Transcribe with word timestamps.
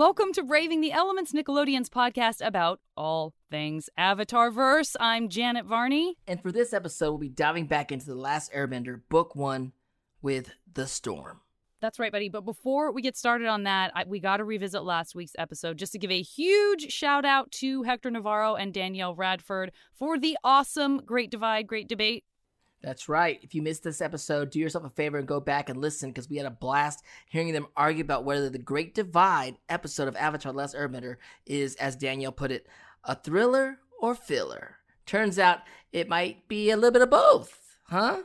Welcome 0.00 0.32
to 0.32 0.42
Braving 0.42 0.80
the 0.80 0.92
Elements, 0.92 1.34
Nickelodeon's 1.34 1.90
podcast 1.90 2.40
about 2.40 2.80
all 2.96 3.34
things 3.50 3.90
Avatar 3.98 4.50
verse. 4.50 4.96
I'm 4.98 5.28
Janet 5.28 5.66
Varney. 5.66 6.16
And 6.26 6.40
for 6.40 6.50
this 6.50 6.72
episode, 6.72 7.10
we'll 7.10 7.18
be 7.18 7.28
diving 7.28 7.66
back 7.66 7.92
into 7.92 8.06
The 8.06 8.14
Last 8.14 8.50
Airbender, 8.54 9.02
Book 9.10 9.36
One, 9.36 9.72
with 10.22 10.52
The 10.72 10.86
Storm. 10.86 11.42
That's 11.82 11.98
right, 11.98 12.10
buddy. 12.10 12.30
But 12.30 12.46
before 12.46 12.92
we 12.92 13.02
get 13.02 13.14
started 13.14 13.46
on 13.46 13.64
that, 13.64 13.92
I, 13.94 14.04
we 14.06 14.20
got 14.20 14.38
to 14.38 14.44
revisit 14.44 14.84
last 14.84 15.14
week's 15.14 15.34
episode 15.36 15.76
just 15.76 15.92
to 15.92 15.98
give 15.98 16.10
a 16.10 16.22
huge 16.22 16.90
shout 16.90 17.26
out 17.26 17.52
to 17.52 17.82
Hector 17.82 18.10
Navarro 18.10 18.54
and 18.54 18.72
Danielle 18.72 19.14
Radford 19.14 19.70
for 19.92 20.18
the 20.18 20.38
awesome 20.42 21.02
Great 21.04 21.30
Divide, 21.30 21.66
Great 21.66 21.88
Debate. 21.88 22.24
That's 22.82 23.08
right. 23.08 23.38
If 23.42 23.54
you 23.54 23.60
missed 23.60 23.82
this 23.82 24.00
episode, 24.00 24.50
do 24.50 24.58
yourself 24.58 24.84
a 24.84 24.90
favor 24.90 25.18
and 25.18 25.28
go 25.28 25.38
back 25.38 25.68
and 25.68 25.80
listen 25.80 26.10
because 26.10 26.30
we 26.30 26.38
had 26.38 26.46
a 26.46 26.50
blast 26.50 27.04
hearing 27.28 27.52
them 27.52 27.66
argue 27.76 28.02
about 28.02 28.24
whether 28.24 28.48
the 28.48 28.58
Great 28.58 28.94
Divide 28.94 29.56
episode 29.68 30.08
of 30.08 30.16
Avatar 30.16 30.52
Last 30.52 30.74
Airbender 30.74 31.16
is, 31.44 31.76
as 31.76 31.94
Danielle 31.94 32.32
put 32.32 32.50
it, 32.50 32.66
a 33.04 33.14
thriller 33.14 33.78
or 34.00 34.14
filler. 34.14 34.76
Turns 35.04 35.38
out 35.38 35.60
it 35.92 36.08
might 36.08 36.48
be 36.48 36.70
a 36.70 36.76
little 36.76 36.92
bit 36.92 37.02
of 37.02 37.10
both, 37.10 37.78
huh? 37.84 38.22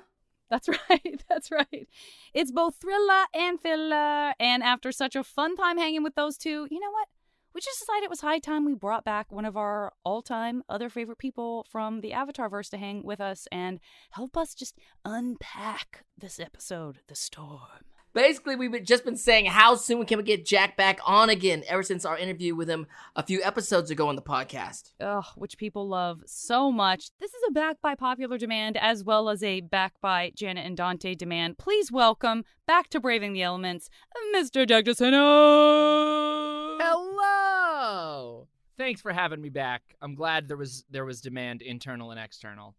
That's 0.49 0.69
right. 0.89 1.23
That's 1.27 1.51
right. 1.51 1.87
It's 2.33 2.51
both 2.51 2.75
thriller 2.75 3.25
and 3.33 3.59
filler. 3.59 4.33
And 4.39 4.63
after 4.63 4.91
such 4.91 5.15
a 5.15 5.23
fun 5.23 5.57
time 5.57 5.77
hanging 5.77 6.03
with 6.03 6.15
those 6.15 6.37
two, 6.37 6.67
you 6.69 6.79
know 6.79 6.91
what? 6.91 7.07
We 7.55 7.61
just 7.61 7.79
decided 7.79 8.03
it 8.03 8.09
was 8.09 8.19
high 8.19 8.39
time 8.39 8.65
we 8.65 8.73
brought 8.73 9.05
back 9.05 9.31
one 9.31 9.45
of 9.45 9.55
our 9.55 9.93
all 10.03 10.21
time 10.21 10.61
other 10.67 10.89
favorite 10.89 11.19
people 11.19 11.65
from 11.71 12.01
the 12.01 12.11
Avatar 12.11 12.49
verse 12.49 12.67
to 12.71 12.77
hang 12.77 13.01
with 13.01 13.21
us 13.21 13.47
and 13.49 13.79
help 14.11 14.35
us 14.35 14.53
just 14.53 14.77
unpack 15.05 16.03
this 16.17 16.37
episode, 16.37 16.99
The 17.07 17.15
Storm. 17.15 17.85
Basically, 18.13 18.57
we've 18.57 18.83
just 18.83 19.05
been 19.05 19.15
saying 19.15 19.45
how 19.45 19.75
soon 19.75 20.05
can 20.05 20.17
we 20.17 20.25
get 20.25 20.45
Jack 20.45 20.75
back 20.75 20.99
on 21.05 21.29
again 21.29 21.63
ever 21.69 21.81
since 21.81 22.03
our 22.03 22.17
interview 22.17 22.55
with 22.55 22.69
him 22.69 22.87
a 23.15 23.23
few 23.23 23.41
episodes 23.41 23.89
ago 23.89 24.09
on 24.09 24.17
the 24.17 24.21
podcast. 24.21 24.91
Ugh, 24.99 25.25
which 25.35 25.57
people 25.57 25.87
love 25.87 26.23
so 26.25 26.73
much. 26.73 27.11
This 27.21 27.33
is 27.33 27.41
a 27.47 27.53
back 27.53 27.77
by 27.81 27.95
popular 27.95 28.37
demand 28.37 28.75
as 28.75 29.05
well 29.05 29.29
as 29.29 29.41
a 29.41 29.61
back 29.61 29.93
by 30.01 30.33
Janet 30.35 30.65
and 30.65 30.75
Dante 30.75 31.15
demand. 31.15 31.57
Please 31.57 31.89
welcome 31.89 32.43
back 32.67 32.89
to 32.89 32.99
Braving 32.99 33.31
the 33.31 33.43
Elements, 33.43 33.89
Mr. 34.35 34.67
Doug 34.67 34.83
De 34.83 34.93
Sena. 34.93 36.44
Hello. 38.77 38.87
Thanks 38.87 39.01
for 39.01 39.13
having 39.13 39.41
me 39.41 39.49
back. 39.49 39.95
I'm 40.01 40.15
glad 40.15 40.47
there 40.47 40.57
was 40.57 40.85
there 40.89 41.05
was 41.05 41.21
demand 41.21 41.61
internal 41.61 42.11
and 42.11 42.19
external. 42.19 42.75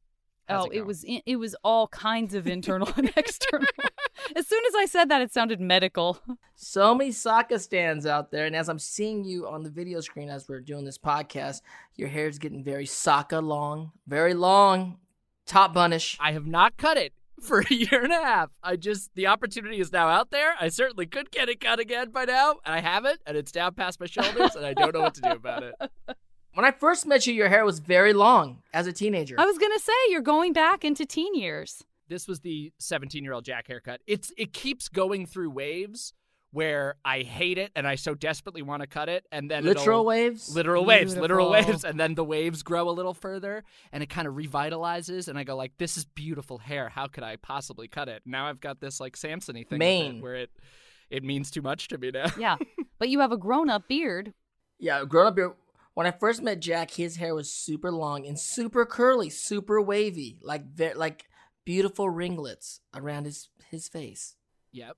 How's 0.48 0.66
oh, 0.66 0.70
it, 0.70 0.78
it, 0.78 0.86
was 0.86 1.04
it 1.04 1.36
was 1.36 1.56
all 1.64 1.88
kinds 1.88 2.34
of 2.34 2.46
internal 2.46 2.88
and 2.96 3.12
external. 3.16 3.66
as 4.36 4.46
soon 4.46 4.62
as 4.68 4.74
I 4.76 4.86
said 4.86 5.08
that, 5.08 5.22
it 5.22 5.32
sounded 5.32 5.60
medical. 5.60 6.18
So 6.54 6.94
many 6.94 7.10
Sokka 7.10 7.60
stands 7.60 8.06
out 8.06 8.30
there, 8.30 8.46
and 8.46 8.54
as 8.54 8.68
I'm 8.68 8.78
seeing 8.78 9.24
you 9.24 9.46
on 9.48 9.62
the 9.62 9.70
video 9.70 10.00
screen 10.00 10.30
as 10.30 10.48
we're 10.48 10.60
doing 10.60 10.84
this 10.84 10.98
podcast, 10.98 11.62
your 11.96 12.08
hair's 12.08 12.38
getting 12.38 12.62
very 12.62 12.86
Sokka 12.86 13.42
long, 13.42 13.92
very 14.06 14.34
long, 14.34 14.98
top 15.46 15.74
bunnish. 15.74 16.16
I 16.20 16.32
have 16.32 16.46
not 16.46 16.76
cut 16.76 16.96
it 16.96 17.12
for 17.40 17.60
a 17.60 17.74
year 17.74 18.02
and 18.02 18.12
a 18.12 18.22
half. 18.22 18.50
I 18.62 18.76
just 18.76 19.10
the 19.14 19.26
opportunity 19.26 19.80
is 19.80 19.92
now 19.92 20.08
out 20.08 20.30
there. 20.30 20.54
I 20.60 20.68
certainly 20.68 21.06
could 21.06 21.30
get 21.30 21.48
it 21.48 21.60
cut 21.60 21.78
again 21.78 22.10
by 22.10 22.24
now. 22.24 22.56
and 22.64 22.74
I 22.74 22.80
haven't, 22.80 23.20
and 23.26 23.36
it's 23.36 23.52
down 23.52 23.74
past 23.74 24.00
my 24.00 24.06
shoulders, 24.06 24.54
and 24.56 24.64
I 24.64 24.74
don't 24.74 24.94
know 24.94 25.02
what 25.02 25.14
to 25.14 25.20
do 25.20 25.30
about 25.30 25.62
it. 25.62 25.74
When 26.54 26.64
I 26.64 26.70
first 26.70 27.04
met 27.04 27.26
you, 27.26 27.34
your 27.34 27.50
hair 27.50 27.66
was 27.66 27.80
very 27.80 28.14
long 28.14 28.62
as 28.72 28.86
a 28.86 28.92
teenager. 28.92 29.36
I 29.38 29.44
was 29.44 29.58
gonna 29.58 29.78
say 29.78 29.92
you're 30.08 30.22
going 30.22 30.54
back 30.54 30.86
into 30.86 31.04
teen 31.04 31.34
years. 31.34 31.84
This 32.08 32.26
was 32.26 32.40
the 32.40 32.72
17 32.78 33.22
year 33.22 33.34
old 33.34 33.44
Jack 33.44 33.66
haircut. 33.68 34.00
It's 34.06 34.32
it 34.38 34.54
keeps 34.54 34.88
going 34.88 35.26
through 35.26 35.50
waves 35.50 36.14
where 36.52 36.94
I 37.04 37.20
hate 37.22 37.58
it 37.58 37.70
and 37.76 37.86
I 37.86 37.96
so 37.96 38.14
desperately 38.14 38.62
want 38.62 38.80
to 38.82 38.86
cut 38.86 39.08
it, 39.08 39.26
and 39.30 39.50
then 39.50 39.64
Literal 39.64 39.86
it'll- 40.00 40.04
waves? 40.06 40.54
literal 40.54 40.84
waves, 40.84 41.16
literal 41.16 41.50
waves, 41.50 41.84
and 41.84 41.98
then 42.00 42.14
the 42.14 42.24
waves 42.24 42.62
grow 42.62 42.88
a 42.88 42.92
little 42.92 43.12
further, 43.14 43.64
and 43.92 44.02
it 44.02 44.06
kind 44.08 44.26
of 44.26 44.34
revitalizes, 44.34 45.28
and 45.28 45.38
I 45.38 45.44
go 45.44 45.56
like, 45.56 45.72
"This 45.78 45.96
is 45.96 46.04
beautiful 46.04 46.58
hair. 46.58 46.88
How 46.88 47.06
could 47.08 47.24
I 47.24 47.36
possibly 47.36 47.88
cut 47.88 48.08
it?" 48.08 48.22
Now 48.24 48.46
I've 48.46 48.60
got 48.60 48.80
this 48.80 49.00
like 49.00 49.16
Samson-y 49.16 49.64
thing 49.68 49.78
with 49.78 50.16
it, 50.16 50.22
where 50.22 50.34
it 50.36 50.50
it 51.10 51.22
means 51.24 51.50
too 51.50 51.62
much 51.62 51.88
to 51.88 51.98
me 51.98 52.10
now. 52.10 52.26
Yeah, 52.38 52.56
but 52.98 53.08
you 53.08 53.20
have 53.20 53.32
a 53.32 53.36
grown 53.36 53.68
up 53.68 53.86
beard. 53.88 54.32
Yeah, 54.78 55.04
grown 55.04 55.26
up 55.26 55.36
beard. 55.36 55.52
when 55.94 56.06
I 56.06 56.10
first 56.10 56.42
met 56.42 56.60
Jack, 56.60 56.90
his 56.92 57.16
hair 57.16 57.34
was 57.34 57.52
super 57.52 57.90
long 57.92 58.26
and 58.26 58.38
super 58.38 58.84
curly, 58.86 59.30
super 59.30 59.80
wavy, 59.80 60.38
like 60.42 60.64
ve- 60.66 60.94
like 60.94 61.26
beautiful 61.64 62.08
ringlets 62.08 62.80
around 62.94 63.24
his 63.24 63.48
his 63.70 63.88
face. 63.88 64.36
Yep. 64.72 64.96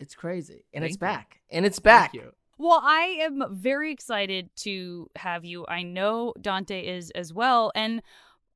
It's 0.00 0.14
crazy, 0.14 0.64
and 0.74 0.82
Thank 0.82 0.92
it's 0.92 0.94
you. 0.94 0.98
back, 0.98 1.40
and 1.50 1.64
it's 1.66 1.78
back. 1.78 2.12
Thank 2.12 2.24
you. 2.24 2.32
Well, 2.58 2.80
I 2.82 3.18
am 3.20 3.44
very 3.50 3.92
excited 3.92 4.50
to 4.56 5.08
have 5.16 5.44
you. 5.44 5.64
I 5.68 5.82
know 5.82 6.34
Dante 6.40 6.86
is 6.86 7.10
as 7.12 7.32
well. 7.32 7.70
And 7.74 8.02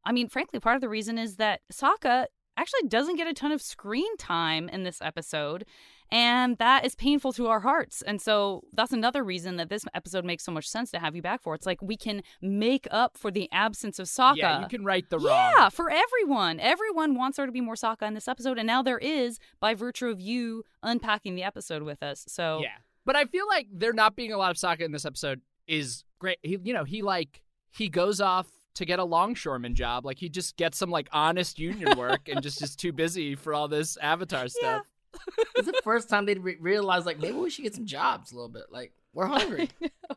I 0.05 0.12
mean, 0.12 0.28
frankly, 0.28 0.60
part 0.60 0.75
of 0.75 0.82
the 0.82 0.88
reason 0.88 1.16
is 1.16 1.37
that 1.37 1.60
Sokka 1.72 2.27
actually 2.56 2.88
doesn't 2.88 3.16
get 3.16 3.27
a 3.27 3.32
ton 3.32 3.53
of 3.53 3.62
screen 3.62 4.16
time 4.16 4.69
in 4.69 4.82
this 4.82 5.00
episode. 5.00 5.65
And 6.11 6.59
that 6.59 6.85
is 6.85 6.95
painful 6.95 7.33
to 7.35 7.49
our 7.49 7.61
hearts. 7.61 8.03
And 8.03 8.21
so 8.21 8.63
that's 8.73 8.93
another 8.93 9.25
reason 9.25 9.57
that 9.57 9.69
this 9.69 9.85
episode 9.95 10.25
makes 10.25 10.45
so 10.45 10.53
much 10.53 10.69
sense 10.69 10.91
to 10.93 10.99
have 10.99 11.17
you 11.17 11.23
back 11.23 11.43
for. 11.43 11.55
It's 11.55 11.67
like 11.67 11.83
we 11.83 11.97
can 11.97 12.23
make 12.41 12.87
up 12.91 13.17
for 13.19 13.31
the 13.31 13.49
absence 13.51 13.99
of 13.99 14.07
Sokka. 14.07 14.37
Yeah, 14.37 14.61
you 14.61 14.69
can 14.69 14.85
right 14.85 15.09
the 15.11 15.19
wrong. 15.19 15.53
Yeah, 15.57 15.69
for 15.71 15.91
everyone. 15.91 16.61
Everyone 16.61 17.17
wants 17.17 17.37
there 17.37 17.47
to 17.47 17.53
be 17.53 17.61
more 17.61 17.75
Sokka 17.75 18.03
in 18.03 18.15
this 18.15 18.29
episode, 18.29 18.59
and 18.59 18.67
now 18.67 18.83
there 18.83 18.99
is 18.99 19.39
by 19.61 19.75
virtue 19.75 20.09
of 20.09 20.21
you 20.21 20.65
unpacking 20.83 21.35
the 21.35 21.43
episode 21.43 21.83
with 21.83 22.03
us. 22.03 22.25
So 22.29 22.61
Yeah. 22.63 22.77
But 23.07 23.17
I 23.17 23.27
feel 23.27 23.47
like 23.49 23.67
there 23.71 23.93
not 23.93 24.17
being 24.17 24.33
a 24.33 24.39
lot 24.39 24.51
of 24.51 24.57
Sokka 24.57 24.81
in 24.81 24.93
this 24.93 25.05
episode 25.05 25.43
is 25.67 26.05
great. 26.19 26.39
He, 26.43 26.59
you 26.63 26.73
know, 26.73 26.85
he 26.85 27.03
like 27.03 27.43
he 27.71 27.89
goes 27.89 28.21
off 28.21 28.47
to 28.75 28.85
get 28.85 28.99
a 28.99 29.05
longshoreman 29.05 29.75
job. 29.75 30.05
Like 30.05 30.19
he 30.19 30.29
just 30.29 30.57
gets 30.57 30.79
some 30.79 30.91
like 30.91 31.09
honest 31.13 31.59
union 31.59 31.97
work 31.99 32.29
and 32.29 32.43
just 32.43 32.63
is 32.63 32.75
too 32.75 32.93
busy 32.93 33.35
for 33.35 33.55
all 33.55 33.69
this 33.69 33.97
Avatar 33.99 34.49
stuff. 34.49 34.87
it's 35.57 35.67
the 35.67 35.81
first 35.83 36.09
time 36.09 36.27
they 36.27 36.35
re- 36.35 36.57
realized 36.61 37.07
like 37.07 37.19
maybe 37.19 37.37
we 37.37 37.51
should 37.51 37.63
get 37.63 37.75
some 37.75 37.87
jobs 37.87 38.33
a 38.33 38.35
little 38.35 38.49
bit. 38.49 38.65
Like 38.71 38.93
we're 39.13 39.27
hungry. 39.27 39.71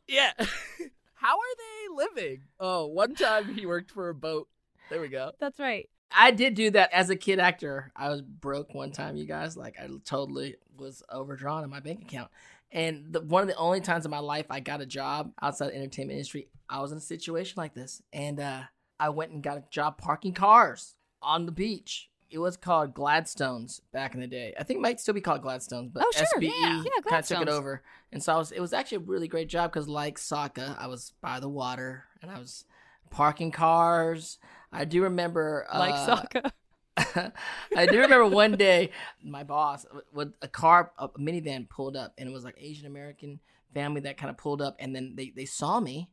Yeah. 0.07 0.31
How 1.13 1.35
are 1.35 1.55
they 1.57 2.05
living? 2.05 2.41
Oh, 2.59 2.85
one 2.87 3.15
time 3.15 3.55
he 3.55 3.65
worked 3.65 3.91
for 3.91 4.09
a 4.09 4.15
boat. 4.15 4.47
There 4.89 5.01
we 5.01 5.09
go. 5.09 5.31
that's 5.39 5.59
right. 5.59 5.89
I 6.15 6.31
did 6.31 6.53
do 6.53 6.71
that 6.71 6.93
as 6.93 7.09
a 7.09 7.15
kid 7.17 7.39
actor. 7.39 7.91
I 7.95 8.09
was 8.09 8.21
broke 8.21 8.73
one 8.73 8.91
time, 8.91 9.17
you 9.17 9.25
guys. 9.25 9.57
Like 9.57 9.75
I 9.79 9.89
totally 10.05 10.55
was 10.77 11.03
overdrawn 11.11 11.63
in 11.63 11.69
my 11.69 11.79
bank 11.81 12.01
account. 12.03 12.29
And 12.71 13.11
the, 13.13 13.21
one 13.21 13.41
of 13.41 13.49
the 13.49 13.55
only 13.55 13.81
times 13.81 14.05
in 14.05 14.11
my 14.11 14.19
life 14.19 14.45
I 14.49 14.59
got 14.59 14.81
a 14.81 14.85
job 14.85 15.31
outside 15.41 15.67
the 15.67 15.75
entertainment 15.75 16.17
industry, 16.17 16.47
I 16.69 16.79
was 16.81 16.91
in 16.91 16.97
a 16.97 17.01
situation 17.01 17.55
like 17.57 17.73
this, 17.73 18.01
and 18.11 18.39
uh, 18.39 18.61
I 18.99 19.09
went 19.09 19.31
and 19.31 19.41
got 19.41 19.57
a 19.57 19.63
job 19.69 19.97
parking 19.97 20.33
cars 20.33 20.95
on 21.21 21.45
the 21.45 21.51
beach. 21.51 22.09
It 22.29 22.39
was 22.39 22.57
called 22.57 22.93
Gladstones 22.93 23.81
back 23.91 24.13
in 24.13 24.21
the 24.21 24.27
day. 24.27 24.53
I 24.59 24.63
think 24.63 24.79
it 24.79 24.81
might 24.81 24.99
still 24.99 25.13
be 25.13 25.21
called 25.21 25.41
Gladstones, 25.41 25.91
but 25.93 26.03
Oh, 26.05 26.11
sure, 26.13 26.27
SBE 26.37 26.49
yeah. 26.49 26.83
Yeah, 26.83 27.01
kind 27.07 27.21
of 27.21 27.27
took 27.27 27.41
it 27.41 27.49
over. 27.49 27.83
And 28.11 28.21
so 28.21 28.33
I 28.33 28.37
was. 28.37 28.51
It 28.51 28.59
was 28.59 28.73
actually 28.73 28.97
a 28.97 29.01
really 29.01 29.27
great 29.27 29.49
job 29.49 29.71
because, 29.71 29.87
like 29.87 30.17
Sokka, 30.17 30.77
I 30.79 30.87
was 30.87 31.13
by 31.21 31.39
the 31.39 31.49
water 31.49 32.05
and 32.21 32.29
I 32.31 32.39
was 32.39 32.65
parking 33.09 33.51
cars. 33.51 34.39
I 34.71 34.85
do 34.85 35.03
remember 35.03 35.65
Like 35.73 35.93
uh, 35.93 36.15
Sokka. 36.17 36.51
I 37.77 37.85
do 37.85 38.01
remember 38.01 38.27
one 38.27 38.53
day 38.53 38.89
my 39.23 39.43
boss 39.43 39.85
with 40.11 40.33
a 40.41 40.47
car, 40.47 40.91
a 40.97 41.09
minivan 41.09 41.69
pulled 41.69 41.95
up, 41.95 42.13
and 42.17 42.27
it 42.27 42.31
was 42.31 42.43
like 42.43 42.55
Asian 42.59 42.87
American 42.87 43.39
family 43.73 44.01
that 44.01 44.17
kind 44.17 44.29
of 44.31 44.37
pulled 44.37 44.61
up, 44.61 44.75
and 44.79 44.95
then 44.95 45.13
they, 45.15 45.31
they 45.35 45.45
saw 45.45 45.79
me 45.79 46.09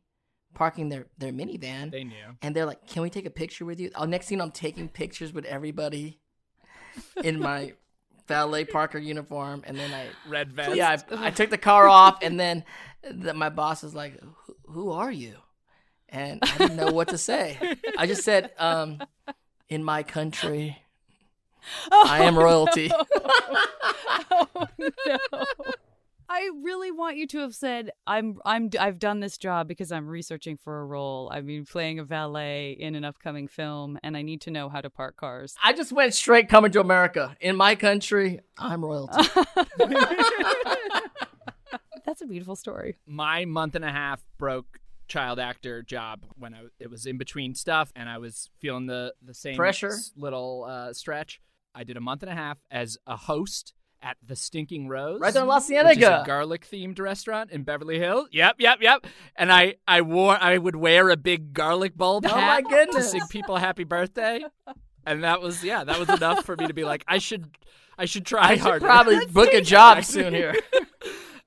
parking 0.55 0.89
their 0.89 1.05
their 1.17 1.31
minivan, 1.31 1.91
They 1.91 2.03
knew. 2.03 2.37
and 2.41 2.55
they're 2.55 2.65
like, 2.65 2.87
"Can 2.87 3.03
we 3.03 3.09
take 3.11 3.25
a 3.27 3.29
picture 3.29 3.65
with 3.65 3.79
you?" 3.79 3.91
Oh, 3.95 4.05
next 4.05 4.27
thing 4.27 4.41
I'm 4.41 4.51
taking 4.51 4.89
pictures 4.89 5.31
with 5.33 5.45
everybody 5.45 6.19
in 7.23 7.39
my 7.39 7.73
valet 8.27 8.65
parker 8.65 8.97
uniform, 8.97 9.63
and 9.67 9.77
then 9.77 9.93
I 9.93 10.07
Red 10.27 10.51
vest. 10.53 10.75
yeah 10.75 10.97
I, 11.11 11.27
I 11.27 11.29
took 11.31 11.49
the 11.51 11.57
car 11.59 11.87
off, 11.87 12.19
and 12.23 12.39
then 12.39 12.63
the, 13.07 13.33
my 13.35 13.49
boss 13.49 13.83
is 13.83 13.93
like, 13.93 14.19
"Who- 14.21 14.55
"Who 14.69 14.91
are 14.91 15.11
you?" 15.11 15.35
And 16.09 16.39
I 16.43 16.57
didn't 16.57 16.77
know 16.77 16.91
what 16.91 17.09
to 17.09 17.17
say. 17.17 17.57
I 17.97 18.07
just 18.07 18.23
said, 18.23 18.51
um, 18.57 19.01
"In 19.69 19.83
my 19.83 20.01
country." 20.03 20.81
I 21.91 22.23
am 22.25 22.37
royalty. 22.37 22.91
oh, 24.31 24.67
no. 24.77 25.17
I 26.27 26.49
really 26.63 26.91
want 26.91 27.17
you 27.17 27.27
to 27.27 27.39
have 27.39 27.53
said 27.55 27.91
I'm 28.07 28.39
I'm 28.45 28.69
I've 28.79 28.99
done 28.99 29.19
this 29.19 29.37
job 29.37 29.67
because 29.67 29.91
I'm 29.91 30.07
researching 30.07 30.57
for 30.57 30.79
a 30.81 30.85
role. 30.85 31.29
I 31.33 31.41
mean 31.41 31.65
playing 31.65 31.99
a 31.99 32.03
valet 32.03 32.71
in 32.71 32.95
an 32.95 33.03
upcoming 33.03 33.47
film 33.47 33.99
and 34.03 34.17
I 34.17 34.21
need 34.21 34.41
to 34.41 34.51
know 34.51 34.69
how 34.69 34.81
to 34.81 34.89
park 34.89 35.17
cars. 35.17 35.55
I 35.63 35.73
just 35.73 35.91
went 35.91 36.13
straight 36.13 36.49
coming 36.49 36.71
to 36.71 36.79
America. 36.81 37.35
In 37.39 37.55
my 37.55 37.75
country, 37.75 38.39
I'm 38.57 38.83
royalty. 38.83 39.23
That's 42.05 42.21
a 42.21 42.25
beautiful 42.27 42.55
story. 42.55 42.97
my 43.05 43.45
month 43.45 43.75
and 43.75 43.83
a 43.83 43.91
half 43.91 44.23
broke 44.37 44.79
child 45.07 45.37
actor 45.39 45.83
job 45.83 46.25
when 46.37 46.53
I 46.53 46.63
it 46.79 46.89
was 46.89 47.05
in 47.05 47.17
between 47.17 47.53
stuff 47.55 47.91
and 47.95 48.09
I 48.09 48.17
was 48.17 48.49
feeling 48.59 48.87
the 48.87 49.13
the 49.23 49.33
same 49.33 49.55
Pressure? 49.55 49.93
little 50.15 50.65
uh, 50.67 50.93
stretch. 50.93 51.41
I 51.73 51.83
did 51.83 51.97
a 51.97 52.01
month 52.01 52.23
and 52.23 52.31
a 52.31 52.35
half 52.35 52.57
as 52.71 52.97
a 53.05 53.15
host 53.17 53.73
at 54.05 54.17
the 54.25 54.35
Stinking 54.35 54.87
Rose, 54.87 55.19
Right 55.19 55.33
there 55.33 55.41
in 55.41 55.49
La 55.49 55.59
mm-hmm. 55.59 55.73
which 55.87 55.97
is 55.97 56.03
a 56.03 56.05
Cienega. 56.05 56.23
garlic 56.27 56.67
themed 56.71 56.99
restaurant 56.99 57.49
in 57.49 57.63
Beverly 57.63 57.97
Hills. 57.97 58.29
Yep, 58.31 58.57
yep, 58.59 58.77
yep. 58.79 59.07
And 59.35 59.51
I, 59.51 59.75
I 59.87 60.01
wore, 60.01 60.37
I 60.39 60.59
would 60.59 60.75
wear 60.75 61.09
a 61.09 61.17
big 61.17 61.53
garlic 61.53 61.97
bulb 61.97 62.25
Oh 62.27 62.29
my 62.35 62.39
hat 62.39 62.63
to 62.65 62.69
goodness. 62.69 63.11
sing 63.11 63.21
people 63.29 63.57
happy 63.57 63.83
birthday, 63.83 64.43
and 65.07 65.23
that 65.23 65.41
was 65.41 65.63
yeah, 65.63 65.83
that 65.83 65.99
was 65.99 66.07
enough 66.09 66.45
for 66.45 66.55
me 66.55 66.67
to 66.67 66.73
be 66.73 66.83
like, 66.83 67.03
I 67.07 67.17
should, 67.17 67.57
I 67.97 68.05
should 68.05 68.25
try 68.27 68.49
I 68.51 68.55
should 68.55 68.61
harder. 68.61 68.85
probably 68.85 69.25
book 69.31 69.53
a 69.53 69.61
job 69.61 70.03
soon 70.05 70.33
here. 70.33 70.55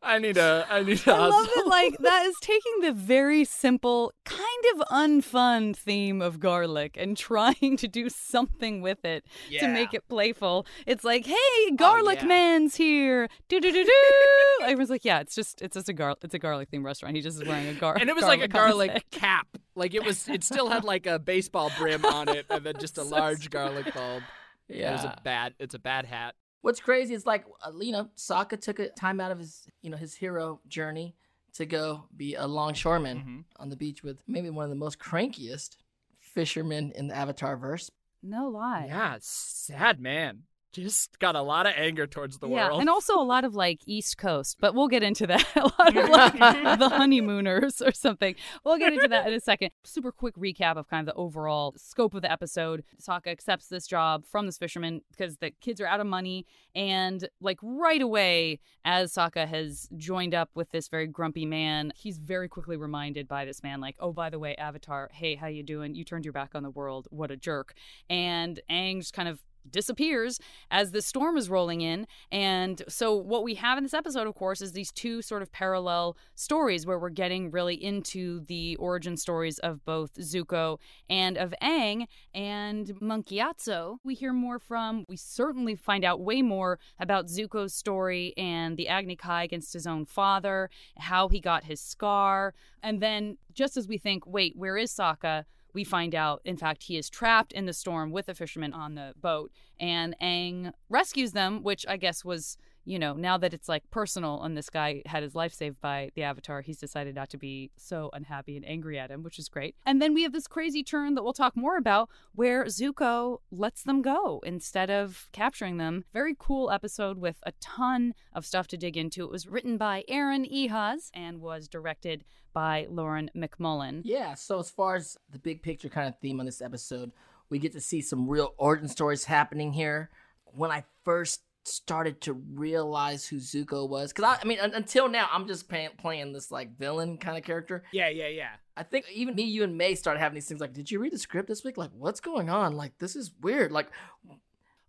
I 0.01 0.19
need 0.19 0.37
a, 0.37 0.65
I 0.71 0.83
need 0.83 1.07
a 1.09 1.13
I 1.13 1.19
love 1.19 1.35
hustle. 1.35 1.63
that, 1.65 1.69
like, 1.69 1.99
that 1.99 2.27
is 2.27 2.37
taking 2.41 2.81
the 2.83 2.93
very 2.93 3.45
simple, 3.45 4.13
kind 4.25 4.65
of 4.75 4.87
unfun 4.91 5.75
theme 5.75 6.23
of 6.23 6.39
garlic 6.39 6.97
and 6.99 7.17
trying 7.17 7.77
to 7.77 7.89
do 7.89 8.09
something 8.09 8.81
with 8.81 9.05
it 9.05 9.25
to 9.59 9.67
make 9.67 9.95
it 9.95 10.07
playful. 10.09 10.67
It's 10.87 11.03
like, 11.03 11.27
hey, 11.27 11.35
oh, 11.35 11.75
garlic 11.77 12.21
yeah. 12.21 12.27
man's 12.27 12.77
here. 12.77 13.29
Do 13.49 13.61
do 13.61 13.73
do 13.73 13.85
do. 13.85 14.63
Everyone's 14.63 14.91
like, 14.91 15.05
yeah, 15.05 15.19
it's 15.19 15.35
just, 15.35 15.63
it's 15.63 15.75
just 15.75 15.89
a 15.89 15.93
gar, 15.93 16.15
it's 16.23 16.35
a 16.35 16.39
garlic 16.39 16.71
themed 16.71 16.85
restaurant. 16.85 17.17
He 17.17 17.23
just 17.23 17.43
is 17.43 17.49
wearing 17.49 17.67
a 17.67 17.75
gar. 17.75 17.97
and 17.99 18.09
it 18.09 18.15
was 18.15 18.25
like 18.25 18.41
a 18.41 18.49
garlic 18.49 18.91
on 18.91 18.97
his 18.97 19.05
cap. 19.11 19.49
Like 19.75 19.95
it 19.95 20.05
was, 20.05 20.29
it 20.29 20.45
still 20.45 20.69
had 20.69 20.85
like 20.85 21.07
a 21.07 21.19
baseball 21.19 21.71
brim 21.79 22.05
on 22.05 22.29
it, 22.29 22.47
and 22.51 22.65
then 22.65 22.75
just 22.79 22.99
a 22.99 23.05
So 23.09 23.17
large 23.17 23.49
garlic 23.51 23.95
bulb. 23.95 24.23
Yeah, 24.69 24.91
it 24.91 24.93
was 24.93 25.05
a 25.05 25.19
bad. 25.25 25.55
It's 25.59 25.75
a 25.75 25.79
bad 25.79 26.05
hat. 26.05 26.35
What's 26.61 26.81
crazy 26.81 27.15
is 27.15 27.25
like 27.27 27.45
uh, 27.65 27.73
you 27.81 27.93
know, 27.93 28.09
Sokka 28.17 28.61
took 28.61 28.79
a 28.79 28.89
time 28.91 29.21
out 29.21 29.31
of 29.31 29.39
his 29.39 29.67
you 29.83 29.91
know 29.91 29.97
his 29.97 30.15
hero 30.15 30.61
journey 30.69 31.15
to 31.55 31.67
go 31.67 32.05
be 32.17 32.35
a 32.35 32.47
longshoreman 32.47 33.19
Mhm. 33.19 33.45
on 33.61 33.69
the 33.71 33.77
beach 33.77 34.03
with 34.03 34.23
maybe 34.27 34.51
one 34.51 34.65
of 34.65 34.71
the 34.71 34.77
most 34.77 34.99
crankiest 34.99 35.77
fishermen 36.19 36.93
in 36.95 37.09
the 37.09 37.17
Avatar 37.17 37.57
verse. 37.57 37.91
No 38.23 38.49
lie. 38.49 38.87
Yeah, 38.89 39.17
sad 39.21 40.01
man. 40.01 40.43
Just 40.73 41.19
got 41.19 41.35
a 41.35 41.41
lot 41.41 41.67
of 41.67 41.73
anger 41.77 42.07
towards 42.07 42.39
the 42.39 42.49
yeah, 42.49 42.69
world. 42.69 42.81
and 42.81 42.91
also 42.91 43.19
a 43.19 43.25
lot 43.25 43.45
of 43.45 43.55
like 43.55 43.81
East 43.87 44.19
Coast, 44.19 44.59
but 44.61 44.75
we'll 44.75 44.89
get 44.89 45.03
into 45.03 45.27
that. 45.27 45.47
a 45.57 45.63
lot 45.63 45.97
of 45.97 46.09
like 46.11 46.79
the 46.79 46.89
honeymooners 46.91 47.81
or 47.81 47.93
something. 47.93 48.35
We'll 48.65 48.77
get 48.77 48.93
into 48.93 49.09
that 49.09 49.27
in 49.27 49.33
a 49.33 49.41
second. 49.41 49.71
Super 49.85 50.13
quick 50.13 50.37
recap 50.37 50.77
of 50.77 50.87
kind 50.89 51.09
of 51.09 51.15
the 51.15 51.19
overall 51.19 51.75
scope 51.77 52.13
of 52.15 52.23
the 52.23 52.31
episode. 52.31 52.85
Sokka 53.01 53.29
accepts 53.29 53.69
this 53.69 53.87
job 53.87 54.27
from 54.27 54.47
this 54.47 54.59
fisherman 54.59 55.01
because 55.11 55.39
the 55.39 55.53
kids 55.53 55.81
are 55.81 55.87
out 55.87 56.01
of 56.01 56.07
money, 56.07 56.47
and 56.75 57.29
like 57.41 57.59
right 57.63 58.03
away, 58.03 58.61
as 58.85 59.15
Sokka 59.15 59.49
has 59.49 59.89
joined 59.97 60.35
up 60.35 60.51
with 60.55 60.71
this 60.71 60.89
very 60.89 61.07
grumpy 61.07 61.47
man, 61.47 61.93
he's 61.97 62.19
very 62.19 62.49
quickly 62.49 62.77
reminded 62.77 63.27
by 63.27 63.45
this 63.47 63.63
man, 63.63 63.81
like, 63.81 63.97
"Oh, 64.01 64.13
by 64.13 64.29
the 64.29 64.39
way, 64.39 64.55
Avatar, 64.57 65.09
hey, 65.13 65.35
how 65.35 65.47
you 65.47 65.63
doing? 65.63 65.95
You 65.95 66.05
turned 66.05 66.27
your 66.27 66.33
back 66.33 66.55
on 66.55 66.63
the 66.63 66.71
world. 66.71 67.09
What 67.11 67.31
a 67.31 67.37
jerk!" 67.37 67.75
And 68.11 68.61
Aang 68.71 68.99
just 68.99 69.15
kind 69.15 69.29
of 69.29 69.41
disappears 69.71 70.41
as 70.71 70.93
the 70.93 71.03
storm 71.03 71.37
is 71.37 71.51
rolling 71.51 71.81
in. 71.81 72.07
And 72.31 72.83
so, 72.89 73.15
what 73.15 73.45
we 73.45 73.55
have 73.55 73.79
in 73.79 73.85
this 73.85 73.95
episode, 73.95 74.27
of 74.27 74.35
course, 74.35 74.61
is 74.61 74.73
these 74.73 74.93
two 74.93 75.23
sort 75.23 75.43
of 75.43 75.53
parallel 75.53 76.17
stories 76.35 76.87
where 76.87 76.99
we're 76.99 77.11
getting 77.11 77.51
really 77.51 77.75
into 77.75 78.41
the 78.41 78.77
origin 78.77 79.17
stories 79.17 79.59
of 79.61 79.85
both 79.85 80.15
Zuko 80.15 80.79
and 81.09 81.37
of 81.37 81.55
Aang 81.63 82.07
and 82.35 83.01
Monk 83.01 83.27
Gyatso. 83.27 83.99
We 84.05 84.15
hear 84.15 84.33
more 84.33 84.59
from, 84.59 85.05
we 85.09 85.17
certainly 85.17 85.75
find 85.75 86.05
out 86.05 86.21
way 86.21 86.43
more 86.43 86.79
about 86.99 87.27
Zuko's 87.27 87.75
story 87.75 88.35
and 88.37 88.77
the 88.77 88.89
Agni 88.89 89.17
Kai 89.17 89.45
against 89.45 89.73
his 89.73 89.87
own 89.87 90.05
father, 90.05 90.71
how 90.97 91.29
he 91.29 91.41
got 91.41 91.65
his 91.65 91.81
scar. 91.81 92.55
And 92.83 93.01
then, 93.01 93.39
just 93.53 93.77
as 93.77 93.89
we 93.89 93.99
think, 93.99 94.25
wait, 94.27 94.55
where 94.57 94.77
is 94.77 94.93
Sokka? 94.93 95.45
We 95.79 95.85
find 95.85 96.13
out, 96.13 96.41
in 96.45 96.57
fact, 96.57 96.83
he 96.83 96.99
is 96.99 97.09
trapped 97.09 97.53
in 97.53 97.67
the 97.67 97.73
storm 97.73 98.11
with 98.11 98.27
the 98.27 98.35
fishermen 98.35 98.73
on 98.73 98.97
the 98.97 99.15
boat, 99.21 99.53
and 99.79 100.17
Aang 100.21 100.73
rescues 100.89 101.31
them, 101.31 101.63
which 101.63 101.87
I 101.89 101.97
guess 101.97 102.25
was, 102.25 102.59
you 102.89 102.99
know, 102.99 103.13
now 103.13 103.37
that 103.37 103.53
it's 103.53 103.69
like 103.69 103.89
personal 103.91 104.43
and 104.43 104.57
this 104.57 104.71
guy 104.71 105.03
had 105.05 105.23
his 105.23 105.35
life 105.35 105.53
saved 105.53 105.79
by 105.83 106.11
the 106.15 106.23
Avatar, 106.23 106.63
he's 106.63 106.79
decided 106.79 107.15
not 107.15 107.29
to 107.29 107.37
be 107.37 107.71
so 107.77 108.09
unhappy 108.15 108.57
and 108.57 108.67
angry 108.67 108.99
at 108.99 109.11
him, 109.11 109.23
which 109.23 109.39
is 109.39 109.51
great. 109.51 109.77
And 109.85 110.01
then 110.01 110.15
we 110.15 110.23
have 110.23 110.33
this 110.33 110.47
crazy 110.47 110.83
turn 110.83 111.15
that 111.15 111.23
we'll 111.23 111.35
talk 111.35 111.55
more 111.55 111.77
about 111.77 112.09
where 112.35 112.65
Zuko 112.65 113.41
lets 113.51 113.83
them 113.83 114.01
go 114.01 114.41
instead 114.43 114.91
of 114.91 115.29
capturing 115.33 115.77
them. 115.77 116.05
Very 116.15 116.35
cool 116.39 116.71
episode 116.71 117.19
with 117.19 117.37
a 117.43 117.53
ton 117.61 118.15
of 118.33 118.47
stuff 118.47 118.67
to 118.69 118.79
dig 118.79 118.97
into. 118.97 119.23
It 119.23 119.31
was 119.31 119.47
written 119.47 119.77
by 119.77 120.05
Aaron 120.09 120.47
Ehasz 120.47 121.11
and 121.13 121.43
was 121.43 121.69
directed 121.69 122.25
by 122.55 122.87
Lauren 122.89 123.31
MacMullan. 123.37 124.01
Yeah, 124.05 124.33
so 124.33 124.61
as 124.61 124.71
far 124.71 124.97
as 124.97 125.19
the 125.31 125.39
big 125.39 125.63
picture 125.63 125.91
kind 125.91 126.09
of 126.09 126.19
theme 126.21 126.41
on 126.41 126.47
this 126.47 126.63
episode, 126.63 127.13
we 127.51 127.59
get 127.59 127.73
to 127.73 127.83
see 127.83 128.01
some 128.01 128.29
real 128.29 128.55
origin 128.57 128.89
stories 128.89 129.25
happening 129.25 129.75
here. 129.75 130.09
When 130.55 130.71
I 130.71 130.85
first 131.05 131.43
started 131.75 132.21
to 132.23 132.33
realize 132.33 133.27
who 133.27 133.37
Zuko 133.37 133.89
was, 133.89 134.13
because 134.13 134.25
I, 134.25 134.39
I 134.43 134.45
mean, 134.47 134.59
un- 134.61 134.75
until 134.75 135.09
now, 135.09 135.29
I'm 135.33 135.47
just 135.47 135.69
playing, 135.69 135.91
playing 135.99 136.33
this 136.33 136.51
like 136.51 136.77
villain 136.79 137.19
kind 137.19 137.37
of 137.39 137.45
character. 137.45 137.85
yeah, 137.93 138.09
yeah, 138.09 138.29
yeah. 138.29 138.51
I 138.77 138.83
think 138.85 139.07
even 139.13 139.35
me, 139.35 139.43
you, 139.43 139.65
and 139.65 139.77
Mae 139.77 139.95
started 139.97 140.21
having 140.21 140.35
these 140.35 140.47
things 140.47 140.61
like, 140.61 140.73
did 140.73 140.91
you 140.91 140.99
read 141.01 141.13
the 141.13 141.19
script 141.19 141.49
this 141.49 141.65
week? 141.65 141.77
Like, 141.77 141.91
what's 141.93 142.21
going 142.21 142.49
on? 142.49 142.77
Like, 142.77 142.97
this 142.99 143.17
is 143.17 143.33
weird. 143.41 143.73
Like, 143.73 143.89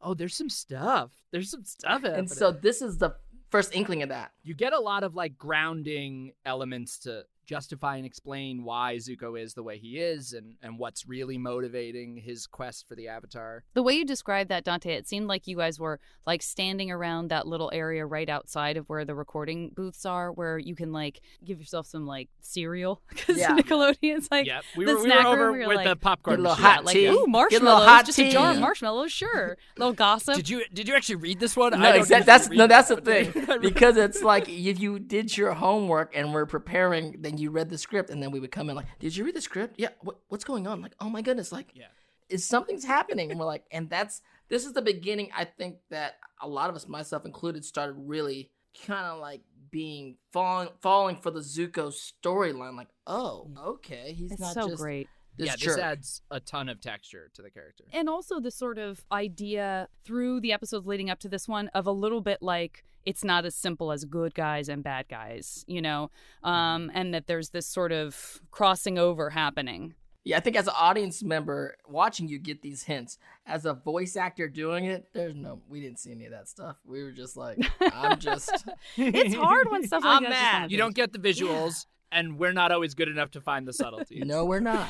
Oh, 0.02 0.14
there's 0.14 0.36
some 0.36 0.50
stuff. 0.50 1.12
There's 1.32 1.52
some 1.52 1.66
stuff. 1.66 2.04
and 2.06 2.30
so 2.30 2.52
this 2.52 2.82
is 2.82 2.98
the 3.00 3.16
first 3.50 3.76
inkling 3.76 4.02
of 4.04 4.10
that. 4.10 4.32
you 4.44 4.54
get 4.54 4.74
a 4.74 4.80
lot 4.80 5.04
of 5.04 5.16
like 5.16 5.38
grounding 5.38 6.32
elements 6.46 7.00
to 7.00 7.24
justify 7.50 7.96
and 7.98 8.06
explain 8.06 8.64
why 8.64 8.98
Zuko 8.98 9.40
is 9.42 9.56
the 9.56 9.64
way 9.64 9.80
he 9.80 9.98
is 9.98 10.34
and, 10.34 10.54
and 10.62 10.78
what's 10.78 11.08
really 11.08 11.36
motivating 11.40 12.18
his 12.18 12.46
quest 12.46 12.88
for 12.88 12.94
the 12.94 13.08
Avatar. 13.08 13.64
The 13.74 13.82
way 13.82 13.94
you 13.96 14.06
described 14.06 14.52
that, 14.52 14.64
Dante, 14.64 14.94
it 14.94 15.08
seemed 15.08 15.26
like 15.28 15.48
you 15.48 15.58
guys 15.58 15.80
were 15.80 16.00
like 16.28 16.44
standing 16.44 16.92
around 16.92 17.30
that 17.30 17.48
little 17.48 17.72
area 17.74 18.06
right 18.06 18.30
outside 18.30 18.78
of 18.78 18.88
where 18.88 19.04
the 19.04 19.16
recording 19.16 19.70
booths 19.76 20.06
are, 20.06 20.32
where 20.32 20.60
you 20.60 20.76
can 20.76 20.92
like 20.94 21.22
give 21.44 21.60
yourself 21.60 21.88
some 21.88 22.06
like 22.06 22.30
cereal 22.40 23.02
because 23.10 23.38
Yeah. 23.40 23.56
Nickelodeon's 23.58 24.30
like 24.30 24.46
yep, 24.46 24.64
we 24.78 24.86
the 24.86 24.94
were, 24.94 24.98
we 25.00 25.04
were 25.10 25.14
snack 25.16 25.26
over 25.26 25.46
room, 25.48 25.54
we 25.54 25.60
were 25.62 25.68
with 25.70 25.78
like- 25.78 25.88
the 25.88 25.96
popcorn 25.96 26.36
Get 26.36 26.40
a 26.40 26.50
little 26.50 26.56
hot 26.64 26.86
like 26.86 26.94
tea. 26.94 27.08
ooh 27.08 27.10
Get 27.10 27.12
a 27.14 27.16
little 27.16 27.28
marshmallows, 27.30 27.86
hot 27.88 28.06
just 28.06 28.20
a 28.20 28.30
jar 28.30 28.50
of 28.52 28.56
tea. 28.58 28.62
marshmallows, 28.62 29.12
sure, 29.12 29.58
little 29.76 29.94
gossip. 29.94 30.36
Did 30.36 30.50
you 30.50 30.64
did 30.72 30.88
you 30.88 30.94
actually 30.96 31.16
read 31.16 31.40
this 31.40 31.58
one? 31.58 31.72
No, 31.72 31.80
I 31.80 31.96
exactly. 31.96 32.26
That's 32.28 32.50
no, 32.50 32.68
that's 32.68 32.90
the 32.90 32.98
thing. 32.98 33.34
Because 33.62 33.98
it's 33.98 34.22
like 34.22 34.48
if 34.48 34.80
you 34.80 35.00
did 35.00 35.36
your 35.36 35.54
homework 35.54 36.16
and 36.16 36.32
were 36.34 36.46
preparing, 36.46 37.16
then 37.22 37.38
you 37.40 37.52
read 37.52 37.70
the 37.70 37.78
script, 37.78 38.10
and 38.10 38.22
then 38.22 38.32
we 38.32 38.40
would 38.40 38.52
come 38.52 38.70
in 38.70 38.76
like, 38.76 38.88
"Did 39.00 39.16
you 39.16 39.26
read 39.26 39.36
the 39.36 39.42
script? 39.42 39.76
Yeah. 39.78 39.90
What, 40.02 40.20
what's 40.28 40.44
going 40.44 40.68
on? 40.68 40.82
Like, 40.82 40.94
oh 41.00 41.10
my 41.10 41.22
goodness! 41.22 41.52
Like, 41.52 41.72
Yeah. 41.74 41.88
is 42.30 42.46
something's 42.46 42.86
happening?" 42.86 43.32
And 43.32 43.40
we're 43.40 43.46
like, 43.46 43.66
and 43.72 43.90
that's 43.90 44.22
this 44.50 44.66
is 44.66 44.74
the 44.74 44.82
beginning. 44.82 45.30
I 45.36 45.46
think 45.46 45.78
that 45.90 46.16
a 46.42 46.48
lot 46.48 46.70
of 46.70 46.76
us, 46.76 46.88
myself 46.88 47.26
included, 47.26 47.64
started 47.64 47.96
really 47.98 48.52
kind 48.86 49.06
of 49.06 49.20
like 49.20 49.42
being 49.72 50.18
falling 50.32 50.70
falling 50.82 51.18
for 51.18 51.32
the 51.32 51.40
Zuko 51.42 51.94
storyline. 51.94 52.76
Like, 52.76 52.90
oh, 53.08 53.48
mm. 53.50 53.58
okay, 53.68 54.14
he's 54.14 54.32
it's 54.32 54.42
not 54.42 54.54
so 54.54 54.70
just 54.70 54.82
great. 54.82 55.08
This 55.40 55.48
yeah, 55.48 55.56
jerk. 55.56 55.76
this 55.78 55.84
adds 55.84 56.22
a 56.30 56.40
ton 56.40 56.70
of 56.70 56.80
texture 56.80 57.32
to 57.34 57.42
the 57.42 57.50
character. 57.50 57.86
and 57.92 58.08
also 58.08 58.40
the 58.40 58.52
sort 58.52 58.78
of 58.78 59.04
idea 59.12 59.88
through 60.06 60.40
the 60.42 60.52
episodes 60.54 60.86
leading 60.86 61.10
up 61.10 61.20
to 61.20 61.30
this 61.30 61.48
one 61.48 61.70
of 61.70 61.88
a 61.88 61.92
little 61.92 62.22
bit 62.22 62.42
like 62.42 62.84
it's 63.06 63.24
not 63.24 63.46
as 63.46 63.56
simple 63.56 63.92
as 63.92 64.06
good 64.06 64.36
guys 64.36 64.70
and 64.70 64.84
bad 64.84 65.08
guys, 65.10 65.64
you 65.68 65.82
know, 65.82 66.12
um, 66.44 66.92
and 66.94 67.14
that 67.14 67.26
there's 67.28 67.50
this 67.50 67.66
sort 67.66 67.92
of 67.92 68.42
crossing 68.52 69.00
over 69.00 69.32
happening. 69.32 69.96
Yeah, 70.26 70.38
I 70.38 70.42
think 70.42 70.58
as 70.58 70.68
an 70.68 70.74
audience 70.78 71.24
member 71.24 71.76
watching 71.88 72.28
you 72.28 72.38
get 72.40 72.62
these 72.62 72.84
hints. 72.84 73.18
As 73.48 73.66
a 73.66 73.74
voice 73.74 74.16
actor 74.18 74.48
doing 74.50 74.86
it, 74.86 75.06
there's 75.14 75.34
no, 75.34 75.62
we 75.68 75.80
didn't 75.80 75.98
see 75.98 76.12
any 76.12 76.26
of 76.26 76.32
that 76.32 76.50
stuff. 76.50 76.76
We 76.86 77.02
were 77.04 77.12
just 77.12 77.38
like, 77.38 77.58
I'm 77.82 78.20
just, 78.20 78.66
It's 78.98 79.34
hard 79.34 79.72
when 79.72 79.88
stuff 79.88 80.04
like 80.04 80.18
I'm 80.18 80.24
that's 80.24 80.36
just 80.36 80.46
on 80.54 80.62
mad. 80.62 80.70
the 80.70 80.74
You 80.74 80.78
don't 80.78 80.94
get 80.94 81.14
the 81.14 81.20
visuals, 81.20 81.86
and 82.12 82.38
we're 82.38 82.52
not 82.54 82.72
always 82.72 82.94
good 82.94 83.08
enough 83.08 83.32
to 83.32 83.42
find 83.42 83.68
the 83.68 83.74
subtleties. 83.74 84.24
no, 84.26 84.46
we're 84.46 84.60
not. 84.60 84.90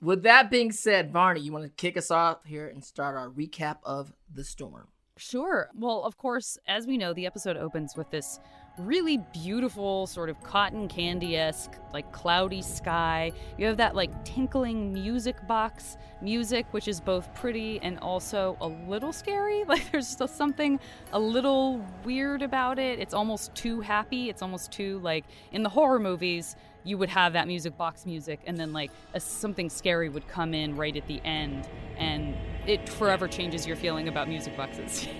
With 0.00 0.22
that 0.22 0.48
being 0.50 0.70
said, 0.70 1.12
Varney, 1.12 1.40
you 1.40 1.52
want 1.52 1.64
to 1.64 1.70
kick 1.70 1.96
us 1.96 2.10
off 2.10 2.44
here 2.44 2.68
and 2.68 2.84
start 2.84 3.16
our 3.16 3.28
recap 3.28 3.78
of 3.82 4.12
the 4.32 4.44
storm? 4.44 4.88
Sure. 5.16 5.68
Well, 5.74 6.04
of 6.04 6.16
course, 6.16 6.56
as 6.68 6.86
we 6.86 6.96
know, 6.96 7.12
the 7.12 7.26
episode 7.26 7.56
opens 7.56 7.96
with 7.96 8.08
this 8.10 8.38
really 8.78 9.18
beautiful, 9.32 10.06
sort 10.06 10.30
of 10.30 10.40
cotton 10.44 10.86
candy 10.86 11.36
esque, 11.36 11.72
like 11.92 12.12
cloudy 12.12 12.62
sky. 12.62 13.32
You 13.58 13.66
have 13.66 13.76
that 13.78 13.96
like 13.96 14.24
tinkling 14.24 14.92
music 14.92 15.36
box 15.48 15.96
music, 16.22 16.66
which 16.70 16.86
is 16.86 17.00
both 17.00 17.32
pretty 17.34 17.80
and 17.80 17.98
also 17.98 18.56
a 18.60 18.68
little 18.68 19.12
scary. 19.12 19.64
Like 19.68 19.90
there's 19.92 20.08
still 20.08 20.28
something 20.28 20.80
a 21.12 21.18
little 21.20 21.84
weird 22.02 22.40
about 22.40 22.78
it. 22.78 22.98
It's 22.98 23.12
almost 23.12 23.54
too 23.54 23.80
happy. 23.80 24.30
It's 24.30 24.40
almost 24.40 24.72
too 24.72 24.98
like 25.00 25.26
in 25.52 25.62
the 25.62 25.68
horror 25.68 25.98
movies. 25.98 26.56
You 26.88 26.96
would 26.98 27.10
have 27.10 27.34
that 27.34 27.46
music 27.46 27.76
box 27.76 28.06
music, 28.06 28.40
and 28.46 28.56
then 28.56 28.72
like 28.72 28.90
a, 29.12 29.20
something 29.20 29.68
scary 29.68 30.08
would 30.08 30.26
come 30.28 30.54
in 30.54 30.74
right 30.74 30.96
at 30.96 31.06
the 31.06 31.20
end, 31.24 31.68
and 31.98 32.34
it 32.66 32.88
forever 32.88 33.28
changes 33.28 33.66
your 33.66 33.76
feeling 33.76 34.08
about 34.08 34.28
music 34.28 34.56
boxes. 34.56 35.06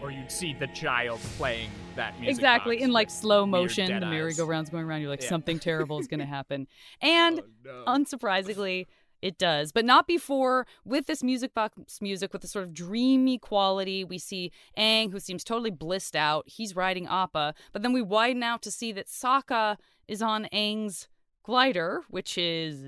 Or 0.00 0.12
you'd 0.12 0.30
see 0.30 0.54
the 0.54 0.68
child 0.68 1.18
playing 1.36 1.70
that 1.96 2.14
music. 2.20 2.36
exactly 2.36 2.80
in 2.80 2.92
like 2.92 3.10
slow 3.10 3.44
motion 3.44 3.98
the 3.98 4.06
merry-go-rounds 4.06 4.70
going 4.70 4.84
around 4.84 5.00
you're 5.00 5.10
like 5.10 5.22
Yeah. 5.22 5.28
something 5.28 5.58
terrible 5.58 5.98
is 5.98 6.06
going 6.06 6.20
to 6.26 6.26
happen 6.26 6.68
and 7.02 7.40
Oh, 7.40 7.44
no. 7.64 7.84
unsurprisingly 7.88 8.86
It 9.20 9.38
does, 9.38 9.72
but 9.72 9.84
not 9.84 10.06
before. 10.06 10.68
With 10.84 11.06
this 11.06 11.24
music 11.24 11.52
box 11.52 12.00
music, 12.00 12.32
with 12.32 12.42
the 12.42 12.46
sort 12.48 12.64
of 12.66 12.72
dreamy 12.72 13.38
quality, 13.38 14.04
we 14.04 14.18
see 14.18 14.52
Aang, 14.78 15.10
who 15.10 15.18
seems 15.18 15.42
totally 15.42 15.72
blissed 15.72 16.14
out. 16.14 16.44
He's 16.46 16.76
riding 16.76 17.08
Appa, 17.08 17.54
but 17.72 17.82
then 17.82 17.92
we 17.92 18.00
widen 18.00 18.44
out 18.44 18.62
to 18.62 18.70
see 18.70 18.92
that 18.92 19.08
Sokka 19.08 19.78
is 20.08 20.22
on 20.22 20.48
Aang's 20.52 21.08
glider, 21.44 22.02
which 22.10 22.36
is, 22.36 22.84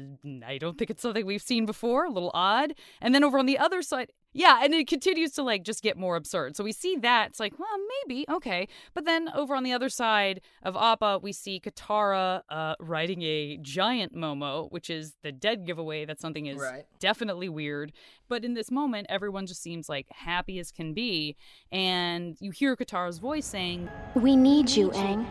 I 0.47 0.59
don't 0.59 0.77
think 0.77 0.91
it's 0.91 1.01
something 1.03 1.25
we've 1.25 1.41
seen 1.41 1.65
before, 1.65 2.05
a 2.05 2.11
little 2.11 2.31
odd. 2.35 2.75
And 3.01 3.15
then 3.15 3.25
over 3.25 3.39
on 3.39 3.47
the 3.47 3.57
other 3.59 3.81
side, 3.81 4.13
yeah, 4.35 4.61
and 4.63 4.73
it 4.75 4.87
continues 4.87 5.33
to 5.33 5.43
like 5.43 5.65
just 5.65 5.83
get 5.83 5.97
more 5.97 6.15
absurd. 6.15 6.57
So 6.57 6.63
we 6.63 6.71
see 6.73 6.95
that. 6.97 7.31
It's 7.31 7.41
like, 7.41 7.59
well, 7.59 7.69
maybe, 8.07 8.27
okay. 8.31 8.69
But 8.95 9.05
then 9.07 9.29
over 9.35 9.57
on 9.57 9.65
the 9.65 9.73
other 9.73 9.89
side 9.89 10.43
of 10.63 10.77
Appa, 10.77 11.21
we 11.23 11.33
see 11.33 11.59
Katara 11.59 12.43
uh, 12.51 12.75
riding 12.79 13.23
a 13.23 13.57
giant 13.63 14.15
Momo, 14.15 14.71
which 14.71 14.89
is 14.91 15.17
the 15.23 15.33
dead 15.33 15.65
giveaway 15.67 16.05
that 16.05 16.21
something 16.21 16.45
is 16.47 16.59
Right. 16.59 16.85
definitely 17.01 17.49
weird. 17.49 17.93
But 18.29 18.45
in 18.45 18.53
this 18.55 18.71
moment, 18.71 19.07
everyone 19.09 19.47
just 19.47 19.63
seems 19.63 19.89
like 19.89 20.07
happy 20.11 20.59
as 20.61 20.71
can 20.71 20.93
be. 20.93 21.35
And 21.73 22.37
you 22.41 22.51
hear 22.53 22.77
Katara's 22.77 23.19
voice 23.19 23.47
saying, 23.47 23.89
We 24.15 24.37
need 24.37 24.69
you, 24.71 24.91
Aang. 24.91 25.25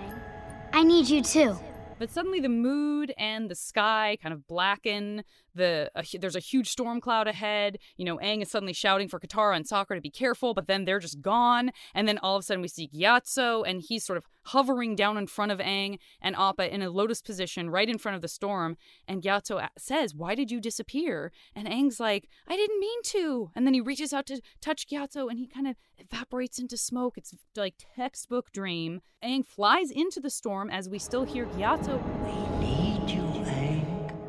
I 0.74 0.84
need 0.84 1.08
you 1.08 1.22
too. 1.22 1.58
But 2.00 2.10
suddenly 2.10 2.40
the 2.40 2.48
mood 2.48 3.14
and 3.18 3.52
the 3.52 3.56
sky 3.56 4.18
kind 4.24 4.34
of 4.34 4.48
blacken. 4.48 5.26
The 5.54 5.92
there's 6.20 6.38
a 6.38 6.40
huge 6.40 6.70
storm 6.70 7.02
cloud 7.02 7.28
ahead. 7.28 7.78
You 7.98 8.06
know, 8.06 8.18
Aang 8.20 8.42
is 8.42 8.50
suddenly 8.50 8.72
shouting 8.72 9.10
for 9.10 9.20
Katara 9.20 9.58
and 9.58 9.68
Sokka 9.68 9.96
to 9.96 10.02
be 10.02 10.10
careful, 10.10 10.54
but 10.54 10.68
then 10.68 10.86
they're 10.86 11.00
just 11.00 11.22
gone. 11.22 11.72
And 11.94 12.08
then 12.08 12.18
all 12.20 12.38
of 12.38 12.40
a 12.40 12.44
sudden 12.44 12.62
we 12.62 12.70
see 12.70 12.88
Gyatso, 12.88 13.64
and 13.68 13.82
he's 13.82 14.06
sort 14.06 14.16
of 14.16 14.24
hovering 14.50 14.96
down 14.96 15.18
in 15.18 15.28
front 15.28 15.52
of 15.52 15.60
Aang 15.60 16.00
and 16.22 16.36
Appa 16.36 16.74
in 16.74 16.82
a 16.82 16.90
lotus 16.90 17.22
position 17.22 17.70
right 17.70 17.90
in 17.90 17.98
front 17.98 18.16
of 18.16 18.22
the 18.22 18.28
storm. 18.28 18.78
And 19.08 19.22
Gyatso 19.22 19.68
says, 19.78 20.16
"Why 20.16 20.36
did 20.36 20.52
you 20.52 20.60
disappear?" 20.60 21.32
And 21.56 21.68
Aang's 21.68 22.00
like, 22.00 22.30
"I 22.48 22.56
didn't 22.56 22.80
mean 22.80 23.02
to." 23.04 23.52
And 23.56 23.66
then 23.66 23.74
he 23.74 23.82
reaches 23.82 24.14
out 24.14 24.26
to 24.28 24.42
touch 24.62 24.88
Gyatso, 24.88 25.30
and 25.30 25.40
he 25.40 25.48
kind 25.48 25.68
of 25.68 25.76
evaporates 25.98 26.60
into 26.60 26.78
smoke. 26.78 27.18
It's 27.18 27.34
like 27.56 27.76
textbook 27.96 28.52
dream. 28.52 29.02
Aang 29.24 29.46
flies 29.46 29.92
into 29.92 30.20
the 30.20 30.30
storm 30.30 30.70
as 30.70 30.90
we 30.90 31.00
still 31.00 31.26
hear 31.26 31.46
Gyatso 31.46 32.02
We 32.24 32.66
Need 32.66 33.10
you, 33.10 33.22
Aang. 33.22 33.69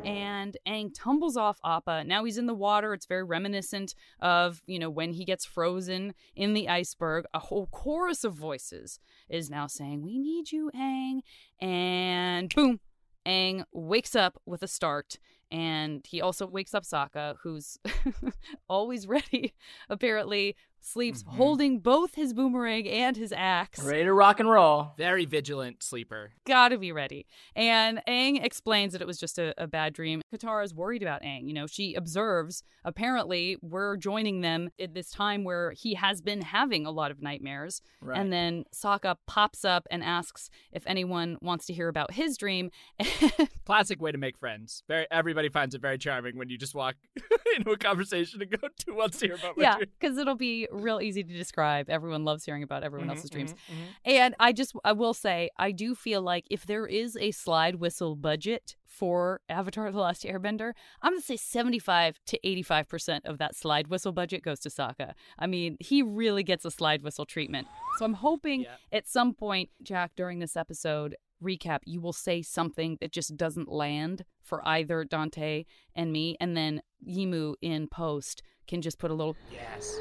And 0.05 0.57
Aang 0.67 0.91
tumbles 0.93 1.37
off 1.37 1.59
Appa. 1.63 2.03
Now 2.05 2.23
he's 2.23 2.37
in 2.37 2.47
the 2.47 2.53
water. 2.53 2.93
It's 2.93 3.05
very 3.05 3.23
reminiscent 3.23 3.95
of, 4.19 4.61
you 4.65 4.79
know, 4.79 4.89
when 4.89 5.13
he 5.13 5.25
gets 5.25 5.45
frozen 5.45 6.13
in 6.35 6.53
the 6.53 6.67
iceberg. 6.69 7.25
A 7.33 7.39
whole 7.39 7.67
chorus 7.67 8.23
of 8.23 8.33
voices 8.33 8.99
is 9.29 9.49
now 9.49 9.67
saying, 9.67 10.03
We 10.03 10.17
need 10.17 10.51
you, 10.51 10.71
Aang. 10.75 11.21
And 11.59 12.53
boom, 12.53 12.79
Aang 13.25 13.63
wakes 13.71 14.15
up 14.15 14.41
with 14.45 14.63
a 14.63 14.67
start. 14.67 15.19
And 15.51 16.05
he 16.07 16.21
also 16.21 16.47
wakes 16.47 16.73
up 16.73 16.83
Sokka, 16.83 17.35
who's 17.43 17.77
always 18.69 19.05
ready, 19.05 19.53
apparently, 19.89 20.55
sleeps 20.81 21.23
Mhm. 21.23 21.35
holding 21.35 21.79
both 21.79 22.15
his 22.15 22.33
boomerang 22.33 22.87
and 22.87 23.15
his 23.15 23.31
axe 23.35 23.79
Ready 23.83 24.03
to 24.03 24.13
rock 24.13 24.39
and 24.39 24.49
roll. 24.49 24.93
Very 24.97 25.25
vigilant 25.25 25.83
sleeper. 25.83 26.31
gotta 26.45 26.77
be 26.77 26.91
ready. 26.91 27.25
And 27.55 28.01
Aang 28.07 28.43
explains 28.43 28.93
that 28.93 29.01
it 29.01 29.07
was 29.07 29.19
just 29.19 29.37
a, 29.39 29.53
a 29.57 29.67
bad 29.67 29.93
dream. 29.93 30.21
Katara 30.33 30.63
is 30.63 30.73
worried 30.73 31.01
about 31.01 31.21
Aang. 31.21 31.47
You 31.47 31.53
know, 31.53 31.67
she 31.67 31.93
observes, 31.93 32.63
apparently, 32.83 33.57
we're 33.61 33.95
joining 33.97 34.41
them 34.41 34.69
at 34.79 34.93
this 34.93 35.11
time 35.11 35.43
where 35.43 35.71
he 35.71 35.93
has 35.95 36.21
been 36.21 36.41
having 36.41 36.85
a 36.85 36.91
lot 36.91 37.11
of 37.11 37.21
nightmares. 37.21 37.81
Right. 38.01 38.19
And 38.19 38.33
then 38.33 38.65
Sokka 38.73 39.17
pops 39.27 39.63
up 39.63 39.87
and 39.91 40.03
asks 40.03 40.49
if 40.71 40.83
anyone 40.87 41.37
wants 41.41 41.65
to 41.67 41.73
hear 41.73 41.87
about 41.89 42.13
his 42.13 42.37
dream. 42.37 42.71
Classic 43.65 44.01
way 44.01 44.11
to 44.11 44.17
make 44.17 44.37
friends. 44.37 44.83
Very 44.87 45.05
everybody 45.11 45.49
finds 45.49 45.75
it 45.75 45.81
very 45.81 45.97
charming 45.97 46.37
when 46.37 46.49
you 46.49 46.57
just 46.57 46.75
walk 46.75 46.95
into 47.55 47.71
a 47.71 47.77
conversation 47.77 48.41
and 48.41 48.51
go, 48.51 48.67
"Who 48.87 48.95
wants 48.95 49.19
to 49.19 49.27
hear 49.27 49.35
about 49.35 49.57
my 49.57 49.63
yeah, 49.63 49.75
dream?" 49.77 49.89
because 49.99 50.17
it'll 50.17 50.35
be 50.35 50.67
real 50.71 51.01
easy 51.01 51.23
to 51.23 51.33
describe. 51.33 51.89
Everyone 51.89 52.23
loves 52.25 52.45
hearing 52.45 52.63
about 52.63 52.83
everyone 52.83 53.07
Mhm, 53.07 53.11
else's 53.11 53.29
dreams. 53.29 53.53
mhm, 53.53 53.75
mhm. 53.75 53.87
And 54.05 54.35
I 54.39 54.53
just 54.53 54.73
I 54.83 54.91
will 54.93 55.13
say 55.13 55.49
I 55.57 55.71
do 55.71 55.95
feel 55.95 56.21
like 56.21 56.45
if 56.49 56.65
there 56.65 56.85
is 56.87 57.15
a 57.17 57.31
slide 57.31 57.75
whistle 57.75 58.15
budget 58.15 58.75
for 58.85 59.41
Avatar: 59.49 59.91
The 59.91 59.99
Last 59.99 60.23
Airbender, 60.23 60.73
I'm 61.01 61.13
gonna 61.13 61.21
say 61.21 61.37
75 61.37 62.19
to 62.27 62.39
85 62.47 62.87
percent 62.89 63.25
of 63.25 63.37
that 63.37 63.55
slide 63.55 63.87
whistle 63.87 64.11
budget 64.11 64.43
goes 64.43 64.59
to 64.61 64.69
Sokka. 64.69 65.13
I 65.39 65.47
mean, 65.47 65.77
he 65.79 66.01
really 66.03 66.43
gets 66.43 66.65
a 66.65 66.71
slide 66.71 67.01
whistle 67.03 67.25
treatment. 67.25 67.67
So 67.97 68.05
I'm 68.05 68.15
hoping 68.15 68.61
Yeah. 68.61 68.75
at 68.91 69.07
some 69.07 69.33
point, 69.33 69.69
Jack, 69.81 70.11
during 70.15 70.39
this 70.39 70.55
episode 70.57 71.15
recap, 71.41 71.79
you 71.85 71.99
will 71.99 72.13
say 72.13 72.43
something 72.43 72.97
that 73.01 73.11
just 73.11 73.35
doesn't 73.35 73.67
land 73.67 74.25
for 74.43 74.61
either 74.67 75.03
Dante 75.03 75.65
and 75.95 76.11
me, 76.11 76.37
and 76.39 76.55
then 76.55 76.83
Yimu 77.03 77.55
in 77.61 77.87
post 77.87 78.43
can 78.67 78.79
just 78.81 78.99
put 78.99 79.09
a 79.09 79.13
little 79.15 79.35
Yes. 79.51 79.97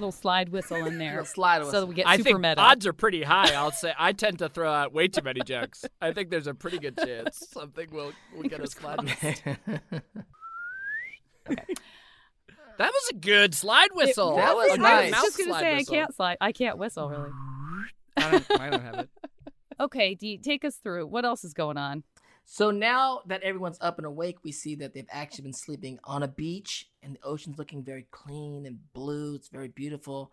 Little 0.00 0.12
slide 0.12 0.48
whistle 0.48 0.84
in 0.86 0.98
there. 0.98 1.10
Little 1.16 1.24
slide 1.26 1.58
so 1.58 1.64
whistle. 1.66 1.80
that 1.82 1.86
we 1.86 1.94
get 1.94 2.06
I 2.06 2.16
super 2.16 2.24
think 2.24 2.40
meta. 2.40 2.60
odds 2.60 2.86
are 2.86 2.92
pretty 2.92 3.22
high. 3.22 3.52
I'll 3.54 3.70
say 3.72 3.92
I 3.98 4.12
tend 4.12 4.38
to 4.40 4.48
throw 4.48 4.72
out 4.72 4.92
way 4.92 5.08
too 5.08 5.22
many 5.22 5.40
jokes. 5.42 5.84
I 6.00 6.12
think 6.12 6.30
there's 6.30 6.46
a 6.46 6.54
pretty 6.54 6.78
good 6.78 6.96
chance 6.98 7.46
something 7.52 7.88
will 7.92 8.12
will 8.34 8.42
get 8.44 8.60
us 8.60 8.72
slide. 8.72 8.98
That 11.46 12.92
was 12.92 13.10
a 13.10 13.14
good 13.14 13.54
slide 13.54 13.90
whistle. 13.92 14.36
That 14.36 14.56
was 14.56 14.68
A 14.72 14.76
good 14.76 14.80
nice. 14.82 15.12
I 15.12 15.20
was 15.20 15.34
just 15.36 15.38
gonna 15.38 15.58
say 15.60 15.76
whistle. 15.76 15.94
I 15.94 15.96
can't 15.98 16.14
slide. 16.14 16.36
I 16.40 16.52
can't 16.52 16.78
whistle 16.78 17.08
really. 17.10 17.30
I 18.16 18.30
don't, 18.30 18.60
I 18.60 18.70
don't 18.70 18.82
have 18.82 18.94
it. 19.00 19.10
Okay, 19.78 20.14
Dee, 20.14 20.36
take 20.36 20.62
us 20.66 20.76
through. 20.76 21.06
What 21.06 21.24
else 21.24 21.42
is 21.42 21.54
going 21.54 21.78
on? 21.78 22.04
So 22.44 22.70
now 22.70 23.20
that 23.26 23.42
everyone's 23.42 23.78
up 23.80 23.98
and 23.98 24.06
awake, 24.06 24.38
we 24.42 24.52
see 24.52 24.74
that 24.76 24.92
they've 24.92 25.06
actually 25.10 25.44
been 25.44 25.52
sleeping 25.52 25.98
on 26.04 26.22
a 26.22 26.28
beach 26.28 26.88
and 27.02 27.14
the 27.14 27.24
ocean's 27.24 27.58
looking 27.58 27.84
very 27.84 28.06
clean 28.10 28.66
and 28.66 28.78
blue. 28.92 29.34
It's 29.36 29.48
very 29.48 29.68
beautiful. 29.68 30.32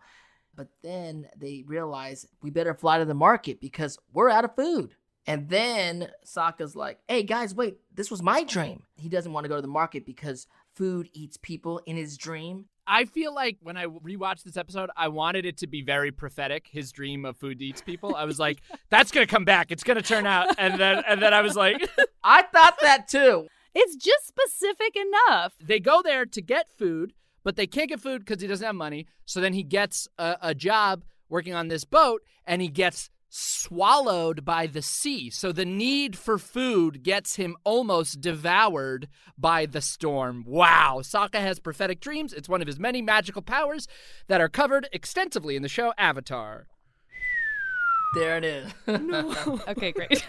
But 0.54 0.68
then 0.82 1.28
they 1.36 1.64
realize 1.66 2.26
we 2.42 2.50
better 2.50 2.74
fly 2.74 2.98
to 2.98 3.04
the 3.04 3.14
market 3.14 3.60
because 3.60 3.98
we're 4.12 4.30
out 4.30 4.44
of 4.44 4.56
food. 4.56 4.96
And 5.28 5.48
then 5.48 6.08
Sokka's 6.26 6.74
like, 6.74 6.98
hey 7.06 7.22
guys, 7.22 7.54
wait, 7.54 7.76
this 7.94 8.10
was 8.10 8.22
my 8.22 8.42
dream. 8.44 8.82
He 8.96 9.08
doesn't 9.08 9.32
want 9.32 9.44
to 9.44 9.48
go 9.48 9.56
to 9.56 9.62
the 9.62 9.68
market 9.68 10.04
because 10.04 10.46
food 10.74 11.10
eats 11.12 11.36
people 11.36 11.80
in 11.86 11.96
his 11.96 12.16
dream. 12.16 12.64
I 12.88 13.04
feel 13.04 13.34
like 13.34 13.58
when 13.60 13.76
I 13.76 13.84
rewatched 13.84 14.44
this 14.44 14.56
episode, 14.56 14.90
I 14.96 15.08
wanted 15.08 15.44
it 15.44 15.58
to 15.58 15.66
be 15.66 15.82
very 15.82 16.10
prophetic. 16.10 16.66
His 16.70 16.90
dream 16.90 17.26
of 17.26 17.36
food 17.36 17.60
eats 17.60 17.82
people. 17.82 18.16
I 18.16 18.24
was 18.24 18.38
like, 18.38 18.62
"That's 18.90 19.10
gonna 19.10 19.26
come 19.26 19.44
back. 19.44 19.70
It's 19.70 19.84
gonna 19.84 20.02
turn 20.02 20.26
out." 20.26 20.54
And 20.58 20.80
then, 20.80 21.02
and 21.06 21.20
then 21.20 21.34
I 21.34 21.42
was 21.42 21.54
like, 21.54 21.88
I 22.24 22.42
thought 22.42 22.78
that 22.80 23.06
too. 23.06 23.46
It's 23.74 23.94
just 23.96 24.26
specific 24.26 24.96
enough. 24.96 25.52
they 25.60 25.78
go 25.78 26.00
there 26.02 26.24
to 26.24 26.40
get 26.42 26.70
food, 26.72 27.12
but 27.44 27.56
they 27.56 27.66
can't 27.66 27.90
get 27.90 28.00
food 28.00 28.24
because 28.24 28.40
he 28.40 28.48
doesn't 28.48 28.66
have 28.66 28.74
money. 28.74 29.06
So 29.26 29.40
then 29.40 29.52
he 29.52 29.62
gets 29.62 30.08
a, 30.18 30.36
a 30.40 30.54
job 30.54 31.04
working 31.28 31.54
on 31.54 31.68
this 31.68 31.84
boat, 31.84 32.22
and 32.46 32.62
he 32.62 32.68
gets 32.68 33.10
swallowed 33.28 34.44
by 34.44 34.66
the 34.66 34.82
sea. 34.82 35.30
So 35.30 35.52
the 35.52 35.64
need 35.64 36.16
for 36.16 36.38
food 36.38 37.02
gets 37.02 37.36
him 37.36 37.56
almost 37.64 38.20
devoured 38.20 39.08
by 39.36 39.66
the 39.66 39.80
storm. 39.80 40.44
Wow. 40.46 41.00
Sokka 41.02 41.40
has 41.40 41.58
prophetic 41.58 42.00
dreams. 42.00 42.32
It's 42.32 42.48
one 42.48 42.60
of 42.60 42.66
his 42.66 42.78
many 42.78 43.02
magical 43.02 43.42
powers 43.42 43.86
that 44.28 44.40
are 44.40 44.48
covered 44.48 44.88
extensively 44.92 45.56
in 45.56 45.62
the 45.62 45.68
show 45.68 45.92
Avatar. 45.98 46.66
There 48.14 48.36
it 48.38 48.44
is. 48.44 48.72
Okay, 49.68 49.92
great. 49.92 50.10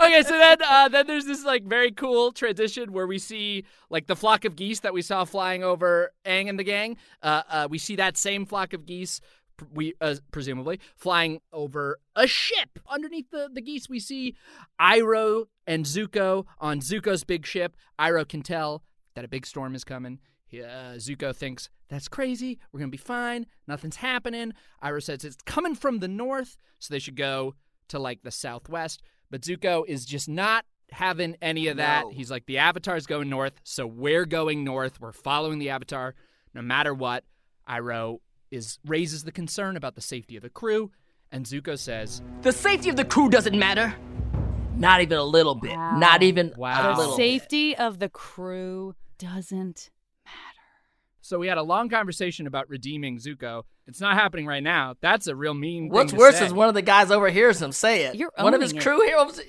okay, 0.00 0.22
so 0.22 0.38
then 0.38 0.58
uh, 0.66 0.88
then 0.88 1.06
there's 1.06 1.26
this 1.26 1.44
like 1.44 1.64
very 1.64 1.90
cool 1.90 2.32
transition 2.32 2.92
where 2.92 3.06
we 3.06 3.18
see 3.18 3.64
like 3.90 4.06
the 4.06 4.16
flock 4.16 4.44
of 4.46 4.56
geese 4.56 4.80
that 4.80 4.94
we 4.94 5.02
saw 5.02 5.24
flying 5.24 5.62
over 5.62 6.10
Aang 6.24 6.48
and 6.48 6.58
the 6.58 6.64
gang. 6.64 6.96
Uh, 7.22 7.42
uh, 7.48 7.68
we 7.70 7.76
see 7.78 7.96
that 7.96 8.16
same 8.16 8.46
flock 8.46 8.72
of 8.72 8.86
geese. 8.86 9.20
We 9.72 9.94
uh, 10.00 10.16
presumably 10.30 10.80
flying 10.96 11.40
over 11.52 11.98
a 12.16 12.26
ship. 12.26 12.78
Underneath 12.88 13.30
the, 13.30 13.48
the 13.52 13.60
geese, 13.60 13.88
we 13.88 14.00
see 14.00 14.36
Iroh 14.80 15.46
and 15.66 15.84
Zuko 15.84 16.44
on 16.58 16.80
Zuko's 16.80 17.24
big 17.24 17.46
ship. 17.46 17.76
Iroh 17.98 18.28
can 18.28 18.42
tell 18.42 18.82
that 19.14 19.24
a 19.24 19.28
big 19.28 19.46
storm 19.46 19.74
is 19.74 19.84
coming. 19.84 20.18
He, 20.46 20.62
uh, 20.62 20.96
Zuko 20.96 21.34
thinks 21.34 21.70
that's 21.88 22.08
crazy. 22.08 22.58
We're 22.72 22.80
gonna 22.80 22.90
be 22.90 22.96
fine. 22.96 23.46
Nothing's 23.66 23.96
happening. 23.96 24.52
Iroh 24.82 25.02
says 25.02 25.24
it's 25.24 25.36
coming 25.44 25.74
from 25.74 25.98
the 26.00 26.08
north, 26.08 26.56
so 26.78 26.92
they 26.92 26.98
should 26.98 27.16
go 27.16 27.54
to 27.88 27.98
like 27.98 28.22
the 28.22 28.30
southwest. 28.30 29.02
But 29.30 29.42
Zuko 29.42 29.84
is 29.86 30.04
just 30.04 30.28
not 30.28 30.64
having 30.90 31.36
any 31.42 31.68
of 31.68 31.78
that. 31.78 32.04
No. 32.04 32.10
He's 32.10 32.30
like, 32.30 32.46
the 32.46 32.58
Avatar's 32.58 33.06
going 33.06 33.28
north, 33.28 33.60
so 33.64 33.86
we're 33.86 34.26
going 34.26 34.64
north. 34.64 35.00
We're 35.00 35.12
following 35.12 35.58
the 35.58 35.70
Avatar 35.70 36.14
no 36.54 36.62
matter 36.62 36.94
what. 36.94 37.24
Iroh 37.68 38.18
is 38.54 38.78
raises 38.86 39.24
the 39.24 39.32
concern 39.32 39.76
about 39.76 39.94
the 39.94 40.00
safety 40.00 40.36
of 40.36 40.42
the 40.42 40.50
crew, 40.50 40.90
and 41.32 41.44
Zuko 41.46 41.78
says, 41.78 42.22
the 42.42 42.52
safety 42.52 42.88
of 42.90 42.96
the 42.96 43.04
crew 43.04 43.28
doesn't 43.28 43.58
matter. 43.58 43.94
Not 44.76 45.00
even 45.00 45.18
a 45.18 45.24
little 45.24 45.54
bit. 45.54 45.72
Wow. 45.76 45.96
Not 45.98 46.22
even 46.22 46.52
Wow. 46.56 46.92
a 46.92 46.94
the 46.94 46.98
little 47.00 47.16
bit. 47.16 47.22
safety 47.24 47.76
of 47.76 47.98
the 48.00 48.08
crew 48.08 48.94
doesn't 49.18 49.90
matter. 50.24 50.38
So 51.20 51.38
we 51.38 51.46
had 51.46 51.58
a 51.58 51.62
long 51.62 51.88
conversation 51.88 52.46
about 52.46 52.68
redeeming 52.68 53.18
Zuko. 53.18 53.62
It's 53.86 54.00
not 54.00 54.14
happening 54.14 54.46
right 54.46 54.62
now. 54.62 54.94
That's 55.00 55.26
a 55.26 55.36
real 55.36 55.54
mean. 55.54 55.88
What's 55.90 56.10
thing 56.10 56.18
to 56.18 56.24
worse 56.24 56.38
say. 56.38 56.46
is 56.46 56.52
one 56.52 56.68
of 56.68 56.74
the 56.74 56.82
guys 56.82 57.10
overhears 57.10 57.60
him 57.62 57.70
say 57.70 58.04
it. 58.06 58.14
You're 58.16 58.32
one 58.38 58.54
of 58.54 58.60
his 58.60 58.72
it. 58.72 58.80
crew 58.80 59.00
heroes. 59.06 59.40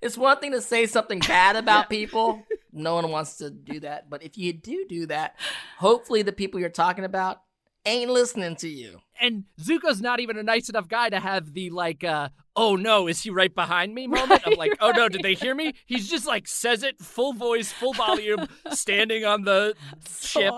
It's 0.00 0.16
one 0.18 0.38
thing 0.40 0.52
to 0.52 0.60
say 0.62 0.86
something 0.86 1.18
bad 1.28 1.56
about 1.56 1.88
people. 1.90 2.42
No 2.72 2.94
one 2.94 3.10
wants 3.10 3.36
to 3.36 3.50
do 3.50 3.80
that. 3.80 4.08
But 4.10 4.22
if 4.22 4.36
you 4.38 4.52
do 4.54 4.86
do 4.88 5.06
that, 5.06 5.36
hopefully 5.78 6.22
the 6.22 6.32
people 6.32 6.58
you're 6.58 6.70
talking 6.70 7.04
about 7.04 7.42
ain't 7.84 8.10
listening 8.10 8.56
to 8.56 8.68
you. 8.68 9.00
and 9.20 9.44
Zuko's 9.60 10.00
not 10.00 10.20
even 10.20 10.36
a 10.36 10.42
nice 10.42 10.68
enough 10.68 10.88
guy 10.88 11.08
to 11.10 11.20
have 11.20 11.52
the 11.52 11.70
like, 11.70 12.02
uh, 12.04 12.28
oh 12.56 12.76
no, 12.76 13.06
is 13.08 13.22
he 13.22 13.30
right 13.30 13.54
behind 13.54 13.94
me 13.94 14.06
moment 14.06 14.44
of 14.44 14.56
like, 14.58 14.72
oh 14.80 14.90
no, 14.90 15.08
did 15.08 15.22
they 15.22 15.34
hear 15.34 15.54
me? 15.54 15.74
He's 15.86 16.08
just 16.08 16.26
like 16.26 16.48
says 16.48 16.82
it 16.82 16.98
full 16.98 17.32
voice, 17.32 17.70
full 17.72 17.92
volume, 17.92 18.46
standing 18.70 19.24
on 19.24 19.42
the 19.42 19.74
ship. 20.20 20.52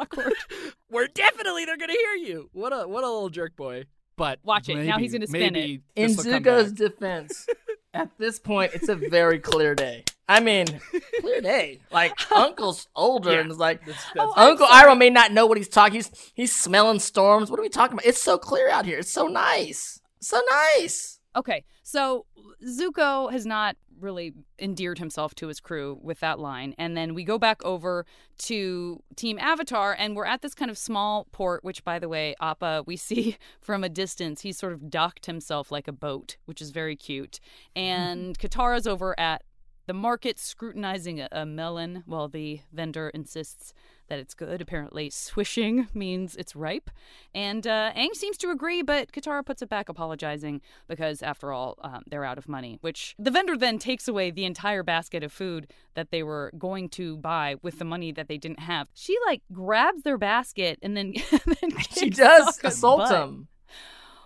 Where 0.89 1.09
definitely 1.15 1.65
they're 1.65 1.77
gonna 1.77 1.93
hear 1.93 2.15
you. 2.15 2.49
What 2.53 2.73
a 2.73 2.87
what 2.89 3.05
a 3.05 3.09
little 3.09 3.31
jerk 3.31 3.55
boy. 3.57 3.85
But 4.17 4.39
Watch 4.45 4.69
it. 4.69 4.77
Now 4.85 4.99
he's 4.99 5.13
gonna 5.13 5.27
spin 5.27 5.55
maybe 5.55 5.83
In 5.97 6.11
Zuko's 6.11 6.73
defense, 6.73 7.47
at 7.93 8.11
this 8.17 8.39
point, 8.39 8.73
it's 8.75 8.89
a 8.89 8.95
very 8.95 9.41
clear 9.41 9.75
day. 9.75 10.05
I 10.29 10.41
mean, 10.41 10.67
clear 11.21 11.41
day. 11.41 11.81
Like 11.93 12.13
Uncle's 12.33 12.89
older 12.97 13.33
Yeah. 13.33 13.41
and 13.41 13.51
is 13.51 13.59
like, 13.59 13.81
That's- 13.85 14.03
Oh, 14.19 14.33
that's- 14.35 14.51
Uncle 14.51 14.67
Iroh 14.67 14.97
may 14.99 15.11
not 15.11 15.33
know 15.33 15.47
what 15.47 15.59
he's 15.59 15.69
talking. 15.69 15.95
He's 15.97 16.11
he's 16.35 16.55
smelling 16.55 16.99
storms. 17.01 17.51
What 17.51 17.59
are 17.61 17.63
we 17.63 17.69
talking 17.69 17.95
about? 17.95 18.07
It's 18.07 18.23
so 18.23 18.39
clear 18.39 18.71
out 18.71 18.87
here. 18.87 18.99
It's 18.99 19.13
so 19.13 19.27
nice. 19.27 20.01
So 20.21 20.41
nice. 20.51 21.21
Okay, 21.37 21.65
so 21.83 22.27
Zuko 22.67 23.31
has 23.33 23.45
not 23.45 23.77
really 24.01 24.33
endeared 24.59 24.99
himself 24.99 25.35
to 25.37 25.49
his 25.49 25.61
crew 25.61 25.99
with 26.03 26.21
that 26.21 26.39
line. 26.39 26.75
And 26.79 26.97
then 26.97 27.13
we 27.15 27.25
go 27.25 27.39
back 27.39 27.65
over 27.65 28.07
to 28.39 29.03
Team 29.17 29.39
Avatar, 29.39 29.97
and 29.99 30.15
we're 30.17 30.27
at 30.27 30.43
this 30.43 30.55
kind 30.55 30.71
of 30.71 30.77
small 30.79 31.27
port, 31.33 31.65
which, 31.65 31.85
by 31.85 31.99
the 31.99 32.09
way, 32.09 32.35
Appa, 32.41 32.85
we 32.87 32.97
see 33.09 33.37
from 33.61 33.83
a 33.85 33.89
distance, 33.89 34.43
he's 34.43 34.59
sort 34.59 34.73
of 34.73 34.91
docked 34.91 35.27
himself 35.27 35.71
like 35.73 35.89
a 35.89 35.93
boat, 35.93 36.37
which 36.45 36.61
is 36.63 36.71
very 36.71 36.97
cute. 36.97 37.41
Mm-hmm. 37.77 37.81
And 37.83 38.39
Katara's 38.39 38.87
over 38.87 39.19
at 39.19 39.43
the 39.87 39.95
market 39.95 40.39
scrutinizing 40.39 41.21
a, 41.21 41.29
a 41.33 41.47
melon 41.47 42.03
while 42.07 42.29
the 42.29 42.61
vendor 42.73 43.11
insists 43.11 43.75
that 44.09 44.19
it's 44.19 44.35
good. 44.35 44.61
Apparently, 44.61 45.11
swishing 45.11 45.89
means 45.95 46.37
it's 46.37 46.55
ripe. 46.55 46.91
And 47.35 47.67
uh, 47.67 47.93
Aang 47.97 48.15
seems 48.15 48.37
to 48.39 48.51
agree, 48.51 48.83
but 48.83 49.13
Katara 49.13 49.45
puts 49.45 49.63
it 49.63 49.69
back, 49.69 49.89
apologizing 49.89 50.61
because, 50.89 51.23
after 51.23 51.53
all, 51.53 51.79
um, 51.83 52.03
they're 52.07 52.25
out 52.25 52.39
of 52.39 52.49
money. 52.49 52.79
Which 52.81 53.15
the 53.19 53.31
vendor 53.31 53.57
then 53.57 53.79
takes 53.79 54.09
away 54.09 54.31
the 54.31 54.45
entire 54.45 54.83
basket 54.83 55.23
of 55.23 55.33
food 55.33 55.73
that 55.95 56.11
they 56.11 56.23
were 56.23 56.53
going 56.59 56.89
to 56.91 57.17
buy 57.17 57.57
with 57.63 57.79
the 57.79 57.85
money 57.85 58.13
that 58.13 58.29
they 58.29 58.39
didn't 58.39 58.61
have. 58.61 58.89
She 58.95 59.17
like 59.27 59.43
grabs 59.53 60.03
their 60.03 60.19
basket 60.19 60.79
and 60.83 60.97
then, 60.97 61.15
then 61.31 61.71
She 61.91 62.11
does 62.11 62.61
assault 62.63 63.11
him, 63.11 63.49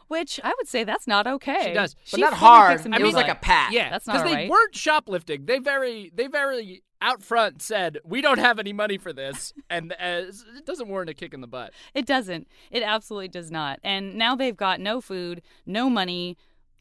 Which 0.09 0.41
I 0.43 0.53
would 0.59 0.67
say 0.69 0.85
that's 0.85 1.07
not 1.07 1.27
okay. 1.27 1.63
She 1.65 1.73
does. 1.73 1.95
but 1.95 2.17
She 2.17 2.21
not 2.21 2.33
hard. 2.35 2.73
kicks 2.73 2.87
him 2.87 2.95
It 2.95 3.03
was 3.03 3.13
the 3.13 3.21
like 3.21 3.31
a 3.31 3.35
pat. 3.35 3.73
Yeah, 3.73 3.91
That's 3.91 4.07
not 4.07 4.15
because 4.15 4.25
they 4.25 4.31
alright. 4.31 4.51
weren't 4.51 4.75
shoplifting. 4.75 5.47
They 5.47 5.59
very, 5.59 6.11
they 6.15 6.27
very 6.27 6.83
out 7.01 7.23
front 7.23 7.63
said, 7.63 7.99
"We 8.05 8.21
don't 8.21 8.39
have 8.39 8.59
any 8.59 8.73
money 8.73 8.99
for 8.99 9.13
this," 9.13 9.53
and 9.71 9.93
uh, 9.93 9.97
it 10.57 10.67
doesn't 10.67 10.89
warrant 10.89 11.11
a 11.11 11.15
kick 11.15 11.33
in 11.33 11.41
the 11.41 11.47
butt. 11.47 11.73
It 11.95 12.07
doesn't. 12.07 12.49
It 12.71 12.83
absolutely 12.83 13.29
does 13.29 13.51
not. 13.51 13.79
And 13.85 14.17
now 14.17 14.35
they've 14.35 14.57
got 14.57 14.81
no 14.81 15.01
food, 15.01 15.43
no 15.65 15.89
money. 15.89 16.37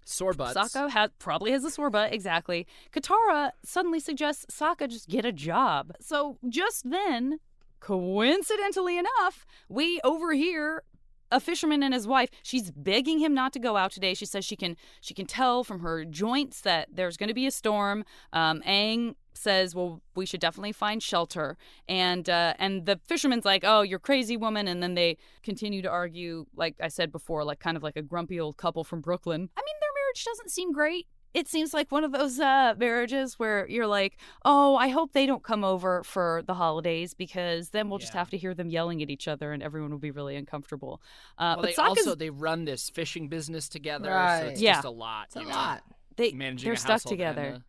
Sore 0.05 0.31
butts. 0.33 0.57
Sokka 0.57 0.89
has 0.91 1.09
probably 1.19 1.51
has 1.51 1.65
a 1.65 1.69
sore 1.69 1.89
butt, 1.89 2.13
exactly. 2.13 2.65
Katara 2.93 3.51
suddenly 3.63 3.99
suggests 3.99 4.45
Sokka 4.49 4.87
just 4.87 5.09
get 5.09 5.25
a 5.25 5.33
job. 5.33 5.91
So 5.99 6.37
just 6.47 6.89
then, 6.89 7.39
coincidentally 7.81 8.97
enough, 8.97 9.45
we 9.67 9.99
overhear 10.03 10.83
a 11.31 11.39
fisherman 11.39 11.83
and 11.83 11.93
his 11.93 12.07
wife. 12.07 12.29
She's 12.43 12.71
begging 12.71 13.19
him 13.19 13.33
not 13.33 13.53
to 13.53 13.59
go 13.59 13.77
out 13.77 13.91
today. 13.91 14.13
She 14.13 14.25
says 14.25 14.45
she 14.45 14.55
can 14.55 14.75
she 15.01 15.13
can 15.13 15.25
tell 15.25 15.63
from 15.63 15.79
her 15.79 16.05
joints 16.05 16.61
that 16.61 16.89
there's 16.91 17.17
going 17.17 17.29
to 17.29 17.33
be 17.33 17.47
a 17.47 17.51
storm. 17.51 18.03
Um, 18.33 18.61
Aang 18.65 19.15
says, 19.33 19.75
"Well, 19.75 20.01
we 20.15 20.25
should 20.25 20.39
definitely 20.39 20.71
find 20.71 21.01
shelter." 21.01 21.57
And 21.87 22.29
uh, 22.29 22.53
and 22.59 22.85
the 22.85 22.99
fisherman's 23.05 23.45
like, 23.45 23.63
"Oh, 23.65 23.81
you're 23.81 23.99
crazy, 23.99 24.37
woman." 24.37 24.67
And 24.67 24.81
then 24.81 24.95
they 24.95 25.17
continue 25.43 25.81
to 25.81 25.89
argue, 25.89 26.45
like 26.55 26.75
I 26.81 26.87
said 26.87 27.11
before, 27.11 27.43
like 27.43 27.59
kind 27.59 27.77
of 27.77 27.83
like 27.83 27.97
a 27.97 28.01
grumpy 28.01 28.39
old 28.39 28.57
couple 28.57 28.83
from 28.83 29.01
Brooklyn. 29.01 29.49
I 29.57 29.61
mean, 29.61 29.75
their 29.81 29.89
marriage 30.03 30.25
doesn't 30.25 30.49
seem 30.51 30.71
great. 30.71 31.07
It 31.33 31.47
seems 31.47 31.73
like 31.73 31.91
one 31.91 32.03
of 32.03 32.11
those 32.11 32.39
uh, 32.39 32.73
marriages 32.77 33.37
where 33.37 33.67
you're 33.69 33.85
like, 33.87 34.17
"Oh, 34.43 34.75
I 34.75 34.87
hope 34.87 35.11
they 35.13 35.25
don't 35.25 35.43
come 35.43 35.63
over 35.63 36.03
for 36.03 36.41
the 36.47 36.53
holidays 36.55 37.13
because 37.13 37.69
then 37.69 37.89
we'll 37.89 37.99
just 37.99 38.13
have 38.13 38.29
to 38.31 38.37
hear 38.37 38.53
them 38.53 38.69
yelling 38.69 39.03
at 39.03 39.09
each 39.09 39.27
other 39.27 39.51
and 39.51 39.61
everyone 39.61 39.91
will 39.91 39.99
be 39.99 40.11
really 40.11 40.35
uncomfortable." 40.35 41.01
Uh, 41.37 41.53
Well, 41.55 41.55
but 41.57 41.61
they 41.67 41.73
Sokka's 41.73 41.97
also 42.07 42.15
they 42.15 42.29
run 42.29 42.65
this 42.65 42.89
fishing 42.89 43.27
business 43.27 43.69
together, 43.69 44.05
so 44.09 44.11
Right. 44.15 44.41
it's 44.47 44.61
Yeah. 44.61 44.73
just 44.75 44.85
a 44.85 44.89
lot. 44.89 45.27
It's 45.27 45.35
a 45.35 45.39
you 45.41 45.45
know, 45.45 45.51
lot. 45.51 45.83
they 46.15 46.31
managing 46.31 46.65
they're 46.67 46.73
a 46.73 46.77
stuck 46.77 47.01
together. 47.03 47.43
a- 47.57 47.63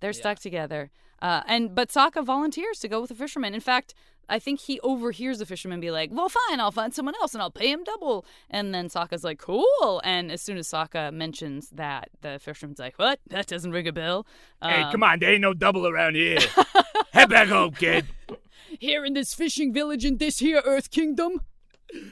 They're 0.00 0.10
Yeah. 0.10 0.20
stuck 0.20 0.38
together. 0.38 0.90
Uh, 1.20 1.42
and 1.46 1.74
but 1.74 1.88
Sokka 1.88 2.24
volunteers 2.24 2.78
to 2.80 2.88
go 2.88 3.00
with 3.00 3.08
the 3.08 3.14
fisherman. 3.14 3.54
In 3.54 3.60
fact, 3.60 3.94
I 4.28 4.38
think 4.38 4.60
he 4.60 4.78
overhears 4.80 5.38
the 5.38 5.46
fisherman 5.46 5.80
be 5.80 5.90
like, 5.90 6.10
"Well, 6.12 6.28
fine, 6.28 6.60
I'll 6.60 6.70
find 6.70 6.94
someone 6.94 7.14
else 7.20 7.34
and 7.34 7.42
I'll 7.42 7.50
pay 7.50 7.70
him 7.70 7.82
double." 7.82 8.24
And 8.50 8.74
then 8.74 8.88
Sokka's 8.88 9.24
like, 9.24 9.38
"Cool." 9.38 10.00
And 10.04 10.30
as 10.30 10.42
soon 10.42 10.58
as 10.58 10.68
Sokka 10.68 11.12
mentions 11.12 11.70
that, 11.70 12.10
the 12.20 12.38
fisherman's 12.38 12.78
like, 12.78 12.98
"What? 12.98 13.20
That 13.28 13.46
doesn't 13.46 13.72
ring 13.72 13.88
a 13.88 13.92
bell." 13.92 14.26
Um, 14.60 14.70
hey, 14.70 14.92
come 14.92 15.02
on, 15.02 15.18
there 15.18 15.32
ain't 15.32 15.40
no 15.40 15.54
double 15.54 15.86
around 15.86 16.14
here. 16.14 16.38
Head 17.12 17.30
back 17.30 17.48
home, 17.48 17.72
kid. 17.72 18.06
Here 18.80 19.02
in 19.04 19.14
this 19.14 19.32
fishing 19.32 19.72
village 19.72 20.04
in 20.04 20.18
this 20.18 20.40
here 20.40 20.60
Earth 20.62 20.90
Kingdom. 20.90 21.40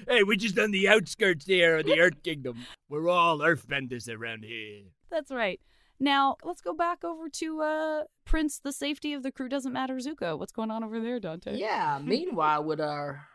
Hey, 0.09 0.23
we're 0.23 0.37
just 0.37 0.59
on 0.59 0.71
the 0.71 0.89
outskirts 0.89 1.45
there 1.45 1.77
of 1.77 1.85
the 1.85 2.01
Earth 2.01 2.23
Kingdom. 2.23 2.65
We're 2.89 3.11
all 3.11 3.41
earthbenders 3.41 4.09
around 4.09 4.43
here. 4.43 4.85
That's 5.11 5.31
right. 5.31 5.61
Now 5.99 6.37
let's 6.45 6.61
go 6.61 6.75
back 6.75 7.05
over 7.05 7.29
to 7.29 7.63
uh, 7.63 8.03
Prince. 8.25 8.59
The 8.59 8.73
safety 8.73 9.13
of 9.15 9.23
the 9.23 9.33
crew 9.33 9.49
doesn't 9.49 9.73
matter. 9.73 9.97
Zuko, 9.97 10.39
what's 10.39 10.53
going 10.53 10.71
on 10.71 10.85
over 10.85 11.01
there, 11.01 11.21
Dante? 11.21 11.57
Yeah. 11.57 12.01
Meanwhile, 12.05 12.65
with 12.65 12.81
our 12.81 13.27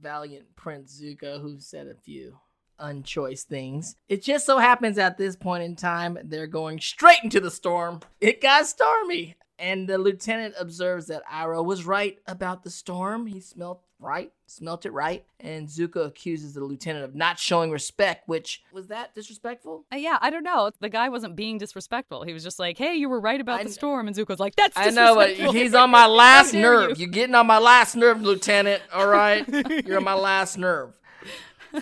valiant 0.00 0.56
Prince 0.56 1.00
Zuko, 1.00 1.40
who 1.40 1.60
said 1.60 1.86
a 1.86 1.94
few 1.94 2.38
unchoice 2.78 3.44
things, 3.44 3.96
it 4.08 4.22
just 4.22 4.46
so 4.46 4.58
happens 4.58 4.98
at 4.98 5.18
this 5.18 5.36
point 5.36 5.62
in 5.62 5.76
time 5.76 6.18
they're 6.24 6.46
going 6.46 6.80
straight 6.80 7.22
into 7.22 7.40
the 7.40 7.50
storm. 7.50 8.00
It 8.20 8.40
got 8.40 8.66
stormy, 8.66 9.36
and 9.58 9.88
the 9.88 9.98
lieutenant 9.98 10.54
observes 10.58 11.06
that 11.06 11.22
Iroh 11.32 11.64
was 11.64 11.84
right 11.84 12.18
about 12.26 12.64
the 12.64 12.70
storm. 12.70 13.26
He 13.26 13.40
smelt 13.40 13.82
right, 14.02 14.32
smelt 14.46 14.84
it 14.84 14.92
right, 14.92 15.24
and 15.40 15.68
Zuko 15.68 16.06
accuses 16.06 16.54
the 16.54 16.64
lieutenant 16.64 17.04
of 17.04 17.14
not 17.14 17.38
showing 17.38 17.70
respect. 17.70 18.28
Which 18.28 18.62
was 18.72 18.88
that 18.88 19.14
disrespectful? 19.14 19.84
Uh, 19.92 19.96
yeah, 19.96 20.18
I 20.20 20.30
don't 20.30 20.42
know. 20.42 20.70
The 20.80 20.88
guy 20.88 21.08
wasn't 21.08 21.36
being 21.36 21.58
disrespectful. 21.58 22.24
He 22.24 22.32
was 22.32 22.42
just 22.42 22.58
like, 22.58 22.76
"Hey, 22.78 22.94
you 22.96 23.08
were 23.08 23.20
right 23.20 23.40
about 23.40 23.60
I 23.60 23.64
the 23.64 23.68
kn- 23.70 23.74
storm," 23.74 24.06
and 24.08 24.16
Zuko's 24.16 24.40
like, 24.40 24.56
"That's 24.56 24.76
I 24.76 24.90
know, 24.90 25.14
but 25.14 25.30
he's 25.30 25.74
on 25.74 25.90
my 25.90 26.06
last 26.22 26.52
nerve. 26.52 26.90
you. 26.98 27.04
You're 27.06 27.12
getting 27.12 27.34
on 27.34 27.46
my 27.46 27.58
last 27.58 27.94
nerve, 27.96 28.20
Lieutenant. 28.20 28.82
All 28.92 29.06
right, 29.06 29.46
you're 29.86 29.96
on 29.98 30.04
my 30.04 30.14
last 30.14 30.58
nerve. 30.58 30.92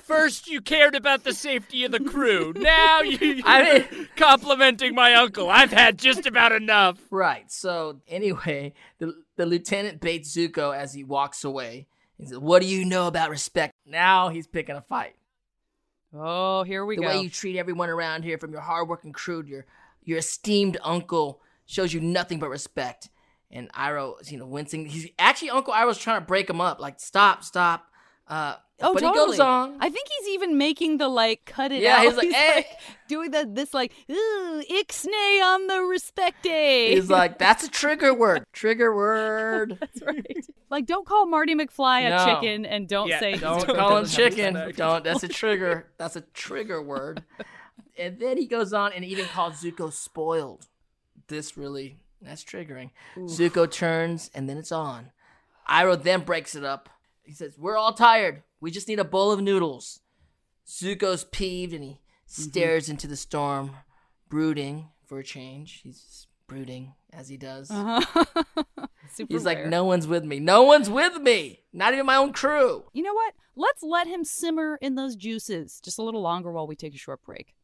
First, 0.05 0.47
you 0.49 0.61
cared 0.61 0.95
about 0.95 1.25
the 1.25 1.33
safety 1.33 1.85
of 1.85 1.91
the 1.91 1.99
crew. 1.99 2.53
Now 2.61 3.01
you, 3.01 3.43
I 3.45 3.87
you're 3.91 4.07
complimenting 4.15 4.95
my 4.95 5.15
uncle. 5.15 5.51
I've 5.51 5.73
had 5.73 5.99
just 5.99 6.27
about 6.27 6.53
enough. 6.53 6.99
Right. 7.11 7.51
So 7.51 8.01
anyway, 8.07 8.75
the 8.99 9.15
the 9.37 9.47
lieutenant 9.47 10.01
baits 10.01 10.37
Zuko 10.37 10.77
as 10.77 10.95
he 10.95 11.03
walks 11.03 11.43
away. 11.43 11.89
He 12.21 12.27
says, 12.27 12.39
"What 12.39 12.63
do 12.63 12.69
you 12.69 12.85
know 12.85 13.07
about 13.07 13.31
respect?" 13.31 13.73
Now 13.87 14.29
he's 14.29 14.47
picking 14.47 14.77
a 14.77 14.83
fight. 14.83 15.17
oh, 16.15 16.63
here 16.63 16.85
we 16.85 16.97
the 16.97 17.03
go. 17.03 17.09
The 17.09 17.17
way 17.17 17.23
you 17.23 17.31
treat 17.31 17.57
everyone 17.57 17.89
around 17.89 18.25
here, 18.25 18.39
from 18.39 18.53
your 18.53 18.61
hardworking 18.61 19.13
crew 19.13 19.43
to 19.43 19.49
your 19.49 19.67
your 20.05 20.19
esteemed 20.19 20.77
uncle, 20.83 21.41
shows 21.67 21.93
you 21.93 22.01
nothing 22.01 22.39
but 22.39 22.51
respect. 22.51 23.09
And 23.51 23.73
Iroh, 23.73 24.21
is, 24.21 24.31
you 24.31 24.39
know, 24.39 24.47
wincing. 24.47 24.87
He's 24.87 25.09
actually 25.19 25.51
Uncle 25.51 25.75
Iroh's 25.75 25.99
trying 25.99 26.21
to 26.21 26.27
break 26.27 26.49
him 26.49 26.61
up. 26.61 26.81
Like, 26.81 27.01
stop, 27.01 27.43
stop. 27.43 27.90
Uh, 28.31 28.55
oh, 28.81 28.95
but 28.95 29.01
totally. 29.01 29.13
he 29.25 29.27
goes 29.33 29.41
on. 29.41 29.77
I 29.81 29.91
think 29.91 30.09
he's 30.19 30.29
even 30.29 30.57
making 30.57 30.99
the 30.99 31.09
like 31.09 31.45
cut 31.47 31.73
it 31.73 31.77
out. 31.79 31.83
Yeah, 31.83 31.97
out. 31.97 32.03
he's 32.05 32.17
like, 32.17 32.29
"Eh." 32.35 32.63
doing 33.09 33.33
the 33.33 33.45
this 33.53 33.75
like 33.75 33.93
ooh 34.09 34.63
ixnay 34.71 35.43
on 35.43 35.67
the 35.67 35.81
respect 35.83 36.45
day. 36.45 36.95
He's 36.95 37.11
like, 37.19 37.39
that's 37.39 37.65
a 37.65 37.69
trigger 37.69 38.15
word. 38.15 38.45
Trigger 38.53 38.95
word. 38.95 39.77
That's 39.81 40.01
right. 40.03 40.47
like, 40.71 40.87
don't 40.87 41.05
call 41.05 41.27
Marty 41.27 41.57
McFly 41.57 42.07
a 42.07 42.11
No. 42.11 42.25
chicken, 42.25 42.65
and 42.65 42.87
don't 42.89 43.09
Yeah, 43.09 43.19
say 43.19 43.37
Don't 43.37 43.67
Don't 43.67 43.77
call 43.77 43.97
him 43.97 44.07
chicken. 44.07 44.55
Don't. 44.77 45.03
That's 45.03 45.25
a 45.25 45.29
trigger. 45.29 45.89
That's 45.99 46.15
a 46.15 46.21
trigger 46.21 46.81
word. 46.81 47.25
And 47.99 48.21
then 48.21 48.37
he 48.39 48.47
goes 48.47 48.73
on 48.73 48.93
and 48.93 49.05
even 49.05 49.27
calls 49.27 49.61
Zuko 49.63 49.93
spoiled. 49.93 50.69
This 51.27 51.57
really 51.57 51.99
that's 52.23 52.45
triggering. 52.45 52.91
Zuko 53.17 53.69
turns 53.71 54.31
and 54.35 54.49
then 54.49 54.57
it's 54.57 54.71
on. 54.73 55.11
Iroh 55.69 56.01
then 56.03 56.21
breaks 56.21 56.55
it 56.55 56.65
up. 56.65 56.89
He 57.31 57.35
says, 57.37 57.57
"We're 57.57 57.77
all 57.77 57.93
tired. 57.93 58.43
We 58.61 58.73
just 58.73 58.89
need 58.89 58.99
a 58.99 59.05
bowl 59.05 59.31
of 59.31 59.41
noodles." 59.41 60.01
Zuko's 60.67 61.23
peeved 61.23 61.73
and 61.73 61.85
he 61.85 62.01
stares 62.27 62.89
into 62.89 63.07
the 63.07 63.17
storm, 63.17 63.77
brooding 64.29 64.89
for 65.07 65.21
a 65.21 65.23
change. 65.23 65.83
He's 65.85 66.27
brooding 66.49 66.97
as 67.13 67.29
he 67.29 67.37
does. 67.37 67.71
Uh-huh. 69.15 69.27
He's 69.29 69.45
like, 69.45 69.59
rare. 69.59 69.69
no 69.69 69.85
one's 69.85 70.09
with 70.09 70.25
me. 70.25 70.41
No 70.41 70.65
one's 70.65 70.91
with 70.91 71.19
me. 71.19 71.61
Not 71.73 71.93
even 71.93 72.05
my 72.07 72.17
own 72.17 72.33
crew. 72.33 72.85
You 72.93 73.05
know 73.05 73.15
what? 73.15 73.35
Let's 73.55 73.85
let 73.85 74.09
him 74.09 74.25
simmer 74.25 74.77
in 74.81 74.97
those 74.97 75.15
juices 75.15 75.81
just 75.85 76.01
a 76.01 76.03
little 76.03 76.23
longer 76.23 76.51
while 76.51 76.67
we 76.67 76.75
take 76.75 76.95
a 76.95 76.99
short 76.99 77.21
break. 77.23 77.55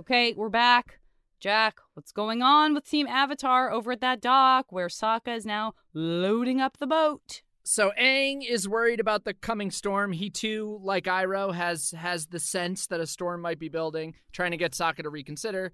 Okay, 0.00 0.32
we're 0.36 0.48
back. 0.48 0.98
Jack, 1.38 1.80
what's 1.94 2.12
going 2.12 2.42
on 2.42 2.72
with 2.72 2.88
Team 2.88 3.06
Avatar 3.06 3.70
over 3.70 3.92
at 3.92 4.00
that 4.00 4.20
dock 4.20 4.72
where 4.72 4.88
Sokka 4.88 5.36
is 5.36 5.44
now 5.44 5.74
loading 5.92 6.60
up 6.60 6.78
the 6.78 6.86
boat? 6.86 7.42
So 7.62 7.92
Aang 8.00 8.48
is 8.48 8.68
worried 8.68 9.00
about 9.00 9.24
the 9.24 9.34
coming 9.34 9.70
storm. 9.70 10.12
He 10.12 10.30
too, 10.30 10.80
like 10.82 11.04
Iroh, 11.04 11.54
has 11.54 11.90
has 11.90 12.26
the 12.26 12.38
sense 12.38 12.86
that 12.86 13.00
a 13.00 13.06
storm 13.06 13.42
might 13.42 13.58
be 13.58 13.68
building, 13.68 14.14
trying 14.32 14.52
to 14.52 14.56
get 14.56 14.72
Sokka 14.72 15.02
to 15.02 15.10
reconsider. 15.10 15.72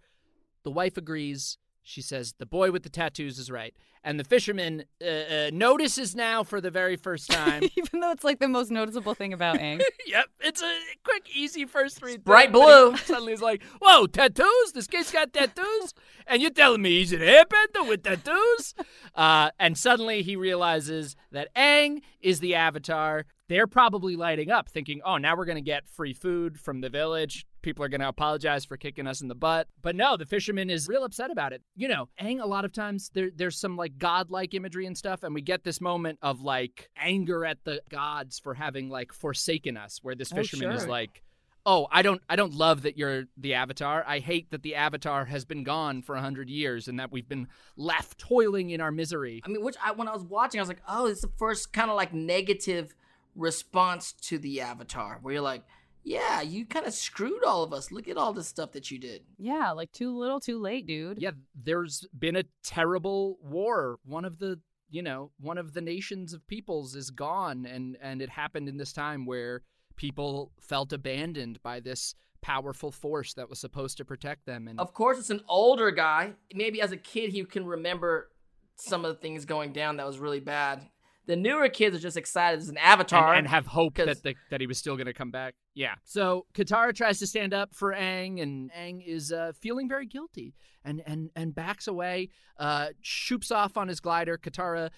The 0.64 0.70
wife 0.70 0.96
agrees. 0.96 1.58
She 1.82 2.00
says 2.00 2.34
the 2.38 2.46
boy 2.46 2.70
with 2.70 2.84
the 2.84 2.88
tattoos 2.88 3.38
is 3.38 3.50
right, 3.50 3.74
and 4.04 4.18
the 4.18 4.24
fisherman 4.24 4.84
uh, 5.04 5.08
uh, 5.08 5.50
notices 5.52 6.14
now 6.14 6.44
for 6.44 6.60
the 6.60 6.70
very 6.70 6.96
first 6.96 7.30
time. 7.30 7.64
Even 7.76 8.00
though 8.00 8.12
it's 8.12 8.22
like 8.22 8.38
the 8.38 8.48
most 8.48 8.70
noticeable 8.70 9.14
thing 9.14 9.32
about 9.32 9.58
Aang. 9.58 9.82
yep, 10.06 10.26
it's 10.40 10.62
a 10.62 10.78
quick, 11.04 11.24
easy 11.34 11.64
first 11.66 12.00
read. 12.00 12.22
bright 12.22 12.52
thing, 12.52 12.52
but 12.52 12.60
he 12.60 12.90
blue. 12.90 12.96
Suddenly, 13.04 13.32
he's 13.32 13.42
like, 13.42 13.62
"Whoa, 13.80 14.06
tattoos! 14.06 14.72
This 14.74 14.86
kid's 14.86 15.10
got 15.10 15.32
tattoos, 15.32 15.92
and 16.26 16.40
you're 16.40 16.52
telling 16.52 16.82
me 16.82 16.98
he's 16.98 17.12
an 17.12 17.20
airbender 17.20 17.88
with 17.88 18.04
tattoos?" 18.04 18.74
Uh, 19.14 19.50
and 19.58 19.76
suddenly 19.76 20.22
he 20.22 20.36
realizes 20.36 21.16
that 21.32 21.54
Aang 21.54 22.02
is 22.20 22.40
the 22.40 22.54
Avatar. 22.54 23.26
They're 23.52 23.66
probably 23.66 24.16
lighting 24.16 24.50
up, 24.50 24.70
thinking, 24.70 25.02
"Oh, 25.04 25.18
now 25.18 25.36
we're 25.36 25.44
gonna 25.44 25.60
get 25.60 25.86
free 25.86 26.14
food 26.14 26.58
from 26.58 26.80
the 26.80 26.88
village." 26.88 27.46
People 27.60 27.84
are 27.84 27.88
going 27.88 28.00
to 28.00 28.08
apologize 28.08 28.64
for 28.64 28.76
kicking 28.76 29.06
us 29.06 29.20
in 29.20 29.28
the 29.28 29.36
butt. 29.36 29.68
But 29.82 29.94
no, 29.94 30.16
the 30.16 30.26
fisherman 30.26 30.68
is 30.68 30.88
real 30.88 31.04
upset 31.04 31.30
about 31.30 31.52
it. 31.52 31.62
You 31.76 31.86
know, 31.86 32.08
Aang, 32.20 32.42
a 32.42 32.46
lot 32.46 32.64
of 32.64 32.72
times 32.72 33.10
there, 33.14 33.30
there's 33.32 33.56
some 33.56 33.76
like 33.76 33.98
godlike 33.98 34.52
imagery 34.54 34.86
and 34.86 34.98
stuff, 34.98 35.22
and 35.22 35.32
we 35.34 35.42
get 35.42 35.62
this 35.62 35.80
moment 35.80 36.18
of 36.22 36.40
like 36.40 36.90
anger 36.96 37.44
at 37.44 37.58
the 37.64 37.82
gods 37.88 38.38
for 38.38 38.54
having 38.54 38.88
like 38.88 39.12
forsaken 39.12 39.76
us, 39.76 40.00
where 40.02 40.14
this 40.16 40.32
Oh, 40.32 40.36
fisherman 40.36 40.72
is 40.72 40.86
like, 40.86 41.22
oh 41.64 41.86
i 41.92 42.02
don't 42.02 42.20
i 42.28 42.34
don't 42.34 42.54
love 42.54 42.82
that 42.82 42.98
you're 42.98 43.26
the 43.36 43.54
avatar 43.54 44.02
i 44.08 44.18
hate 44.18 44.50
that 44.50 44.64
the 44.64 44.74
avatar 44.74 45.26
has 45.26 45.44
been 45.44 45.62
gone 45.62 46.02
for 46.02 46.16
a 46.16 46.20
hundred 46.20 46.50
years 46.50 46.88
and 46.88 46.98
that 46.98 47.12
we've 47.12 47.28
been 47.28 47.46
left 47.76 48.18
toiling 48.18 48.70
in 48.70 48.80
our 48.80 48.90
misery 48.90 49.40
I 49.44 49.48
mean, 49.48 49.62
which 49.62 49.76
I 49.80 49.92
when 49.92 50.08
I 50.08 50.12
was 50.12 50.24
watching, 50.24 50.58
I 50.58 50.62
was 50.62 50.68
like, 50.68 50.82
oh, 50.88 51.06
it's 51.06 51.20
the 51.20 51.30
first 51.38 51.72
kind 51.72 51.88
of 51.88 51.96
like 51.96 52.12
negative 52.12 52.96
response 53.34 54.12
to 54.12 54.38
the 54.38 54.60
Avatar, 54.60 55.18
where 55.22 55.34
you're 55.34 55.42
like, 55.42 55.64
yeah, 56.04 56.40
you 56.40 56.66
kind 56.66 56.86
of 56.86 56.92
screwed 56.92 57.44
all 57.44 57.62
of 57.62 57.72
us. 57.72 57.92
Look 57.92 58.08
at 58.08 58.16
all 58.16 58.32
the 58.32 58.42
stuff 58.42 58.72
that 58.72 58.90
you 58.90 58.98
did. 58.98 59.22
yeah, 59.38 59.70
like 59.70 59.92
too 59.92 60.16
little, 60.18 60.40
too 60.40 60.58
late, 60.60 60.86
dude. 60.86 61.18
yeah 61.20 61.30
there's 61.54 62.04
been 62.18 62.36
a 62.36 62.44
terrible 62.64 63.38
war 63.42 63.98
one 64.04 64.24
of 64.24 64.38
the 64.38 64.58
you 64.90 65.02
know 65.02 65.30
one 65.40 65.58
of 65.58 65.72
the 65.74 65.80
nations 65.80 66.32
of 66.32 66.46
peoples 66.48 66.94
is 66.96 67.10
gone 67.10 67.64
and 67.64 67.96
and 68.02 68.20
it 68.20 68.28
happened 68.30 68.68
in 68.68 68.76
this 68.76 68.92
time 68.92 69.24
where 69.26 69.62
people 69.96 70.50
felt 70.60 70.92
abandoned 70.92 71.62
by 71.62 71.78
this 71.80 72.14
powerful 72.40 72.90
force 72.90 73.32
that 73.34 73.48
was 73.48 73.60
supposed 73.60 73.96
to 73.96 74.04
protect 74.04 74.44
them 74.44 74.66
and 74.66 74.80
Of 74.80 74.92
course, 74.92 75.18
it's 75.18 75.30
an 75.30 75.42
older 75.48 75.90
guy. 75.92 76.32
Maybe 76.52 76.80
as 76.82 76.90
a 76.90 76.96
kid, 76.96 77.30
he 77.30 77.44
can 77.44 77.64
remember 77.64 78.28
some 78.76 79.04
of 79.04 79.14
the 79.14 79.20
things 79.20 79.44
going 79.44 79.72
down 79.72 79.96
that 79.98 80.06
was 80.06 80.18
really 80.18 80.40
bad. 80.40 80.88
The 81.32 81.36
newer 81.36 81.70
kids 81.70 81.96
are 81.96 81.98
just 81.98 82.18
excited. 82.18 82.60
There's 82.60 82.68
an 82.68 82.76
Avatar. 82.76 83.30
and, 83.30 83.38
and 83.38 83.48
have 83.48 83.66
hope 83.66 83.94
'cause- 83.94 84.06
that 84.06 84.22
the, 84.22 84.34
that 84.50 84.60
he 84.60 84.66
was 84.66 84.76
still 84.76 84.96
going 84.96 85.06
to 85.06 85.14
come 85.14 85.30
back. 85.30 85.54
Yeah. 85.74 85.94
So 86.04 86.44
Katara 86.52 86.94
tries 86.94 87.18
to 87.20 87.26
stand 87.26 87.54
up 87.54 87.74
for 87.74 87.94
Aang, 87.94 88.42
and 88.42 88.70
Aang 88.72 89.02
is 89.06 89.32
uh, 89.32 89.52
feeling 89.58 89.88
very 89.88 90.04
guilty 90.04 90.52
and 90.84 91.02
and 91.06 91.30
and 91.34 91.54
backs 91.54 91.86
away. 91.88 92.28
Uh, 92.58 92.88
shoops 93.02 93.50
off 93.50 93.78
on 93.78 93.88
his 93.88 93.98
glider. 93.98 94.36
Katara 94.36 94.90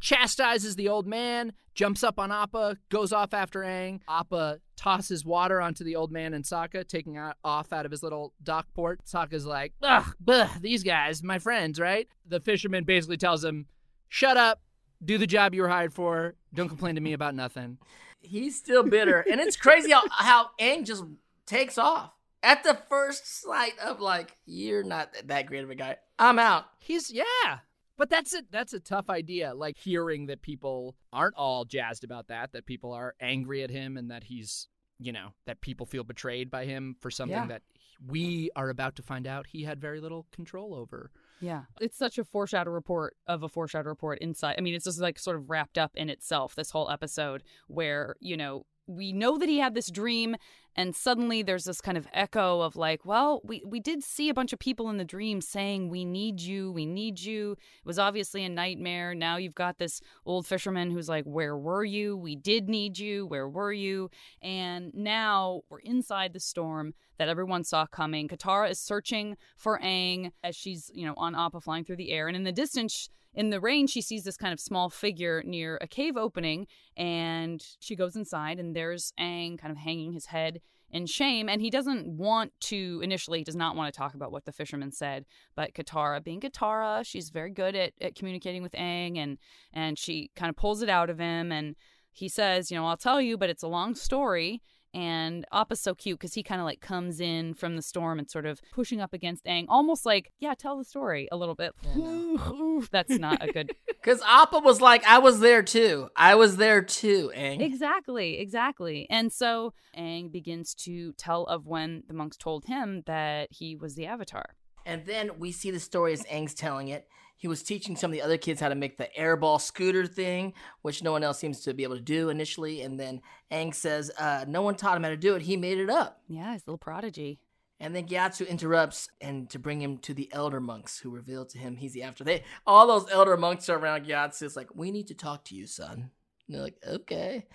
chastises 0.00 0.76
the 0.76 0.88
old 0.88 1.06
man, 1.06 1.52
jumps 1.74 2.04
up 2.04 2.18
on 2.18 2.30
Appa, 2.30 2.76
goes 2.90 3.12
off 3.12 3.32
after 3.34 3.60
Aang. 3.60 4.00
Appa 4.08 4.60
tosses 4.76 5.24
water 5.24 5.60
onto 5.60 5.84
the 5.84 5.96
old 5.96 6.12
man 6.12 6.34
and 6.34 6.44
Sokka, 6.44 6.86
taking 6.86 7.16
out, 7.16 7.36
off 7.42 7.72
out 7.72 7.84
of 7.86 7.90
his 7.90 8.02
little 8.02 8.32
dock 8.42 8.66
port. 8.74 9.00
Sokka's 9.06 9.46
like, 9.46 9.72
ugh, 9.82 10.14
bleh, 10.24 10.60
these 10.60 10.84
guys, 10.84 11.22
my 11.22 11.38
friends, 11.38 11.80
right? 11.80 12.06
The 12.26 12.40
fisherman 12.40 12.84
basically 12.84 13.16
tells 13.16 13.42
him, 13.42 13.66
shut 14.08 14.36
up, 14.36 14.60
do 15.04 15.18
the 15.18 15.26
job 15.26 15.54
you 15.54 15.62
were 15.62 15.68
hired 15.68 15.92
for, 15.92 16.34
don't 16.54 16.68
complain 16.68 16.94
to 16.96 17.00
me 17.00 17.12
about 17.12 17.34
nothing. 17.34 17.78
He's 18.20 18.56
still 18.56 18.82
bitter, 18.82 19.20
and 19.20 19.40
it's 19.40 19.56
crazy 19.56 19.92
how 19.92 20.02
how 20.10 20.50
Aang 20.60 20.84
just 20.84 21.04
takes 21.46 21.78
off 21.78 22.12
at 22.42 22.64
the 22.64 22.76
first 22.88 23.42
sight 23.42 23.78
of 23.78 24.00
like, 24.00 24.36
you're 24.44 24.82
not 24.82 25.14
that 25.26 25.46
great 25.46 25.64
of 25.64 25.70
a 25.70 25.74
guy. 25.74 25.96
I'm 26.18 26.38
out. 26.38 26.64
He's 26.78 27.10
yeah. 27.12 27.58
But 27.96 28.10
that's 28.10 28.34
a 28.34 28.42
that's 28.50 28.72
a 28.72 28.80
tough 28.80 29.08
idea. 29.10 29.54
Like 29.54 29.76
hearing 29.76 30.26
that 30.26 30.42
people 30.42 30.96
aren't 31.12 31.34
all 31.36 31.64
jazzed 31.64 32.04
about 32.04 32.28
that, 32.28 32.52
that 32.52 32.66
people 32.66 32.92
are 32.92 33.14
angry 33.20 33.62
at 33.62 33.70
him 33.70 33.96
and 33.96 34.10
that 34.10 34.24
he's, 34.24 34.68
you 35.00 35.12
know, 35.12 35.28
that 35.46 35.60
people 35.60 35.84
feel 35.86 36.04
betrayed 36.04 36.50
by 36.50 36.64
him 36.64 36.96
for 37.00 37.10
something 37.10 37.36
Yeah. 37.36 37.46
that 37.46 37.62
we 38.06 38.50
are 38.54 38.68
about 38.68 38.94
to 38.96 39.02
find 39.02 39.26
out 39.26 39.46
he 39.48 39.64
had 39.64 39.80
very 39.80 40.00
little 40.00 40.26
control 40.32 40.74
over. 40.74 41.10
Yeah. 41.40 41.62
It's 41.80 41.96
such 41.96 42.18
a 42.18 42.24
foreshadow 42.24 42.70
report 42.70 43.16
of 43.26 43.42
a 43.42 43.48
foreshadow 43.48 43.88
report 43.88 44.18
inside. 44.20 44.56
I 44.58 44.60
mean, 44.60 44.74
it's 44.74 44.84
just 44.84 45.00
like 45.00 45.18
sort 45.18 45.36
of 45.36 45.48
wrapped 45.50 45.78
up 45.78 45.92
in 45.94 46.10
itself, 46.10 46.54
this 46.54 46.70
whole 46.70 46.90
episode 46.90 47.42
where, 47.68 48.16
you 48.20 48.36
know, 48.36 48.64
we 48.88 49.12
know 49.12 49.38
that 49.38 49.48
he 49.48 49.58
had 49.58 49.74
this 49.74 49.90
dream 49.90 50.36
and 50.78 50.94
suddenly 50.94 51.42
there's 51.42 51.64
this 51.64 51.80
kind 51.80 51.98
of 51.98 52.06
echo 52.12 52.60
of 52.60 52.76
like, 52.76 53.04
well, 53.04 53.40
we, 53.44 53.62
we 53.66 53.80
did 53.80 54.04
see 54.04 54.28
a 54.28 54.34
bunch 54.34 54.52
of 54.52 54.60
people 54.60 54.88
in 54.90 54.96
the 54.96 55.04
dream 55.04 55.40
saying, 55.40 55.88
we 55.88 56.04
need 56.04 56.40
you, 56.40 56.70
we 56.70 56.86
need 56.86 57.20
you. 57.20 57.52
It 57.52 57.84
was 57.84 57.98
obviously 57.98 58.44
a 58.44 58.48
nightmare. 58.48 59.12
Now 59.12 59.38
you've 59.38 59.56
got 59.56 59.78
this 59.78 60.00
old 60.24 60.46
fisherman 60.46 60.92
who's 60.92 61.08
like, 61.08 61.24
where 61.24 61.56
were 61.56 61.84
you? 61.84 62.16
We 62.16 62.36
did 62.36 62.68
need 62.68 62.96
you. 62.96 63.26
Where 63.26 63.48
were 63.48 63.72
you? 63.72 64.08
And 64.40 64.94
now 64.94 65.62
we're 65.68 65.80
inside 65.80 66.32
the 66.32 66.38
storm 66.38 66.94
that 67.18 67.28
everyone 67.28 67.64
saw 67.64 67.84
coming. 67.86 68.28
Katara 68.28 68.70
is 68.70 68.78
searching 68.78 69.36
for 69.56 69.80
Aang 69.80 70.30
as 70.44 70.54
she's, 70.54 70.92
you 70.94 71.04
know, 71.04 71.14
on 71.16 71.34
Appa 71.34 71.60
flying 71.60 71.84
through 71.84 71.96
the 71.96 72.12
air. 72.12 72.28
And 72.28 72.36
in 72.36 72.44
the 72.44 72.52
distance, 72.52 73.10
in 73.34 73.50
the 73.50 73.60
rain, 73.60 73.86
she 73.86 74.00
sees 74.00 74.24
this 74.24 74.36
kind 74.36 74.52
of 74.52 74.60
small 74.60 74.90
figure 74.90 75.42
near 75.44 75.78
a 75.80 75.86
cave 75.86 76.16
opening 76.16 76.66
and 76.96 77.64
she 77.78 77.94
goes 77.94 78.16
inside 78.16 78.58
and 78.58 78.74
there's 78.74 79.12
Aang 79.18 79.58
kind 79.58 79.70
of 79.70 79.78
hanging 79.78 80.12
his 80.12 80.26
head 80.26 80.60
in 80.90 81.06
shame 81.06 81.48
and 81.48 81.60
he 81.60 81.70
doesn't 81.70 82.06
want 82.08 82.52
to 82.60 83.00
initially 83.04 83.38
he 83.38 83.44
does 83.44 83.56
not 83.56 83.76
want 83.76 83.92
to 83.92 83.96
talk 83.96 84.14
about 84.14 84.32
what 84.32 84.46
the 84.46 84.52
fisherman 84.52 84.90
said 84.90 85.26
but 85.54 85.74
Katara 85.74 86.24
being 86.24 86.40
Katara 86.40 87.04
she's 87.04 87.28
very 87.28 87.50
good 87.50 87.76
at, 87.76 87.92
at 88.00 88.14
communicating 88.14 88.62
with 88.62 88.72
Aang 88.72 89.18
and 89.18 89.36
and 89.74 89.98
she 89.98 90.30
kind 90.34 90.48
of 90.48 90.56
pulls 90.56 90.80
it 90.80 90.88
out 90.88 91.10
of 91.10 91.18
him 91.18 91.52
and 91.52 91.76
he 92.10 92.28
says 92.28 92.70
you 92.70 92.76
know 92.78 92.86
I'll 92.86 92.96
tell 92.96 93.20
you 93.20 93.36
but 93.36 93.50
it's 93.50 93.62
a 93.62 93.68
long 93.68 93.94
story 93.94 94.62
and 94.94 95.44
Appa's 95.52 95.80
so 95.80 95.94
cute 95.94 96.18
because 96.18 96.34
he 96.34 96.42
kind 96.42 96.60
of 96.60 96.64
like 96.64 96.80
comes 96.80 97.20
in 97.20 97.54
from 97.54 97.76
the 97.76 97.82
storm 97.82 98.18
and 98.18 98.30
sort 98.30 98.46
of 98.46 98.60
pushing 98.72 99.00
up 99.00 99.12
against 99.12 99.44
Aang, 99.44 99.66
almost 99.68 100.06
like, 100.06 100.32
yeah, 100.38 100.54
tell 100.54 100.78
the 100.78 100.84
story 100.84 101.28
a 101.30 101.36
little 101.36 101.54
bit. 101.54 101.72
That's 102.90 103.18
not 103.18 103.42
a 103.42 103.52
good. 103.52 103.72
Because 104.00 104.22
Appa 104.24 104.60
was 104.60 104.80
like, 104.80 105.04
I 105.04 105.18
was 105.18 105.40
there 105.40 105.62
too. 105.62 106.08
I 106.16 106.36
was 106.36 106.56
there 106.56 106.80
too, 106.80 107.32
Aang. 107.36 107.60
exactly, 107.60 108.38
exactly. 108.38 109.06
And 109.10 109.30
so 109.30 109.74
Aang 109.98 110.30
begins 110.30 110.72
to 110.84 111.12
tell 111.14 111.44
of 111.44 111.66
when 111.66 112.04
the 112.06 112.14
monks 112.14 112.36
told 112.36 112.66
him 112.66 113.02
that 113.06 113.48
he 113.50 113.74
was 113.74 113.96
the 113.96 114.06
Avatar. 114.06 114.54
And 114.86 115.04
then 115.04 115.32
we 115.38 115.52
see 115.52 115.70
the 115.70 115.80
story 115.80 116.12
as 116.14 116.22
Aang's 116.24 116.54
telling 116.54 116.88
it. 116.88 117.06
He 117.38 117.48
was 117.48 117.62
teaching 117.62 117.96
some 117.96 118.10
of 118.10 118.12
the 118.12 118.22
other 118.22 118.36
kids 118.36 118.60
how 118.60 118.68
to 118.68 118.74
make 118.74 118.98
the 118.98 119.08
airball 119.16 119.60
scooter 119.60 120.06
thing, 120.06 120.52
which 120.82 121.04
no 121.04 121.12
one 121.12 121.22
else 121.22 121.38
seems 121.38 121.60
to 121.60 121.72
be 121.72 121.84
able 121.84 121.94
to 121.94 122.02
do 122.02 122.28
initially. 122.28 122.82
And 122.82 122.98
then 122.98 123.22
Aang 123.50 123.72
says, 123.72 124.10
uh, 124.18 124.44
no 124.48 124.60
one 124.60 124.74
taught 124.74 124.96
him 124.96 125.04
how 125.04 125.10
to 125.10 125.16
do 125.16 125.36
it. 125.36 125.42
He 125.42 125.56
made 125.56 125.78
it 125.78 125.88
up. 125.88 126.20
Yeah, 126.28 126.52
he's 126.52 126.62
a 126.62 126.64
little 126.66 126.78
prodigy. 126.78 127.38
And 127.80 127.94
then 127.94 128.08
Gyatso 128.08 128.46
interrupts 128.48 129.08
and 129.20 129.48
to 129.50 129.58
bring 129.60 129.80
him 129.80 129.98
to 129.98 130.12
the 130.12 130.28
elder 130.32 130.60
monks 130.60 130.98
who 130.98 131.10
reveal 131.10 131.44
to 131.46 131.58
him 131.58 131.76
he's 131.76 131.92
the 131.92 132.02
Avatar. 132.02 132.24
They 132.24 132.42
all 132.66 132.88
those 132.88 133.08
elder 133.10 133.36
monks 133.36 133.68
are 133.68 133.78
around 133.78 134.04
Gyatso. 134.04 134.42
It's 134.42 134.56
like, 134.56 134.74
we 134.74 134.90
need 134.90 135.06
to 135.06 135.14
talk 135.14 135.44
to 135.44 135.54
you, 135.54 135.68
son. 135.68 136.10
And 136.48 136.56
they're 136.56 136.62
like, 136.62 136.78
okay. 136.86 137.46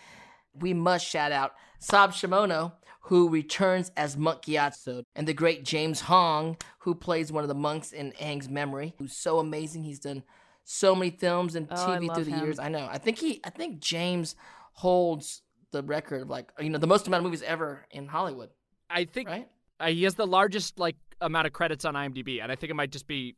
We 0.55 0.73
must 0.73 1.05
shout 1.05 1.31
out 1.31 1.53
Sab 1.79 2.11
Shimono, 2.11 2.73
who 3.07 3.29
returns 3.29 3.91
as 3.97 4.15
Monk 4.17 4.43
Gyatso, 4.43 5.03
and 5.15 5.27
the 5.27 5.33
great 5.33 5.63
James 5.65 6.01
Hong, 6.01 6.57
who 6.79 6.95
plays 6.95 7.31
one 7.31 7.43
of 7.43 7.47
the 7.47 7.55
monks 7.55 7.91
in 7.91 8.13
Aang's 8.13 8.49
memory, 8.49 8.93
who's 8.97 9.15
so 9.15 9.39
amazing. 9.39 9.83
He's 9.83 9.99
done 9.99 10.23
so 10.63 10.95
many 10.95 11.11
films 11.11 11.55
and 11.55 11.67
Oh, 11.69 11.75
TV 11.75 12.07
love 12.07 12.15
through 12.15 12.25
the 12.25 12.31
him. 12.31 12.45
years. 12.45 12.59
I 12.59 12.69
know. 12.69 12.87
I 12.89 12.97
think 12.97 13.19
he 13.19 13.41
I 13.43 13.49
think 13.49 13.79
James 13.79 14.35
holds 14.73 15.41
the 15.71 15.83
record 15.83 16.21
of 16.21 16.29
like 16.29 16.51
you 16.59 16.69
know 16.69 16.77
the 16.77 16.87
most 16.87 17.07
amount 17.07 17.19
of 17.21 17.23
movies 17.25 17.41
ever 17.43 17.85
in 17.91 18.07
Hollywood, 18.07 18.49
I 18.89 19.05
think 19.05 19.27
right? 19.27 19.47
uh, 19.79 19.87
he 19.87 20.03
has 20.03 20.15
the 20.15 20.27
largest 20.27 20.79
like 20.79 20.95
amount 21.19 21.47
of 21.47 21.53
credits 21.53 21.83
on 21.85 21.95
IMDb, 21.95 22.41
and 22.41 22.51
I 22.51 22.55
think 22.55 22.69
it 22.71 22.75
might 22.75 22.91
just 22.91 23.07
be 23.07 23.35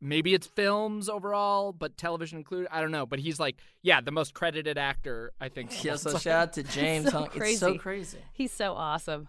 maybe 0.00 0.34
it's 0.34 0.46
films 0.46 1.08
overall, 1.08 1.72
but 1.72 1.96
television 1.96 2.38
included. 2.38 2.68
I 2.70 2.80
don't 2.80 2.90
know, 2.90 3.06
but 3.06 3.18
he's 3.18 3.38
like 3.40 3.56
yeah, 3.82 4.00
the 4.00 4.10
most 4.12 4.34
credited 4.34 4.78
actor 4.78 5.32
I 5.40 5.48
think. 5.48 5.84
Yeah, 5.84 5.96
so 5.96 6.18
shout 6.18 6.34
out 6.48 6.52
to 6.54 6.62
James. 6.78 7.06
so 7.06 7.10
Hong. 7.12 7.30
It's 7.34 7.58
so 7.58 7.68
crazy. 7.68 7.78
crazy. 7.78 8.18
He's 8.32 8.52
so 8.52 8.74
awesome. 8.74 9.28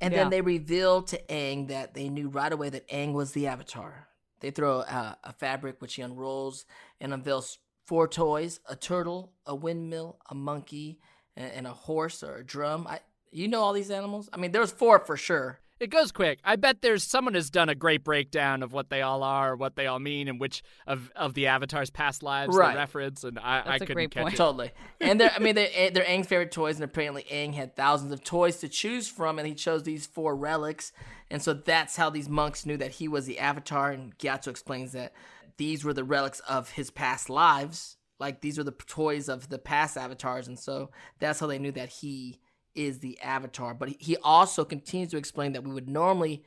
And 0.00 0.12
Yeah. 0.12 0.20
then 0.20 0.30
they 0.30 0.40
reveal 0.40 1.02
to 1.02 1.18
Aang 1.28 1.68
that 1.68 1.94
they 1.94 2.08
knew 2.08 2.28
right 2.28 2.52
away 2.52 2.68
that 2.70 2.88
Aang 2.88 3.12
was 3.12 3.32
the 3.32 3.46
Avatar. 3.46 4.08
They 4.40 4.50
throw 4.50 4.80
a, 4.80 5.16
a 5.22 5.32
fabric 5.32 5.80
which 5.80 5.94
he 5.94 6.02
unrolls 6.02 6.64
and 7.00 7.14
unveils 7.14 7.58
four 7.86 8.08
toys: 8.08 8.58
a 8.68 8.74
turtle, 8.74 9.32
a 9.46 9.54
windmill, 9.54 10.18
a 10.28 10.34
monkey, 10.34 10.98
and, 11.36 11.52
and 11.52 11.66
a 11.66 11.72
horse 11.72 12.22
or 12.24 12.36
a 12.38 12.44
drum. 12.44 12.86
I, 12.88 13.00
you 13.30 13.46
know 13.48 13.60
all 13.62 13.72
these 13.72 13.90
animals? 13.92 14.28
I 14.32 14.36
mean, 14.38 14.50
there's 14.50 14.72
four 14.72 14.98
for 14.98 15.16
sure. 15.16 15.60
It 15.82 15.90
goes 15.90 16.12
quick. 16.12 16.38
I 16.44 16.54
bet 16.54 16.80
there's 16.80 17.02
someone 17.02 17.34
has 17.34 17.50
done 17.50 17.68
a 17.68 17.74
great 17.74 18.04
breakdown 18.04 18.62
of 18.62 18.72
what 18.72 18.88
they 18.88 19.02
all 19.02 19.24
are, 19.24 19.56
what 19.56 19.74
they 19.74 19.88
all 19.88 19.98
mean, 19.98 20.28
and 20.28 20.38
which 20.38 20.62
of, 20.86 21.10
of 21.16 21.34
the 21.34 21.48
avatars' 21.48 21.90
past 21.90 22.22
lives 22.22 22.56
Right. 22.56 22.72
they 22.72 22.78
reference. 22.78 23.24
And 23.24 23.36
I, 23.36 23.42
I 23.42 23.62
That's 23.64 23.74
a 23.74 23.78
couldn't 23.86 23.94
great 23.94 24.10
catch 24.12 24.22
point. 24.22 24.34
it. 24.34 24.36
Totally. 24.36 24.70
And 25.00 25.20
they're, 25.20 25.32
I 25.34 25.40
mean, 25.40 25.56
they're, 25.56 25.70
eh, 25.74 25.90
they're 25.90 26.04
Aang's 26.04 26.28
favorite 26.28 26.52
toys, 26.52 26.76
and 26.76 26.84
apparently 26.84 27.24
Aang 27.24 27.54
had 27.54 27.74
thousands 27.74 28.12
of 28.12 28.22
toys 28.22 28.58
to 28.58 28.68
choose 28.68 29.08
from, 29.08 29.40
and 29.40 29.48
he 29.48 29.54
chose 29.54 29.82
these 29.82 30.06
four 30.06 30.36
relics. 30.36 30.92
And 31.32 31.42
so 31.42 31.52
that's 31.52 31.96
how 31.96 32.10
these 32.10 32.28
monks 32.28 32.64
knew 32.64 32.76
that 32.76 32.92
he 32.92 33.08
was 33.08 33.26
the 33.26 33.40
Avatar. 33.40 33.90
And 33.90 34.16
Gyatso 34.18 34.48
explains 34.48 34.92
that 34.92 35.12
these 35.56 35.84
were 35.84 35.92
the 35.92 36.04
relics 36.04 36.38
of 36.48 36.70
his 36.70 36.92
past 36.92 37.28
lives. 37.28 37.96
Like, 38.20 38.40
these 38.40 38.56
were 38.56 38.62
the 38.62 38.70
toys 38.70 39.28
of 39.28 39.48
the 39.48 39.58
past 39.58 39.96
avatars. 39.96 40.46
And 40.46 40.60
so 40.60 40.90
that's 41.18 41.40
how 41.40 41.48
they 41.48 41.58
knew 41.58 41.72
that 41.72 41.88
he 41.88 42.38
is 42.74 42.98
the 42.98 43.20
Avatar. 43.20 43.74
But 43.74 43.90
he 43.98 44.16
also 44.18 44.64
continues 44.64 45.10
to 45.10 45.16
explain 45.16 45.52
that 45.52 45.64
we 45.64 45.72
would 45.72 45.88
normally 45.88 46.44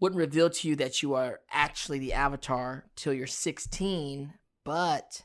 wouldn't 0.00 0.18
reveal 0.18 0.48
to 0.50 0.68
you 0.68 0.76
that 0.76 1.02
you 1.02 1.14
are 1.14 1.40
actually 1.50 1.98
the 1.98 2.14
Avatar 2.14 2.86
till 2.96 3.12
you're 3.12 3.26
16, 3.26 4.32
but 4.64 5.22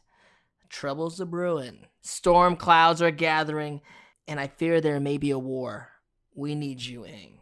troubles 0.70 1.22
are 1.22 1.26
brewing. 1.26 1.86
Storm 2.02 2.56
clouds 2.58 3.02
are 3.02 3.12
gathering, 3.12 3.82
and 4.28 4.40
I 4.40 4.48
fear 4.48 4.82
there 4.82 5.00
may 5.00 5.18
be 5.18 5.32
a 5.32 5.40
war. 5.40 5.90
We 6.36 6.56
need 6.56 6.82
you, 6.82 7.02
Aang. 7.02 7.40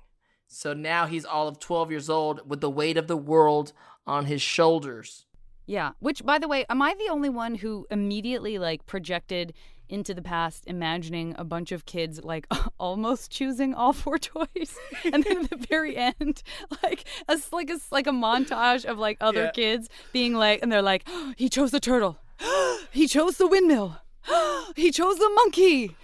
So 0.48 0.74
now 0.74 1.08
he's 1.08 1.26
all 1.26 1.48
of 1.48 1.60
12 1.60 1.90
years 1.90 2.10
old 2.10 2.48
with 2.48 2.62
the 2.62 2.70
weight 2.70 2.98
of 2.98 3.08
the 3.08 3.18
world 3.18 3.74
on 4.06 4.26
his 4.26 4.42
shoulders. 4.42 5.26
Yeah. 5.66 5.92
Which, 6.00 6.24
by 6.24 6.38
the 6.38 6.48
way, 6.48 6.66
am 6.70 6.82
I 6.82 6.94
the 6.94 7.12
only 7.12 7.30
one 7.30 7.56
who 7.56 7.88
immediately 7.90 8.60
like 8.60 8.86
projected 8.86 9.54
into 9.90 10.14
the 10.14 10.22
past, 10.22 10.64
imagining 10.68 11.36
a 11.38 11.44
bunch 11.44 11.72
of 11.72 11.86
kids 11.86 12.24
like 12.24 12.48
almost 12.80 13.32
choosing 13.32 13.74
all 13.74 13.94
four 13.94 14.18
toys, 14.18 14.78
and 15.06 15.24
then 15.24 15.44
at 15.44 15.50
the 15.50 15.58
very 15.70 15.96
end, 15.98 16.42
like 16.84 17.06
a 17.28 17.38
like 17.52 17.70
a 17.70 17.80
like 17.92 18.08
a 18.08 18.12
montage 18.12 18.86
of 18.86 18.98
like 18.98 19.18
other 19.22 19.46
Yeah. 19.46 19.52
kids 19.52 19.90
being 20.12 20.34
like, 20.34 20.60
and 20.62 20.72
they're 20.72 20.82
like, 20.82 21.08
he 21.38 21.50
chose 21.50 21.72
the 21.72 21.80
turtle, 21.80 22.18
he 22.92 23.08
chose 23.08 23.38
the 23.38 23.48
windmill, 23.48 23.98
he 24.76 24.92
chose 24.92 25.18
the 25.18 25.30
monkey. 25.36 25.96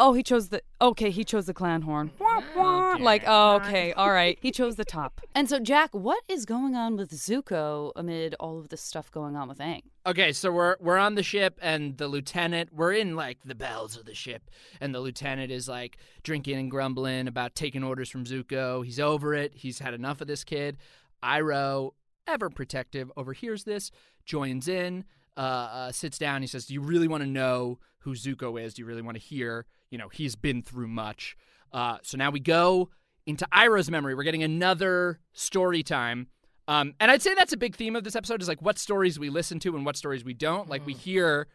Oh, 0.00 0.12
he 0.12 0.22
chose 0.22 0.48
the 0.50 0.62
okay. 0.80 1.10
He 1.10 1.24
chose 1.24 1.46
the 1.46 1.54
clan 1.54 1.82
horn. 1.82 2.12
Wah, 2.20 2.40
wah. 2.56 2.96
Like, 3.00 3.24
oh, 3.26 3.56
okay, 3.56 3.92
all 3.92 4.12
right. 4.12 4.38
He 4.40 4.52
chose 4.52 4.76
the 4.76 4.84
top. 4.84 5.20
And 5.34 5.48
so, 5.48 5.60
Jack, 5.60 5.90
what 5.92 6.24
is 6.26 6.44
going 6.44 6.74
on 6.74 6.96
with 6.96 7.10
Zuko 7.10 7.92
amid 7.94 8.34
all 8.40 8.58
of 8.58 8.70
this 8.70 8.80
stuff 8.80 9.08
going 9.12 9.36
on 9.36 9.48
with 9.48 9.58
Aang? 9.58 9.82
Okay, 10.04 10.32
so 10.32 10.50
we're 10.50 10.76
we're 10.80 10.96
on 10.96 11.14
the 11.14 11.22
ship 11.22 11.58
and 11.62 11.96
the 11.96 12.08
lieutenant 12.08 12.70
we're 12.72 12.92
in 12.92 13.14
like 13.14 13.38
the 13.44 13.54
bells 13.54 13.96
of 13.96 14.04
the 14.04 14.14
ship 14.14 14.50
and 14.80 14.92
the 14.92 15.00
lieutenant 15.00 15.52
is 15.52 15.68
like 15.68 15.98
drinking 16.24 16.58
and 16.58 16.70
grumbling 16.70 17.28
about 17.28 17.54
taking 17.54 17.84
orders 17.84 18.08
from 18.08 18.24
Zuko. 18.24 18.84
He's 18.84 18.98
over 18.98 19.34
it. 19.34 19.52
He's 19.54 19.78
had 19.78 19.94
enough 19.94 20.20
of 20.20 20.26
this 20.26 20.42
kid. 20.42 20.76
Iroh, 21.22 21.92
ever 22.26 22.50
protective, 22.50 23.12
overhears 23.16 23.64
this, 23.64 23.92
joins 24.24 24.66
in, 24.66 25.04
uh, 25.36 25.40
uh, 25.40 25.92
sits 25.92 26.18
down. 26.18 26.40
He 26.42 26.48
says, 26.48 26.66
"Do 26.66 26.74
you 26.74 26.80
really 26.80 27.06
want 27.06 27.22
to 27.22 27.28
know 27.28 27.78
who 28.00 28.12
Zuko 28.14 28.60
is? 28.60 28.74
Do 28.74 28.82
you 28.82 28.86
really 28.86 29.02
want 29.02 29.16
to 29.16 29.22
hear? 29.22 29.66
You 29.90 29.98
know, 29.98 30.08
he's 30.08 30.36
been 30.36 30.62
through 30.62 30.88
much." 30.88 31.36
Uh, 31.72 31.98
so 32.02 32.16
now 32.16 32.30
we 32.30 32.40
go 32.40 32.90
into 33.26 33.46
Iroh's 33.52 33.90
memory. 33.90 34.14
We're 34.14 34.22
getting 34.22 34.42
another 34.42 35.20
story 35.32 35.82
time. 35.82 36.28
Um, 36.66 36.94
and 37.00 37.10
I'd 37.10 37.22
say 37.22 37.34
that's 37.34 37.52
a 37.52 37.56
big 37.56 37.76
theme 37.76 37.96
of 37.96 38.04
this 38.04 38.16
episode 38.16 38.42
is 38.42 38.48
like 38.48 38.60
what 38.60 38.78
stories 38.78 39.18
we 39.18 39.30
listen 39.30 39.58
to 39.60 39.74
and 39.74 39.86
what 39.86 39.96
stories 39.96 40.24
we 40.24 40.34
don't. 40.34 40.68
Like 40.68 40.84
we 40.86 40.92
hear 40.92 41.48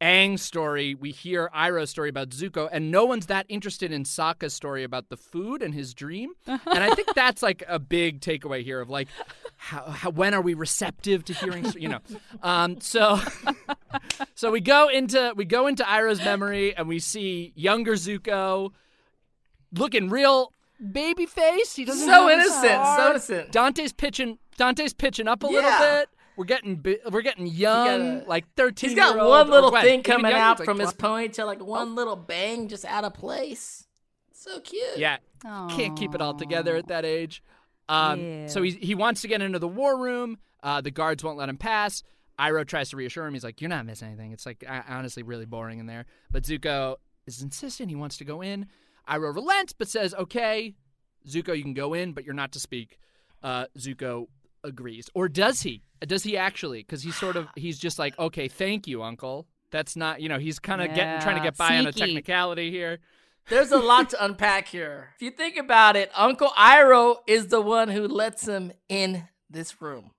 Aang's 0.00 0.40
story, 0.40 0.94
we 0.94 1.10
hear 1.10 1.50
Iroh's 1.54 1.90
story 1.90 2.08
about 2.08 2.30
Zuko, 2.30 2.68
and 2.72 2.90
no 2.90 3.04
one's 3.04 3.26
that 3.26 3.44
interested 3.48 3.92
in 3.92 4.04
Sokka's 4.04 4.54
story 4.54 4.82
about 4.82 5.10
the 5.10 5.16
food 5.16 5.62
and 5.62 5.74
his 5.74 5.92
dream. 5.92 6.32
and 6.46 6.60
I 6.66 6.94
think 6.94 7.14
that's 7.14 7.42
like 7.42 7.62
a 7.68 7.78
big 7.78 8.20
takeaway 8.20 8.62
here 8.64 8.80
of 8.80 8.88
like, 8.88 9.08
how, 9.56 9.82
how 9.90 10.10
when 10.10 10.32
are 10.32 10.40
we 10.40 10.54
receptive 10.54 11.24
to 11.26 11.34
hearing, 11.34 11.66
you 11.76 11.88
know? 11.88 12.00
Um, 12.42 12.80
so, 12.80 13.20
so 14.34 14.50
we 14.50 14.60
go 14.60 14.88
into 14.88 15.34
we 15.36 15.44
go 15.44 15.66
into 15.66 15.82
Iroh's 15.82 16.24
memory 16.24 16.74
and 16.74 16.88
we 16.88 16.98
see 16.98 17.52
younger 17.54 17.92
Zuko 17.92 18.70
looking 19.74 20.08
real 20.08 20.54
baby 20.92 21.26
face. 21.26 21.76
He 21.76 21.84
doesn't 21.84 22.08
So 22.08 22.30
innocent, 22.30 22.62
so 22.62 22.78
heart. 22.78 23.10
innocent. 23.10 23.52
Dante's 23.52 23.92
pitching. 23.92 24.38
Dante's 24.56 24.94
pitching 24.94 25.28
up 25.28 25.42
a 25.42 25.46
little 25.46 25.70
bit. 25.78 26.08
We're 26.36 26.44
getting 26.44 26.76
bi- 26.76 26.98
we're 27.10 27.22
getting 27.22 27.46
young, 27.46 27.86
got 27.86 28.24
a- 28.24 28.28
like 28.28 28.44
thirteen. 28.56 28.90
He's 28.90 28.96
got 28.98 29.16
one 29.16 29.50
little 29.50 29.70
thing 29.70 30.02
coming 30.02 30.32
out 30.32 30.58
like 30.58 30.64
from 30.66 30.78
his 30.78 30.92
20. 30.94 31.28
ponytail, 31.28 31.46
like 31.46 31.62
one 31.62 31.94
little 31.94 32.16
bang 32.16 32.68
just 32.68 32.84
out 32.84 33.04
of 33.04 33.14
place. 33.14 33.86
So 34.32 34.58
cute. 34.60 34.96
Yeah, 34.96 35.18
can't 35.42 35.96
keep 35.98 36.14
it 36.14 36.20
all 36.22 36.34
together 36.34 36.76
at 36.76 36.88
that 36.88 37.04
age. 37.04 37.42
Um, 37.88 38.20
Yeah. 38.20 38.46
So 38.46 38.62
he 38.62 38.70
he 38.72 38.94
wants 38.94 39.20
to 39.22 39.28
get 39.28 39.42
into 39.42 39.58
the 39.58 39.68
war 39.68 39.98
room. 40.00 40.38
Uh, 40.62 40.80
the 40.80 40.90
guards 40.90 41.22
won't 41.24 41.36
let 41.38 41.48
him 41.48 41.56
pass. 41.58 42.02
Iroh 42.38 42.66
tries 42.66 42.88
to 42.90 42.96
reassure 42.96 43.26
him. 43.26 43.34
He's 43.34 43.44
like, 43.44 43.60
"You're 43.60 43.68
not 43.68 43.84
missing 43.84 44.08
anything. 44.08 44.32
It's 44.32 44.46
like 44.46 44.64
uh, 44.66 44.82
honestly 44.88 45.22
really 45.22 45.44
boring 45.44 45.78
in 45.78 45.86
there." 45.86 46.06
But 46.30 46.44
Zuko 46.44 46.96
is 47.26 47.42
insistent. 47.42 47.90
He 47.90 47.96
wants 47.96 48.16
to 48.18 48.24
go 48.24 48.40
in. 48.40 48.66
Iroh 49.08 49.34
relents, 49.34 49.72
but 49.74 49.88
says, 49.88 50.14
"Okay, 50.14 50.74
Zuko, 51.28 51.54
you 51.56 51.62
can 51.62 51.74
go 51.74 51.92
in, 51.92 52.12
but 52.12 52.24
you're 52.24 52.32
not 52.34 52.52
to 52.52 52.60
speak." 52.60 52.98
Uh, 53.42 53.66
Zuko 53.78 54.28
agrees, 54.64 55.08
or 55.14 55.28
does 55.28 55.62
he? 55.62 55.82
Does 56.00 56.22
he 56.22 56.36
actually? 56.36 56.80
Because 56.80 57.02
he's 57.02 57.16
sort 57.16 57.36
of 57.36 57.48
he's 57.56 57.78
just 57.78 57.98
like, 57.98 58.18
"Okay, 58.18 58.48
thank 58.48 58.86
you, 58.86 59.02
Uncle." 59.02 59.46
That's 59.70 59.94
not, 59.96 60.20
you 60.20 60.28
know, 60.28 60.38
he's 60.38 60.58
kind 60.58 60.80
of 60.82 60.94
getting 60.94 61.20
trying 61.20 61.36
to 61.36 61.42
get 61.42 61.56
by 61.56 61.78
on 61.78 61.86
a 61.86 61.92
technicality 61.92 62.70
here. 62.70 62.98
There's 63.48 63.70
a 63.70 63.78
lot 63.78 64.10
to 64.10 64.24
unpack 64.24 64.66
here. 64.68 65.10
If 65.16 65.22
you 65.22 65.30
think 65.30 65.56
about 65.56 65.94
it, 65.96 66.10
Uncle 66.14 66.48
Iroh 66.56 67.18
is 67.26 67.48
the 67.48 67.60
one 67.60 67.88
who 67.88 68.06
lets 68.08 68.46
him 68.48 68.72
in 68.88 69.28
this 69.48 69.80
room. 69.80 70.10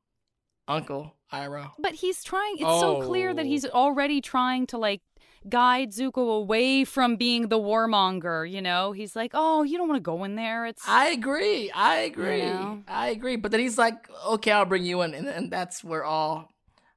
Uncle 0.67 1.15
Iroh. 1.33 1.71
But 1.79 1.95
he's 1.95 2.23
trying. 2.23 2.55
It's 2.55 2.79
so 2.79 3.01
clear 3.01 3.33
that 3.33 3.45
Oh. 3.45 3.49
he's 3.49 3.65
already 3.65 4.21
trying 4.21 4.67
to 4.67 4.77
like 4.77 5.01
guide 5.47 5.91
Zuko 5.91 6.37
away 6.37 6.83
from 6.83 7.15
being 7.15 7.47
the 7.47 7.59
warmonger. 7.59 8.49
You 8.49 8.61
know, 8.61 8.91
he's 8.91 9.15
like, 9.15 9.31
"Oh, 9.33 9.63
you 9.63 9.77
don't 9.77 9.87
want 9.87 9.97
to 9.97 10.03
go 10.03 10.23
in 10.23 10.35
there. 10.35 10.65
It's 10.65 10.87
I 10.87 11.09
agree. 11.09 11.71
I 11.71 11.99
agree. 11.99 12.41
know? 12.41 12.83
I 12.87 13.09
agree. 13.09 13.35
But 13.35 13.51
then 13.51 13.59
he's 13.59 13.77
like, 13.77 14.09
okay, 14.27 14.51
I'll 14.51 14.65
bring 14.65 14.83
you 14.83 15.01
in. 15.01 15.13
And, 15.13 15.27
and 15.27 15.51
that's 15.51 15.83
where 15.83 16.03
all 16.03 16.51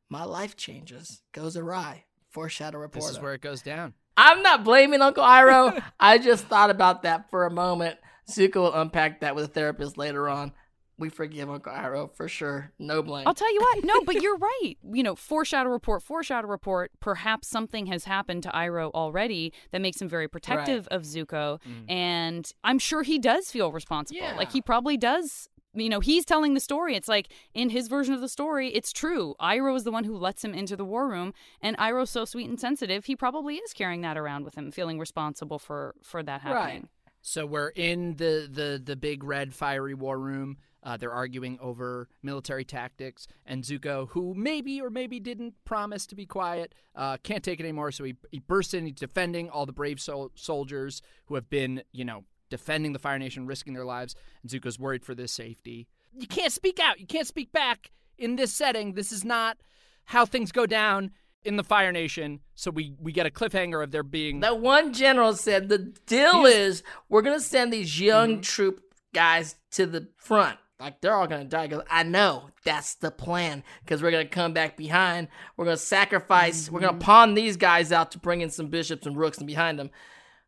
my 0.08 0.24
life 0.24 0.56
changes, 0.56 1.22
goes 1.32 1.56
awry. 1.56 2.04
Foreshadow 2.30 2.78
reporter. 2.78 3.06
This 3.06 3.16
is 3.16 3.22
where 3.22 3.34
it 3.34 3.40
goes 3.40 3.62
down. 3.62 3.94
I'm 4.16 4.42
not 4.42 4.64
blaming 4.64 5.02
Uncle 5.02 5.24
Iroh. 5.24 5.82
I 6.00 6.18
just 6.18 6.46
thought 6.46 6.70
about 6.70 7.02
that 7.02 7.30
for 7.30 7.46
a 7.46 7.50
moment. 7.50 7.98
Zuko 8.30 8.56
will 8.56 8.74
unpack 8.74 9.20
that 9.20 9.34
with 9.34 9.44
a 9.44 9.48
therapist 9.48 9.98
later 9.98 10.28
on. 10.28 10.52
We 10.96 11.08
forgive 11.08 11.50
Uncle 11.50 11.72
Iroh 11.72 12.12
for 12.14 12.28
sure. 12.28 12.70
No 12.78 13.02
blame. 13.02 13.26
I'll 13.26 13.34
tell 13.34 13.52
you 13.52 13.60
what. 13.60 13.84
No, 13.84 14.02
but 14.02 14.22
you're 14.22 14.36
right. 14.38 14.74
You 14.92 15.02
know, 15.02 15.16
foreshadow 15.16 15.68
report, 15.68 16.02
foreshadow 16.02 16.46
report. 16.46 16.92
Perhaps 17.00 17.48
something 17.48 17.86
has 17.86 18.04
happened 18.04 18.44
to 18.44 18.50
Iroh 18.50 18.92
already 18.92 19.52
that 19.72 19.80
makes 19.80 20.00
him 20.00 20.08
very 20.08 20.28
protective 20.28 20.86
of 20.88 21.02
Zuko, 21.02 21.60
mm-hmm. 21.60 21.90
and 21.90 22.52
I'm 22.62 22.78
sure 22.78 23.02
he 23.02 23.18
does 23.18 23.50
feel 23.50 23.72
responsible. 23.72 24.20
Yeah. 24.20 24.36
Like 24.36 24.52
he 24.52 24.60
probably 24.60 24.96
does. 24.96 25.48
You 25.76 25.88
know, 25.88 25.98
he's 25.98 26.24
telling 26.24 26.54
the 26.54 26.60
story. 26.60 26.94
It's 26.94 27.08
like 27.08 27.32
in 27.52 27.70
his 27.70 27.88
version 27.88 28.14
of 28.14 28.20
the 28.20 28.28
story, 28.28 28.68
it's 28.68 28.92
true. 28.92 29.34
Iroh 29.40 29.74
is 29.74 29.82
the 29.82 29.90
one 29.90 30.04
who 30.04 30.16
lets 30.16 30.44
him 30.44 30.54
into 30.54 30.76
the 30.76 30.84
war 30.84 31.08
room, 31.08 31.34
and 31.60 31.76
Iroh's 31.78 32.10
so 32.10 32.24
sweet 32.24 32.48
and 32.48 32.60
sensitive. 32.60 33.06
He 33.06 33.16
probably 33.16 33.56
is 33.56 33.72
carrying 33.72 34.02
that 34.02 34.16
around 34.16 34.44
with 34.44 34.54
him, 34.54 34.70
feeling 34.70 35.00
responsible 35.00 35.58
for 35.58 35.96
for 36.02 36.22
that 36.22 36.42
happening. 36.42 36.88
So 37.26 37.46
we're 37.46 37.70
in 37.70 38.16
the 38.16 38.46
the 38.50 38.80
the 38.84 38.96
big 38.96 39.24
red 39.24 39.54
fiery 39.54 39.94
war 39.94 40.18
room. 40.18 40.58
Uh, 40.84 40.96
they're 40.98 41.12
arguing 41.12 41.58
over 41.60 42.08
military 42.22 42.64
tactics, 42.64 43.26
and 43.46 43.64
Zuko, 43.64 44.08
who 44.10 44.34
maybe 44.34 44.80
or 44.80 44.90
maybe 44.90 45.18
didn't 45.18 45.54
promise 45.64 46.06
to 46.06 46.14
be 46.14 46.26
quiet, 46.26 46.74
uh, 46.94 47.16
can't 47.22 47.42
take 47.42 47.58
it 47.58 47.62
anymore. 47.62 47.90
So 47.90 48.04
he 48.04 48.16
he 48.30 48.38
bursts 48.38 48.74
in. 48.74 48.84
He's 48.86 48.94
defending 48.94 49.48
all 49.48 49.64
the 49.64 49.72
brave 49.72 49.98
sol- 49.98 50.32
soldiers 50.34 51.00
who 51.26 51.36
have 51.36 51.48
been, 51.48 51.82
you 51.92 52.04
know, 52.04 52.24
defending 52.50 52.92
the 52.92 52.98
Fire 52.98 53.18
Nation, 53.18 53.46
risking 53.46 53.72
their 53.72 53.86
lives. 53.86 54.14
And 54.42 54.50
Zuko's 54.50 54.78
worried 54.78 55.04
for 55.04 55.14
their 55.14 55.26
safety. 55.26 55.88
You 56.12 56.26
can't 56.26 56.52
speak 56.52 56.78
out. 56.78 57.00
You 57.00 57.06
can't 57.06 57.26
speak 57.26 57.50
back 57.50 57.90
in 58.18 58.36
this 58.36 58.52
setting. 58.52 58.92
This 58.92 59.10
is 59.10 59.24
not 59.24 59.56
how 60.04 60.26
things 60.26 60.52
go 60.52 60.66
down 60.66 61.10
in 61.44 61.56
the 61.56 61.64
Fire 61.64 61.92
Nation. 61.92 62.40
So 62.54 62.70
we 62.70 62.94
we 63.00 63.12
get 63.12 63.26
a 63.26 63.30
cliffhanger 63.30 63.82
of 63.82 63.90
there 63.90 64.02
being 64.02 64.40
That 64.40 64.60
one 64.60 64.92
general 64.92 65.34
said 65.34 65.68
the 65.68 65.78
deal 65.78 66.44
is 66.44 66.82
we're 67.08 67.22
gonna 67.22 67.40
send 67.40 67.72
these 67.72 67.98
young 67.98 68.40
troop 68.40 68.80
guys 69.14 69.56
to 69.72 69.86
the 69.86 70.08
front. 70.16 70.58
Like 70.80 71.00
they're 71.00 71.14
all 71.14 71.26
gonna 71.26 71.44
die. 71.44 71.62
He 71.62 71.68
goes, 71.68 71.82
I 71.88 72.02
know 72.02 72.50
that's 72.64 72.96
the 72.96 73.10
plan 73.10 73.62
because 73.84 74.02
we're 74.02 74.10
gonna 74.10 74.26
come 74.26 74.52
back 74.52 74.76
behind. 74.76 75.28
We're 75.56 75.66
gonna 75.66 75.76
sacrifice. 75.76 76.70
We're 76.70 76.80
gonna 76.80 76.92
mm-hmm. 76.92 77.00
pawn 77.00 77.34
these 77.34 77.56
guys 77.56 77.92
out 77.92 78.10
to 78.12 78.18
bring 78.18 78.40
in 78.40 78.50
some 78.50 78.68
bishops 78.68 79.06
and 79.06 79.16
rooks 79.16 79.38
and 79.38 79.46
behind 79.46 79.78
them, 79.78 79.90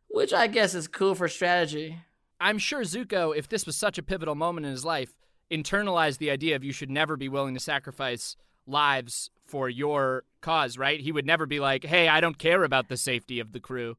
which 0.09 0.33
I 0.33 0.47
guess 0.47 0.75
is 0.75 0.87
cool 0.87 1.15
for 1.15 1.27
strategy. 1.27 1.99
I'm 2.39 2.57
sure 2.57 2.81
Zuko, 2.81 3.35
if 3.35 3.47
this 3.47 3.65
was 3.65 3.75
such 3.75 3.97
a 3.97 4.03
pivotal 4.03 4.35
moment 4.35 4.65
in 4.65 4.71
his 4.71 4.85
life, 4.85 5.13
internalized 5.49 6.17
the 6.17 6.29
idea 6.29 6.55
of 6.55 6.63
you 6.63 6.71
should 6.71 6.91
never 6.91 7.15
be 7.15 7.29
willing 7.29 7.53
to 7.53 7.59
sacrifice 7.59 8.35
lives 8.67 9.31
for 9.45 9.69
your 9.69 10.23
cause, 10.41 10.77
right? 10.77 10.99
He 10.99 11.13
would 11.13 11.25
never 11.25 11.45
be 11.45 11.61
like, 11.61 11.85
"Hey, 11.85 12.09
I 12.09 12.19
don't 12.19 12.37
care 12.37 12.63
about 12.63 12.89
the 12.89 12.97
safety 12.97 13.39
of 13.39 13.53
the 13.53 13.61
crew." 13.61 13.95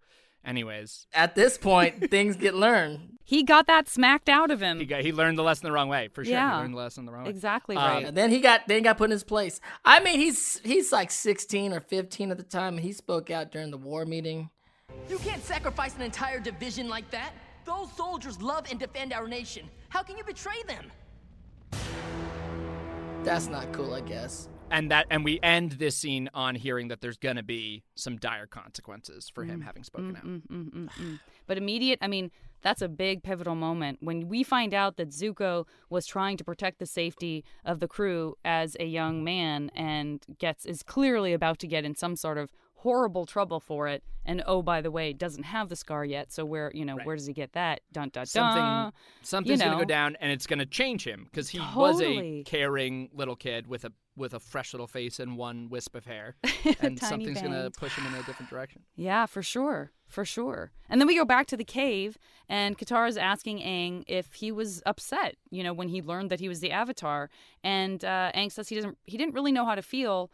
Anyways, 0.49 1.07
At 1.13 1.35
this 1.35 1.59
point, 1.59 2.11
things 2.11 2.37
get 2.37 2.55
learned. 2.55 3.19
He 3.23 3.43
got 3.43 3.67
that 3.67 3.87
smacked 3.87 4.31
out 4.31 4.51
of 4.51 4.63
him. 4.63 4.81
he 4.81 4.87
got 4.87 5.03
he 5.03 5.13
learned 5.13 5.37
the 5.37 5.43
lesson 5.43 5.67
the 5.67 5.73
wrong 5.73 5.91
way 5.91 6.09
for 6.09 6.25
sure. 6.25 6.33
Yeah. 6.33 6.55
He 6.55 6.61
learned 6.63 6.73
the 6.73 6.79
lesson 6.79 7.05
the 7.05 7.13
wrong 7.13 7.25
way. 7.25 7.31
Exactly 7.31 7.77
Um, 7.77 7.83
right. 7.83 8.07
And 8.07 8.17
then 8.17 8.31
he 8.31 8.41
got 8.41 8.67
then 8.67 8.79
he 8.79 8.83
got 8.83 8.97
put 8.97 9.05
in 9.05 9.11
his 9.11 9.25
place. 9.25 9.61
I 9.85 10.01
mean, 10.01 10.19
he's 10.19 10.59
he's 10.61 10.91
like 10.91 11.11
16 11.11 11.75
or 11.75 11.81
15 11.81 12.31
at 12.31 12.39
the 12.39 12.43
time, 12.43 12.77
and 12.77 12.83
he 12.83 12.93
spoke 12.93 13.31
out 13.31 13.53
during 13.53 13.71
the 13.71 13.77
war 13.77 14.07
meeting. 14.07 14.49
You 15.11 15.19
can't 15.19 15.45
sacrifice 15.45 15.95
an 15.97 16.01
entire 16.03 16.41
division 16.41 16.89
like 16.89 17.11
that. 17.11 17.33
Those 17.67 17.93
soldiers 17.93 18.41
love 18.41 18.65
and 18.71 18.81
defend 18.81 19.13
our 19.13 19.29
nation. 19.29 19.69
How 19.91 20.03
can 20.03 20.17
you 20.17 20.25
betray 20.25 20.63
them? 20.67 20.91
That's 23.23 23.49
not 23.49 23.71
cool, 23.75 23.93
I 23.93 24.01
guess. 24.01 24.49
And 24.71 24.91
that 24.91 25.07
and 25.11 25.25
we 25.25 25.39
end 25.43 25.73
this 25.73 25.97
scene 25.97 26.29
on 26.35 26.55
hearing 26.55 26.89
that 26.89 27.01
there's 27.01 27.17
gonna 27.17 27.43
be 27.43 27.83
some 27.95 28.17
dire 28.17 28.47
consequences 28.47 29.31
for 29.35 29.45
Mm, 29.45 29.49
him 29.49 29.61
having 29.63 29.85
spoken 29.85 30.15
mm, 30.15 30.19
out. 30.19 30.25
Mm, 30.25 30.89
mm, 30.89 31.19
but 31.47 31.57
immediate, 31.59 31.99
I 32.03 32.09
mean, 32.09 32.31
that's 32.61 32.83
a 32.83 32.89
big 32.89 33.23
pivotal 33.23 33.55
moment 33.55 33.99
when 34.01 34.29
we 34.29 34.43
find 34.43 34.75
out 34.75 34.97
that 34.97 35.11
Zuko 35.11 35.67
was 35.91 36.07
trying 36.07 36.37
to 36.39 36.45
protect 36.45 36.79
the 36.79 36.87
safety 36.87 37.45
of 37.65 37.81
the 37.81 37.89
crew 37.89 38.35
as 38.45 38.77
a 38.81 38.85
young 38.85 39.23
man 39.23 39.71
and 39.75 40.25
gets 40.39 40.67
is 40.67 40.83
clearly 40.83 41.33
about 41.33 41.59
to 41.61 41.67
get 41.67 41.85
in 41.85 41.95
some 41.95 42.17
sort 42.17 42.37
of 42.39 42.51
horrible 42.79 43.27
trouble 43.27 43.61
for 43.61 43.89
it. 43.89 44.03
And 44.25 44.43
oh, 44.47 44.63
by 44.63 44.81
the 44.81 44.91
way, 44.91 45.13
doesn't 45.13 45.45
have 45.45 45.69
the 45.69 45.77
scar 45.77 46.05
yet. 46.05 46.33
So 46.33 46.45
where 46.45 46.71
you 46.75 46.85
know 46.85 46.99
where 47.03 47.17
does 47.17 47.27
he 47.27 47.33
get 47.33 47.53
that? 47.53 47.81
Dun 47.93 48.11
dun 48.11 48.27
dun. 48.27 48.27
Something 48.27 48.93
something's 49.23 49.63
gonna 49.63 49.79
go 49.79 49.85
down 49.85 50.17
and 50.21 50.31
it's 50.31 50.47
gonna 50.47 50.67
change 50.67 51.07
him 51.07 51.27
because 51.31 51.49
he 51.49 51.61
was 51.75 52.01
a 52.03 52.43
caring 52.45 53.09
little 53.15 53.37
kid 53.37 53.67
with 53.67 53.85
a 53.85 53.93
with 54.17 54.35
a 54.35 54.41
fresh 54.41 54.75
little 54.75 54.87
face 54.87 55.21
and 55.21 55.37
one 55.37 55.69
wisp 55.71 55.95
of 55.95 56.05
hair, 56.05 56.37
and 56.81 56.99
something's 56.99 57.41
gonna 57.41 57.71
push 57.71 57.95
him 57.95 58.07
in 58.07 58.15
a 58.15 58.23
different 58.25 58.51
direction. 58.51 58.83
Yeah, 58.97 59.27
for 59.27 59.43
sure. 59.43 59.93
For 60.07 60.25
sure. 60.25 60.73
And 60.89 61.01
then 61.01 61.07
we 61.07 61.15
go 61.15 61.27
back 61.27 61.47
to 61.49 61.57
the 61.57 61.65
cave, 61.65 62.17
and 62.49 62.79
Katara's 62.79 63.19
asking 63.19 63.59
Aang 63.59 64.05
if 64.07 64.33
he 64.35 64.51
was 64.51 64.83
upset, 64.87 65.37
you 65.51 65.63
know, 65.63 65.75
when 65.75 65.89
he 65.89 66.01
learned 66.01 66.31
that 66.31 66.41
he 66.41 66.49
was 66.49 66.61
the 66.61 66.71
Avatar. 66.71 67.29
And 67.63 68.03
uh, 68.03 68.33
Aang 68.35 68.51
says 68.51 68.69
he 68.71 68.75
doesn't, 68.75 68.97
he 69.05 69.19
didn't 69.19 69.35
really 69.35 69.53
know 69.53 69.67
how 69.67 69.75
to 69.75 69.83
feel, 69.83 70.31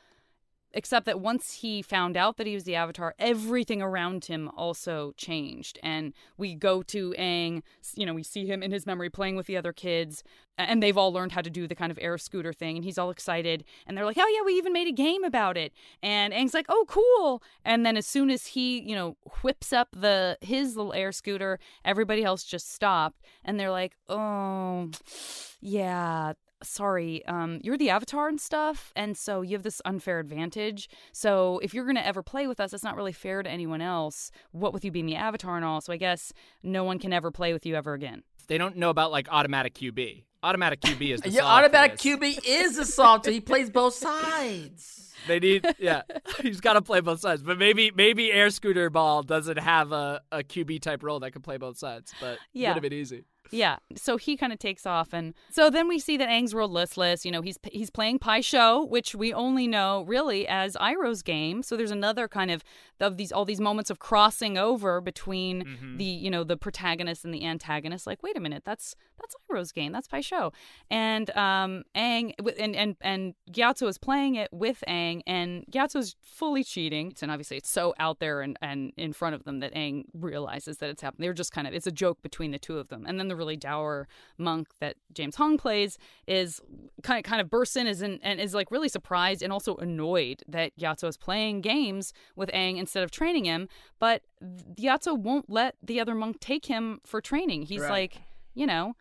except 0.75 1.07
that 1.07 1.21
once 1.21 1.55
he 1.55 1.81
found 1.81 2.17
out 2.17 2.37
that 2.37 2.47
he 2.47 2.55
was 2.55 2.65
the 2.65 2.75
Avatar, 2.75 3.15
everything 3.19 3.81
around 3.81 4.27
him 4.27 4.51
also 4.57 5.13
changed. 5.17 5.79
And 5.83 6.13
we 6.37 6.55
go 6.55 6.83
to 6.83 7.15
Aang 7.19 7.63
you 7.95 8.07
know, 8.07 8.15
we 8.15 8.23
see 8.23 8.47
him 8.47 8.63
in 8.63 8.71
his 8.71 8.87
memory 8.87 9.11
playing 9.11 9.37
with 9.37 9.47
the 9.47 9.57
other 9.57 9.73
kids, 9.73 10.23
and 10.57 10.83
they've 10.83 10.97
all 10.97 11.13
learned 11.13 11.33
how 11.33 11.41
to 11.41 11.51
do 11.51 11.67
the 11.67 11.75
kind 11.75 11.91
of 11.91 11.99
air 12.01 12.17
scooter 12.19 12.53
thing, 12.53 12.77
and 12.77 12.85
he's 12.85 12.99
all 12.99 13.11
excited. 13.11 13.65
And 13.87 13.97
they're 13.97 14.05
like, 14.05 14.19
oh, 14.19 14.29
yeah, 14.29 14.45
we 14.45 14.55
even 14.55 14.73
made 14.73 14.89
a 14.89 14.93
game 14.93 15.25
about 15.25 15.57
it. 15.57 15.73
And 16.03 16.33
Aang's 16.33 16.55
like, 16.55 16.67
oh, 16.69 16.85
cool. 16.89 17.43
And 17.65 17.85
then 17.85 17.97
as 17.97 18.07
soon 18.07 18.31
as 18.31 18.49
he, 18.49 18.81
you 18.81 18.95
know, 18.95 19.17
whips 19.43 19.73
up 19.73 19.89
the 19.93 20.39
his 20.41 20.77
little 20.77 20.93
air 20.93 21.13
scooter, 21.13 21.59
everybody 21.85 22.25
else 22.25 22.45
just 22.45 22.73
stopped. 22.73 23.21
And 23.45 23.59
they're 23.59 23.71
like, 23.71 23.97
oh, 24.09 24.91
yeah, 25.61 26.35
sorry, 26.64 27.24
um, 27.27 27.61
you're 27.62 27.77
the 27.79 27.90
avatar 27.90 28.29
and 28.29 28.40
stuff, 28.40 28.92
and 28.96 29.16
so 29.16 29.42
you 29.42 29.53
have 29.57 29.62
this 29.62 29.81
unfair 29.85 30.18
advantage. 30.20 30.88
So 31.12 31.61
if 31.62 31.72
you're 31.74 31.87
gonna 31.87 32.00
ever 32.00 32.22
play 32.22 32.46
with 32.46 32.61
us, 32.61 32.72
it's 32.72 32.85
not 32.85 32.96
really 32.96 33.12
fair 33.12 33.42
to 33.42 33.50
anyone 33.50 33.81
else. 33.81 34.31
What 34.53 34.72
with 34.72 34.85
you 34.85 34.90
being 34.90 35.07
the 35.07 35.16
avatar 35.16 35.57
and 35.57 35.64
all, 35.64 35.81
so 35.81 35.92
I 35.92 35.96
guess 35.96 36.33
no 36.62 36.85
one 36.85 36.98
can 36.98 37.12
ever 37.12 37.31
play 37.31 37.53
with 37.53 37.64
you 37.66 37.74
ever 37.77 37.94
again. 37.94 38.22
They 38.48 38.59
don't 38.59 38.77
know 38.77 38.90
about 38.90 39.11
like 39.12 39.29
automatic 39.31 39.74
QB. 39.74 40.24
Automatic 40.42 40.81
QB 40.83 41.14
is 41.14 41.20
the 41.22 41.31
Yeah, 41.31 41.40
solve 41.40 41.50
for 41.50 41.59
automatic 41.66 41.98
this. 41.98 42.16
QB 42.16 42.40
is 42.46 42.79
a 42.79 42.85
salter. 42.85 43.31
he 43.31 43.40
plays 43.40 43.70
both 43.70 43.94
sides. 43.94 45.13
They 45.27 45.39
need, 45.41 45.67
yeah, 45.79 46.03
he's 46.41 46.61
got 46.61 46.75
to 46.75 46.83
play 46.83 47.01
both 47.01 47.21
sides. 47.21 47.43
But 47.43 47.59
maybe, 47.59 47.91
maybe 47.95 48.33
Air 48.33 48.51
Scooter 48.51 48.91
Ball 48.91 49.23
doesn't 49.23 49.59
have 49.59 49.93
a, 49.93 50.21
a 50.33 50.39
QB 50.39 50.81
type 50.83 51.03
role 51.03 51.21
that 51.21 51.33
can 51.33 51.43
play 51.43 51.57
both 51.57 51.79
sides. 51.79 52.13
But 52.21 52.39
Yeah. 52.53 52.71
would 52.71 52.75
have 52.77 52.83
been 52.83 52.93
easy. 52.93 53.25
Yeah. 53.51 53.77
So 53.95 54.17
he 54.17 54.39
kind 54.39 54.55
of 54.55 54.59
takes 54.59 54.87
off, 54.87 55.13
and 55.13 55.35
so 55.51 55.69
then 55.69 55.87
we 55.87 55.99
see 55.99 56.17
that 56.17 56.29
Aang's 56.31 56.55
real 56.55 56.67
listless. 56.69 57.27
You 57.27 57.31
know, 57.31 57.43
he's 57.43 57.59
he's 57.71 57.91
playing 57.91 58.19
Pai 58.19 58.41
Sho, 58.41 58.85
which 58.87 59.15
we 59.15 59.35
only 59.35 59.69
know 59.69 60.03
really 60.09 60.49
as 60.49 60.77
Iroh's 60.77 61.23
game. 61.23 61.63
So 61.63 61.77
there's 61.77 61.91
another 61.91 62.27
kind 62.27 62.51
of 62.51 62.65
of 63.01 63.19
these 63.19 63.31
all 63.33 63.45
these 63.45 63.61
moments 63.61 63.91
of 63.91 63.99
crossing 63.99 64.57
over 64.57 65.01
between 65.03 65.95
the 65.99 66.05
you 66.05 66.31
know 66.31 66.43
the 66.43 66.57
protagonist 66.57 67.23
and 67.27 67.35
the 67.35 67.45
antagonist. 67.45 68.07
Like, 68.07 68.23
wait 68.23 68.37
a 68.37 68.41
minute, 68.41 68.63
that's 68.65 68.97
that's 69.21 69.37
Iroh's 69.53 69.73
game. 69.73 69.93
That's 69.93 70.09
Pai 70.09 70.23
Sho, 70.23 70.51
and 70.91 71.29
um 71.37 71.85
Aang 71.95 72.33
and 72.59 72.75
and 72.75 72.97
and 73.03 73.35
Gyatso 73.53 73.87
is 73.89 73.99
playing 73.99 74.37
it 74.37 74.49
with 74.53 74.83
Aang, 74.89 75.13
and 75.27 75.64
Gyatso's 75.70 76.16
fully 76.22 76.64
cheating. 76.64 77.14
And 77.22 77.31
obviously, 77.31 77.57
it's 77.57 77.70
so 77.70 77.94
out 77.98 78.18
there 78.18 78.40
and 78.40 78.59
and 78.61 78.92
in 78.96 79.12
front 79.12 79.35
of 79.35 79.44
them 79.44 79.61
that 79.61 79.74
Aang 79.74 80.05
realizes 80.12 80.79
that 80.79 80.90
it's 80.90 81.03
happening. 81.03 81.27
They're 81.27 81.33
just 81.33 81.53
kind 81.53 81.66
of 81.66 81.74
it's 81.74 81.87
a 81.87 81.92
joke 81.92 82.22
between 82.22 82.50
the 82.50 82.59
two 82.59 82.79
of 82.79 82.88
them, 82.88 83.05
and 83.07 83.18
then 83.18 83.29
the 83.29 83.37
really 83.37 83.57
dour 83.57 84.09
monk 84.38 84.68
that 84.81 84.96
James 85.12 85.37
Hong 85.37 85.57
plays 85.59 85.98
is 86.27 86.61
kind 87.03 87.18
of 87.18 87.29
kind 87.29 87.40
of 87.40 87.48
bursts 87.50 87.77
in 87.77 87.87
is 87.87 88.03
in, 88.03 88.18
and 88.22 88.40
is 88.40 88.55
like 88.55 88.70
really 88.70 88.88
surprised 88.88 89.42
and 89.42 89.53
also 89.53 89.77
annoyed 89.77 90.42
that 90.48 90.77
Gyatso 90.79 91.09
is 91.09 91.16
playing 91.16 91.61
games 91.61 92.12
with 92.37 92.50
Aang 92.50 92.79
instead 92.79 93.03
of 93.03 93.11
training 93.11 93.44
him. 93.44 93.68
But 93.98 94.22
Gyatso 94.79 95.18
won't 95.18 95.48
let 95.48 95.77
the 95.83 96.00
other 96.00 96.14
monk 96.14 96.40
take 96.40 96.66
him 96.66 97.00
for 97.05 97.20
training. 97.20 97.62
He's 97.62 97.81
Right. 97.81 97.90
like, 97.90 98.22
you 98.55 98.66
know. 98.66 98.94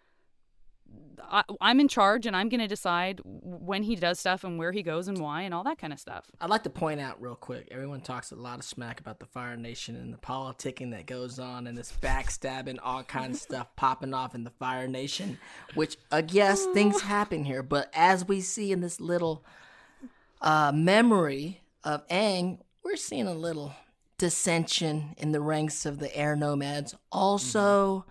I, 1.22 1.44
I'm 1.62 1.80
in 1.80 1.88
charge, 1.88 2.26
and 2.26 2.36
I'm 2.36 2.50
going 2.50 2.60
to 2.60 2.68
decide 2.68 3.22
when 3.24 3.84
he 3.84 3.96
does 3.96 4.20
stuff 4.20 4.44
and 4.44 4.58
where 4.58 4.72
he 4.72 4.84
goes 4.84 5.08
and 5.08 5.18
why 5.18 5.42
and 5.44 5.54
all 5.54 5.64
that 5.64 5.78
kind 5.78 5.94
of 5.94 6.00
stuff. 6.00 6.26
I'd 6.42 6.50
like 6.50 6.64
to 6.64 6.70
point 6.70 7.00
out 7.00 7.22
real 7.22 7.36
quick. 7.36 7.68
Everyone 7.72 8.02
talks 8.02 8.32
a 8.32 8.36
lot 8.36 8.60
of 8.60 8.66
smack 8.66 9.00
about 9.00 9.20
the 9.20 9.26
Fire 9.26 9.58
Nation 9.58 9.96
and 9.96 10.14
the 10.14 10.18
politicking 10.18 10.92
that 10.92 11.06
goes 11.06 11.40
on 11.40 11.68
and 11.68 11.78
this 11.78 11.94
backstabbing, 12.02 12.80
all 12.82 13.04
kinds 13.04 13.38
of 13.38 13.42
stuff 13.42 13.76
popping 13.76 14.14
off 14.14 14.36
in 14.36 14.44
the 14.44 14.52
Fire 14.52 14.88
Nation. 14.88 15.38
Which, 15.76 15.98
uh, 16.12 16.24
yes, 16.30 16.66
things 16.74 17.02
happen 17.04 17.44
here, 17.44 17.64
but 17.64 17.90
as 17.94 18.28
we 18.28 18.42
see 18.42 18.72
in 18.72 18.82
this 18.82 19.00
little 19.00 19.44
uh, 20.42 20.72
memory 20.74 21.62
of 21.84 22.08
Aang, 22.08 22.60
we're 22.84 22.96
seeing 22.96 23.28
a 23.28 23.34
little 23.34 23.74
dissension 24.18 25.16
in 25.18 25.32
the 25.32 25.42
ranks 25.42 25.86
of 25.86 26.00
the 26.00 26.16
air 26.16 26.36
nomads. 26.36 26.96
Also. 27.12 28.06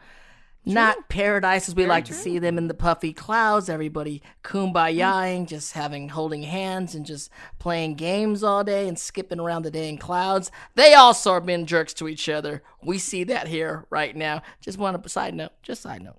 Not 0.65 1.09
paradise 1.09 1.69
as 1.69 1.75
we 1.75 1.87
like 1.87 2.05
to 2.05 2.15
see 2.15 2.39
them 2.39 2.57
in 2.57 2.69
the 2.69 2.75
puffy 2.75 3.13
clouds, 3.13 3.69
everybody 3.69 4.23
kumbayaing, 4.45 5.47
just 5.49 5.73
having 5.73 6.11
holding 6.11 6.45
hands 6.45 6.95
and 6.95 7.05
just 7.05 7.31
playing 7.59 7.95
games 7.95 8.45
all 8.45 8.63
day 8.63 8.87
and 8.87 8.99
skipping 8.99 9.41
around 9.41 9.63
the 9.63 9.71
day 9.71 9.89
in 9.89 9.99
clouds. 9.99 10.51
They 10.77 10.95
also 10.95 11.33
are 11.33 11.41
being 11.41 11.67
jerks 11.67 11.93
to 11.95 12.07
each 12.07 12.29
other. 12.29 12.63
We 12.83 12.99
see 12.99 13.25
that 13.25 13.49
here 13.49 13.87
right 13.91 14.15
now. 14.15 14.43
Just 14.61 14.79
want 14.79 15.03
to 15.03 15.09
side 15.09 15.35
note, 15.35 15.53
just 15.63 15.83
side 15.83 16.03
note. 16.03 16.19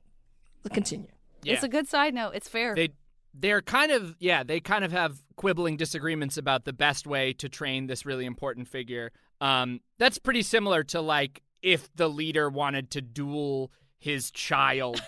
Let's 0.64 0.74
continue. 0.74 1.08
Yeah. 1.44 1.54
It's 1.54 1.64
a 1.64 1.70
good 1.70 1.88
side 1.88 2.14
note. 2.14 2.32
It's 2.36 2.50
fair. 2.50 2.76
they 2.76 2.90
they're 3.34 3.62
kind 3.62 3.92
of 3.92 4.16
yeah 4.20 4.44
they 4.44 4.60
kind 4.60 4.84
of 4.84 4.92
have 4.92 5.24
quibbling 5.36 5.76
disagreements 5.76 6.38
about 6.38 6.66
the 6.66 6.74
best 6.74 7.08
way 7.08 7.34
to 7.34 7.50
train 7.50 7.88
this 7.88 8.06
really 8.06 8.26
important 8.26 8.68
figure 8.68 9.12
um 9.42 9.80
that's 9.98 10.20
pretty 10.20 10.44
similar 10.44 10.84
to 10.84 11.02
like 11.02 11.42
if 11.64 11.90
the 11.96 12.08
leader 12.08 12.48
wanted 12.48 12.92
to 12.92 13.02
duel 13.02 13.72
his 14.04 14.30
child 14.32 15.02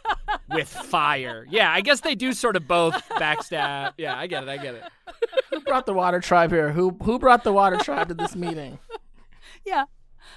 with 0.50 0.68
fire 0.68 1.46
yeah 1.48 1.72
i 1.72 1.80
guess 1.80 2.00
they 2.00 2.14
do 2.14 2.32
sort 2.32 2.56
of 2.56 2.66
both 2.66 2.94
backstab 3.10 3.92
yeah 3.96 4.18
i 4.18 4.26
get 4.26 4.42
it 4.42 4.48
i 4.48 4.56
get 4.56 4.74
it 4.74 4.82
Who 5.50 5.60
brought 5.60 5.86
the 5.86 5.92
water 5.94 6.20
tribe 6.20 6.50
here? 6.50 6.70
Who 6.72 6.96
who 7.02 7.18
brought 7.18 7.44
the 7.44 7.52
water 7.52 7.76
tribe 7.76 8.08
to 8.08 8.14
this 8.14 8.36
meeting? 8.36 8.78
yeah. 9.66 9.84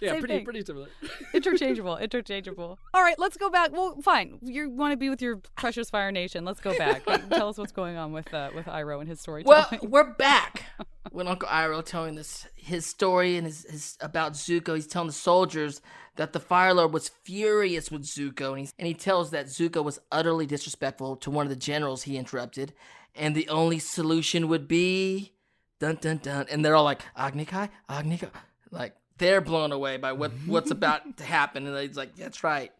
Yeah 0.02 0.12
Same 0.12 0.19
pretty 0.19 0.34
thing. 0.36 0.43
pretty 0.46 0.65
similar 0.65 0.88
interchangeable, 1.34 1.98
interchangeable. 1.98 2.80
All 2.93 3.02
right, 3.02 3.17
let's 3.17 3.38
go 3.38 3.50
back. 3.50 3.72
Well, 3.72 4.00
fine. 4.02 4.39
You 4.41 4.70
want 4.70 4.91
to 4.91 4.97
be 4.97 5.10
with 5.10 5.22
your 5.22 5.38
precious 5.55 5.89
Fire 5.89 6.12
Nation? 6.12 6.45
Let's 6.45 6.60
go 6.60 6.78
back. 6.78 7.03
Tell 7.30 7.49
us 7.49 7.57
what's 7.57 7.72
going 7.72 7.97
on 7.97 8.12
with 8.14 8.34
uh, 8.34 8.51
with 8.55 8.66
Iroh 8.66 8.99
and 8.99 9.10
his 9.10 9.22
storytelling. 9.22 9.68
Well, 9.72 9.80
we're 9.89 10.14
back. 10.14 10.66
When 11.12 11.28
Uncle 11.28 11.47
Iroh 11.49 11.86
telling 11.86 12.16
this 12.16 12.47
his 12.55 12.86
story 12.86 13.36
and 13.38 13.45
his, 13.45 13.66
his 13.70 13.97
about 14.01 14.34
Zuko, 14.34 14.76
he's 14.76 14.88
telling 14.88 15.07
the 15.07 15.14
soldiers 15.14 15.82
that 16.16 16.34
the 16.34 16.39
Fire 16.39 16.74
Lord 16.74 16.93
was 16.93 17.10
furious 17.10 17.91
with 17.91 18.03
Zuko, 18.03 18.49
and, 18.49 18.60
he's, 18.60 18.74
and 18.78 18.88
he 18.88 18.93
tells 18.93 19.32
that 19.32 19.47
Zuko 19.47 19.84
was 19.84 19.99
utterly 20.12 20.45
disrespectful 20.45 21.16
to 21.18 21.32
one 21.32 21.45
of 21.45 21.49
the 21.49 21.55
generals 21.55 22.03
he 22.03 22.18
interrupted, 22.18 22.74
and 23.16 23.36
the 23.36 23.49
only 23.49 23.80
solution 23.80 24.47
would 24.47 24.68
be 24.68 25.34
dun 25.80 25.97
dun 25.99 26.18
dun, 26.18 26.45
and 26.49 26.64
they're 26.64 26.76
all 26.76 26.84
like 26.84 27.01
Agni 27.18 27.45
Kai, 27.45 27.70
Agni 27.89 28.18
Kai, 28.18 28.30
like 28.72 28.95
they're 29.18 29.41
blown 29.41 29.72
away 29.72 29.97
by 29.97 30.11
what 30.14 30.32
what's 30.45 30.72
about 30.72 31.18
to 31.18 31.24
happen, 31.24 31.68
and 31.68 31.78
he's 31.78 31.97
like, 31.97 32.16
that's 32.16 32.43
right, 32.43 32.72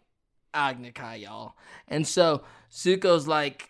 Agni 0.54 0.92
Kai, 0.92 1.16
y'all, 1.16 1.56
and 1.88 2.08
so 2.08 2.44
Zuko's 2.72 3.28
like 3.28 3.70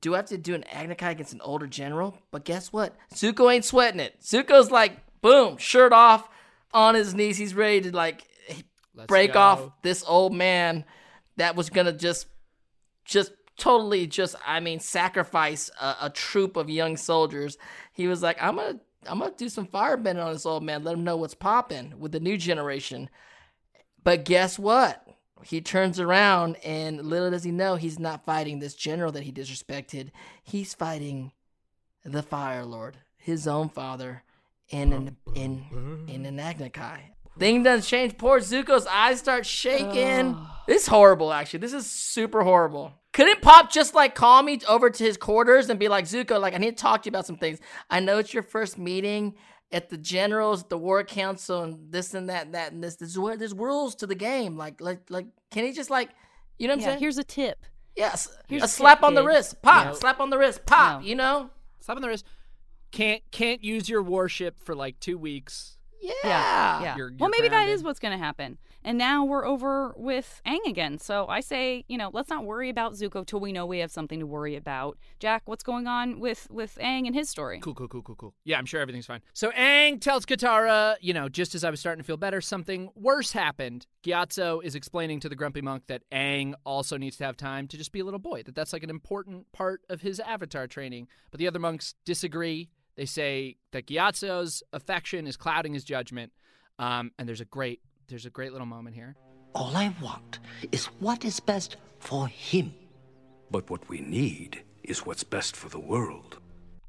do 0.00 0.14
I 0.14 0.18
have 0.18 0.26
to 0.26 0.38
do 0.38 0.54
an 0.54 0.64
Agni 0.64 0.94
Kai 0.94 1.10
against 1.10 1.34
an 1.34 1.42
older 1.42 1.66
general? 1.66 2.16
But 2.30 2.44
guess 2.44 2.72
what? 2.72 2.96
Zuko 3.14 3.52
ain't 3.52 3.64
sweating 3.64 4.00
it. 4.00 4.18
Zuko's 4.22 4.70
like, 4.70 4.96
boom, 5.20 5.58
shirt 5.58 5.92
off, 5.92 6.28
on 6.72 6.94
his 6.94 7.14
knees. 7.14 7.36
He's 7.36 7.54
ready 7.54 7.82
to 7.82 7.96
like 7.96 8.26
Let's 8.94 9.06
break 9.06 9.34
go. 9.34 9.40
off 9.40 9.82
this 9.82 10.04
old 10.06 10.32
man 10.32 10.84
that 11.36 11.56
was 11.56 11.70
gonna 11.70 11.92
just 11.92 12.26
just 13.04 13.32
totally 13.56 14.06
just 14.06 14.34
I 14.46 14.60
mean 14.60 14.80
sacrifice 14.80 15.70
a, 15.80 15.96
a 16.02 16.10
troop 16.10 16.56
of 16.56 16.70
young 16.70 16.96
soldiers. 16.96 17.58
He 17.92 18.06
was 18.06 18.22
like, 18.22 18.42
I'm 18.42 18.56
gonna 18.56 18.80
I'm 19.06 19.18
gonna 19.18 19.32
do 19.36 19.48
some 19.48 19.66
firebending 19.66 20.24
on 20.24 20.32
this 20.32 20.46
old 20.46 20.62
man, 20.62 20.84
let 20.84 20.94
him 20.94 21.04
know 21.04 21.16
what's 21.16 21.34
popping 21.34 21.98
with 21.98 22.12
the 22.12 22.20
new 22.20 22.36
generation. 22.36 23.10
But 24.02 24.24
guess 24.24 24.58
what? 24.58 25.06
He 25.44 25.60
turns 25.60 25.98
around 25.98 26.56
and 26.64 27.04
little 27.04 27.30
does 27.30 27.44
he 27.44 27.50
know 27.50 27.76
he's 27.76 27.98
not 27.98 28.24
fighting 28.24 28.58
this 28.58 28.74
general 28.74 29.12
that 29.12 29.24
he 29.24 29.32
disrespected. 29.32 30.10
He's 30.42 30.74
fighting 30.74 31.32
the 32.04 32.22
Fire 32.22 32.64
Lord, 32.64 32.98
his 33.16 33.46
own 33.46 33.68
father, 33.68 34.22
in 34.68 34.92
an 34.92 35.16
in 35.34 36.06
in 36.08 36.26
an. 36.26 37.11
Thing 37.38 37.62
doesn't 37.62 37.86
change. 37.88 38.18
Poor 38.18 38.40
Zuko's 38.40 38.86
eyes 38.86 39.18
start 39.18 39.46
shaking. 39.46 40.36
This 40.66 40.82
is 40.82 40.86
horrible, 40.88 41.32
actually. 41.32 41.60
This 41.60 41.72
is 41.72 41.90
super 41.90 42.42
horrible. 42.44 42.92
Couldn't 43.12 43.42
Pop 43.42 43.70
just 43.70 43.94
like 43.94 44.14
call 44.14 44.42
me 44.42 44.60
over 44.68 44.88
to 44.90 45.04
his 45.04 45.16
quarters 45.16 45.68
and 45.68 45.78
be 45.78 45.88
like, 45.88 46.04
Zuko, 46.06 46.40
like 46.40 46.54
I 46.54 46.58
need 46.58 46.76
to 46.76 46.82
talk 46.82 47.02
to 47.02 47.06
you 47.06 47.10
about 47.10 47.26
some 47.26 47.36
things. 47.36 47.58
I 47.90 48.00
know 48.00 48.18
it's 48.18 48.32
your 48.32 48.42
first 48.42 48.78
meeting 48.78 49.34
at 49.70 49.88
the 49.90 49.96
generals, 49.98 50.64
the 50.64 50.78
war 50.78 51.02
council, 51.04 51.62
and 51.62 51.90
this 51.90 52.14
and 52.14 52.28
that, 52.28 52.46
and 52.46 52.54
that 52.54 52.72
and 52.72 52.82
this. 52.82 52.96
There's 52.96 53.14
there's 53.38 53.54
rules 53.54 53.94
to 53.96 54.06
the 54.06 54.14
game. 54.14 54.56
Like 54.56 54.80
like 54.80 55.00
like, 55.10 55.26
can 55.50 55.64
he 55.64 55.72
just 55.72 55.90
like, 55.90 56.10
you 56.58 56.68
know 56.68 56.72
what 56.74 56.76
I'm 56.76 56.80
Yeah, 56.80 56.86
saying? 56.88 56.98
here's 57.00 57.18
a 57.18 57.24
tip. 57.24 57.66
yes, 57.96 58.28
here's 58.48 58.62
a 58.62 58.66
a 58.66 58.68
slap 58.68 58.98
tip, 58.98 59.04
on 59.04 59.14
the 59.14 59.22
kid. 59.22 59.26
wrist, 59.28 59.62
pop, 59.62 59.86
No. 59.88 59.94
slap 59.94 60.20
on 60.20 60.30
the 60.30 60.38
wrist, 60.38 60.64
pop. 60.64 61.00
No. 61.00 61.06
You 61.06 61.14
know? 61.16 61.50
Slap 61.80 61.96
on 61.96 62.02
the 62.02 62.08
wrist. 62.08 62.24
Can't 62.92 63.22
can't 63.30 63.62
use 63.64 63.88
your 63.88 64.02
warship 64.02 64.62
for 64.62 64.74
like 64.74 65.00
two 65.00 65.18
weeks. 65.18 65.76
Yeah. 66.02 66.82
Yeah. 66.82 66.96
You're- 66.96 67.12
well, 67.18 67.28
you're 67.28 67.30
maybe 67.30 67.48
that 67.48 67.56
grounded. 67.56 67.74
is 67.76 67.82
what's 67.84 67.98
going 68.00 68.12
to 68.12 68.22
happen. 68.22 68.58
And 68.84 68.98
now 68.98 69.24
we're 69.24 69.46
over 69.46 69.94
with 69.96 70.42
Aang 70.44 70.66
again. 70.66 70.98
So 70.98 71.28
I 71.28 71.38
say, 71.40 71.84
you 71.86 71.96
know, 71.96 72.10
let's 72.12 72.28
not 72.28 72.44
worry 72.44 72.68
about 72.68 72.94
Zuko 72.94 73.24
till 73.24 73.38
we 73.38 73.52
know 73.52 73.64
we 73.64 73.78
have 73.78 73.92
something 73.92 74.18
to 74.18 74.26
worry 74.26 74.56
about. 74.56 74.98
Jack, 75.20 75.42
what's 75.44 75.62
going 75.62 75.86
on 75.86 76.18
with 76.18 76.48
with 76.50 76.76
Aang 76.80 77.06
and 77.06 77.14
his 77.14 77.30
story? 77.30 77.60
Cool, 77.60 77.74
cool, 77.74 77.86
cool, 77.86 78.02
cool, 78.02 78.16
cool. 78.16 78.34
Yeah, 78.44 78.58
I'm 78.58 78.66
sure 78.66 78.80
everything's 78.80 79.06
fine. 79.06 79.20
So 79.34 79.50
Aang 79.52 80.00
tells 80.00 80.26
Katara, 80.26 80.96
you 81.00 81.14
know, 81.14 81.28
just 81.28 81.54
as 81.54 81.62
I 81.62 81.70
was 81.70 81.78
starting 81.78 82.02
to 82.02 82.06
feel 82.06 82.16
better, 82.16 82.40
something 82.40 82.90
worse 82.96 83.30
happened. 83.30 83.86
Gyatso 84.04 84.64
is 84.64 84.74
explaining 84.74 85.20
to 85.20 85.28
the 85.28 85.36
grumpy 85.36 85.60
monk 85.60 85.84
that 85.86 86.02
Aang 86.10 86.54
also 86.66 86.96
needs 86.96 87.16
to 87.18 87.24
have 87.24 87.36
time 87.36 87.68
to 87.68 87.76
just 87.78 87.92
be 87.92 88.00
a 88.00 88.04
little 88.04 88.18
boy, 88.18 88.42
that 88.42 88.56
that's 88.56 88.72
like 88.72 88.82
an 88.82 88.90
important 88.90 89.52
part 89.52 89.82
of 89.88 90.00
his 90.00 90.18
avatar 90.18 90.66
training. 90.66 91.06
But 91.30 91.38
the 91.38 91.46
other 91.46 91.60
monks 91.60 91.94
disagree. 92.04 92.68
They 92.96 93.06
say 93.06 93.56
that 93.72 93.86
Gyatso's 93.86 94.62
affection 94.72 95.26
is 95.26 95.36
clouding 95.36 95.74
his 95.74 95.84
judgment. 95.84 96.32
Um, 96.78 97.12
and 97.18 97.28
there's 97.28 97.40
a 97.40 97.46
great, 97.46 97.80
there's 98.08 98.26
a 98.26 98.30
great 98.30 98.52
little 98.52 98.66
moment 98.66 98.96
here. 98.96 99.16
All 99.54 99.76
I 99.76 99.94
want 100.02 100.38
is 100.72 100.86
what 101.00 101.24
is 101.24 101.40
best 101.40 101.76
for 101.98 102.28
him. 102.28 102.74
But 103.50 103.68
what 103.70 103.88
we 103.88 104.00
need 104.00 104.62
is 104.82 105.04
what's 105.06 105.24
best 105.24 105.56
for 105.56 105.68
the 105.68 105.78
world. 105.78 106.38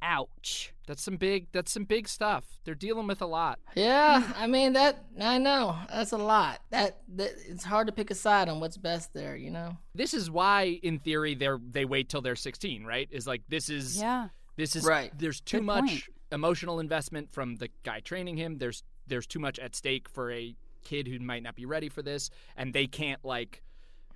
Ouch. 0.01 0.73
That's 0.85 1.01
some 1.01 1.15
big, 1.15 1.47
that's 1.53 1.71
some 1.71 1.85
big 1.85 2.09
stuff. 2.09 2.43
They're 2.65 2.75
dealing 2.75 3.07
with 3.07 3.21
a 3.21 3.25
lot. 3.25 3.59
Yeah, 3.75 4.33
I 4.35 4.47
mean 4.47 4.73
that. 4.73 5.05
I 5.19 5.37
know 5.37 5.77
that's 5.89 6.11
a 6.11 6.17
lot. 6.17 6.59
That, 6.71 6.97
that 7.15 7.31
it's 7.47 7.63
hard 7.63 7.87
to 7.87 7.93
pick 7.93 8.11
a 8.11 8.15
side 8.15 8.49
on 8.49 8.59
what's 8.59 8.75
best 8.75 9.13
there. 9.13 9.35
You 9.37 9.51
know. 9.51 9.77
This 9.95 10.13
is 10.13 10.29
why, 10.29 10.79
in 10.83 10.99
theory, 10.99 11.35
they're 11.35 11.59
they 11.71 11.85
wait 11.85 12.09
till 12.09 12.21
they're 12.21 12.35
16, 12.35 12.83
right? 12.83 13.07
Is 13.11 13.25
like 13.25 13.43
this 13.47 13.69
is 13.69 13.97
Yeah. 13.97 14.27
This 14.55 14.75
is 14.75 14.83
Right. 14.85 15.11
There's 15.17 15.41
too 15.41 15.57
Good 15.57 15.65
much 15.65 15.85
point. 15.89 16.03
emotional 16.31 16.79
investment 16.79 17.31
from 17.31 17.55
the 17.57 17.69
guy 17.83 17.99
training 17.99 18.37
him. 18.37 18.57
There's 18.57 18.83
there's 19.07 19.27
too 19.27 19.39
much 19.39 19.59
at 19.59 19.75
stake 19.75 20.07
for 20.07 20.31
a 20.31 20.55
kid 20.83 21.07
who 21.07 21.19
might 21.19 21.43
not 21.43 21.55
be 21.55 21.65
ready 21.65 21.89
for 21.89 22.01
this, 22.01 22.29
and 22.55 22.73
they 22.73 22.87
can't 22.87 23.23
like 23.25 23.61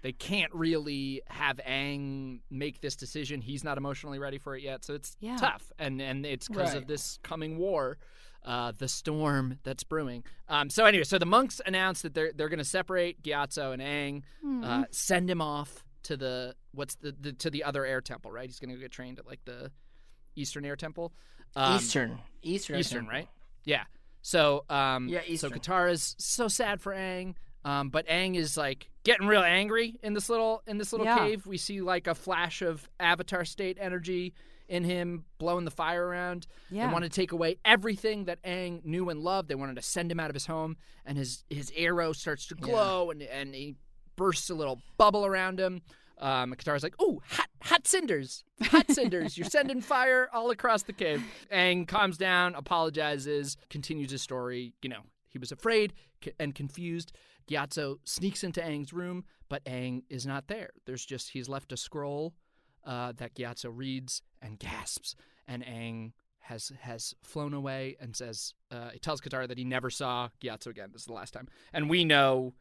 they 0.02 0.12
can't 0.12 0.54
really 0.54 1.22
have 1.28 1.58
Aang 1.68 2.40
make 2.52 2.82
this 2.82 2.96
decision. 2.96 3.42
He's 3.42 3.64
not 3.64 3.78
emotionally 3.78 4.20
ready 4.20 4.38
for 4.38 4.56
it 4.56 4.62
yet, 4.64 4.86
so 4.86 4.94
it's 4.94 5.18
Yeah. 5.20 5.38
tough, 5.38 5.72
and 5.80 6.02
and 6.02 6.26
it's 6.26 6.48
because 6.48 6.74
of 6.76 6.88
this 6.88 7.20
coming 7.24 7.58
war. 7.58 7.98
Uh, 8.44 8.72
the 8.78 8.88
storm 8.88 9.60
that's 9.64 9.84
brewing. 9.84 10.24
Um, 10.48 10.70
so 10.70 10.86
anyway, 10.86 11.04
so 11.04 11.18
the 11.18 11.26
monks 11.26 11.60
announced 11.66 12.04
that 12.04 12.14
they're 12.14 12.32
they're 12.34 12.48
going 12.48 12.60
to 12.60 12.64
separate 12.64 13.22
Gyatso 13.22 13.74
and 13.74 13.82
Aang, 13.82 14.64
uh, 14.64 14.86
send 14.92 15.30
him 15.30 15.42
off 15.42 15.84
to 16.04 16.16
the 16.16 16.56
what's 16.72 16.96
the, 16.96 17.14
the 17.20 17.34
to 17.34 17.50
the 17.50 17.64
other 17.66 17.86
air 17.86 18.00
temple, 18.00 18.32
right? 18.32 18.48
He's 18.48 18.60
going 18.60 18.74
to 18.74 18.80
get 18.80 18.92
trained 18.92 19.20
at 19.20 19.26
like 19.28 19.44
the 19.44 19.72
Eastern 20.38 20.64
Air 20.66 20.76
Temple. 20.76 21.12
Um, 21.56 21.76
Eastern, 21.78 22.20
Eastern, 22.44 22.80
Eastern, 22.80 23.08
right? 23.08 23.28
Yeah. 23.66 23.84
So, 24.22 24.66
um, 24.70 25.08
Yeah, 25.10 25.22
So 25.22 25.26
Eastern. 25.28 25.52
Katara's 25.54 26.16
so 26.20 26.48
sad 26.48 26.82
for 26.82 26.94
Aang, 26.94 27.36
um, 27.66 27.90
but 27.90 28.06
Aang 28.08 28.36
is 28.36 28.56
like 28.58 28.90
getting 29.04 29.28
real 29.28 29.42
angry 29.42 30.00
in 30.04 30.14
this 30.14 30.30
little 30.30 30.62
in 30.68 30.78
this 30.78 30.92
little 30.92 31.06
Yeah. 31.08 31.18
cave. 31.20 31.46
We 31.48 31.58
see 31.58 31.82
like 31.82 32.08
a 32.08 32.16
flash 32.16 32.62
of 32.62 32.90
Avatar 33.00 33.46
state 33.46 33.78
energy 33.80 34.34
in 34.68 34.84
him, 34.84 35.24
blowing 35.38 35.64
the 35.64 35.72
fire 35.72 36.06
around. 36.06 36.46
Yeah. 36.70 36.88
They 36.88 36.94
want 36.94 37.04
to 37.06 37.10
take 37.10 37.32
away 37.32 37.58
everything 37.64 38.26
that 38.26 38.44
Aang 38.44 38.84
knew 38.84 39.10
and 39.10 39.22
loved. 39.22 39.48
They 39.48 39.56
wanted 39.56 39.78
to 39.78 39.82
send 39.82 40.12
him 40.12 40.20
out 40.20 40.30
of 40.30 40.34
his 40.34 40.46
home, 40.46 40.76
and 41.06 41.18
his 41.18 41.46
his 41.50 41.72
arrow 41.76 42.12
starts 42.14 42.46
to 42.48 42.56
glow, 42.56 43.10
and 43.10 43.22
and 43.24 43.56
he 43.56 43.76
bursts 44.18 44.50
a 44.50 44.56
little 44.56 44.82
bubble 44.98 45.26
around 45.26 45.60
him. 45.60 45.82
Um, 46.20 46.52
and 46.52 46.58
Katara's 46.58 46.84
like, 46.84 47.00
"Ooh, 47.02 47.22
hot, 47.30 47.50
hot 47.62 47.88
cinders, 47.88 48.44
hot 48.64 48.90
cinders! 48.90 49.38
You're 49.38 49.50
sending 49.50 49.82
fire 49.82 50.30
all 50.34 50.50
across 50.50 50.84
the 50.84 50.94
cave." 50.94 51.24
Aang 51.52 51.88
calms 51.88 52.18
down, 52.18 52.56
apologizes, 52.56 53.58
continues 53.70 54.12
his 54.12 54.22
story. 54.22 54.74
You 54.82 54.90
know, 54.90 55.02
he 55.30 55.38
was 55.38 55.52
afraid 55.52 55.94
and 56.40 56.56
confused. 56.56 57.14
Gyatso 57.48 57.98
sneaks 58.04 58.44
into 58.44 58.62
Aang's 58.62 58.92
room, 58.92 59.24
but 59.48 59.64
Aang 59.66 60.04
is 60.10 60.26
not 60.26 60.48
there. 60.48 60.72
There's 60.86 61.06
just 61.06 61.30
he's 61.30 61.48
left 61.48 61.72
a 61.72 61.78
scroll 61.78 62.34
uh, 62.84 63.14
that 63.18 63.36
Gyatso 63.36 63.72
reads 63.74 64.22
and 64.42 64.60
gasps, 64.60 65.16
and 65.48 65.64
Aang 65.64 66.14
has 66.40 66.72
has 66.80 67.14
flown 67.24 67.54
away 67.54 67.96
and 68.00 68.16
says 68.16 68.54
uh, 68.72 68.90
he 68.90 69.00
tells 69.00 69.22
Katara 69.22 69.48
that 69.48 69.58
he 69.58 69.66
never 69.66 69.90
saw 69.90 70.30
Gyatso 70.42 70.68
again. 70.68 70.90
This 70.92 71.02
is 71.02 71.08
the 71.08 71.14
last 71.14 71.34
time, 71.34 71.48
and 71.74 71.90
we 71.90 72.06
know 72.06 72.54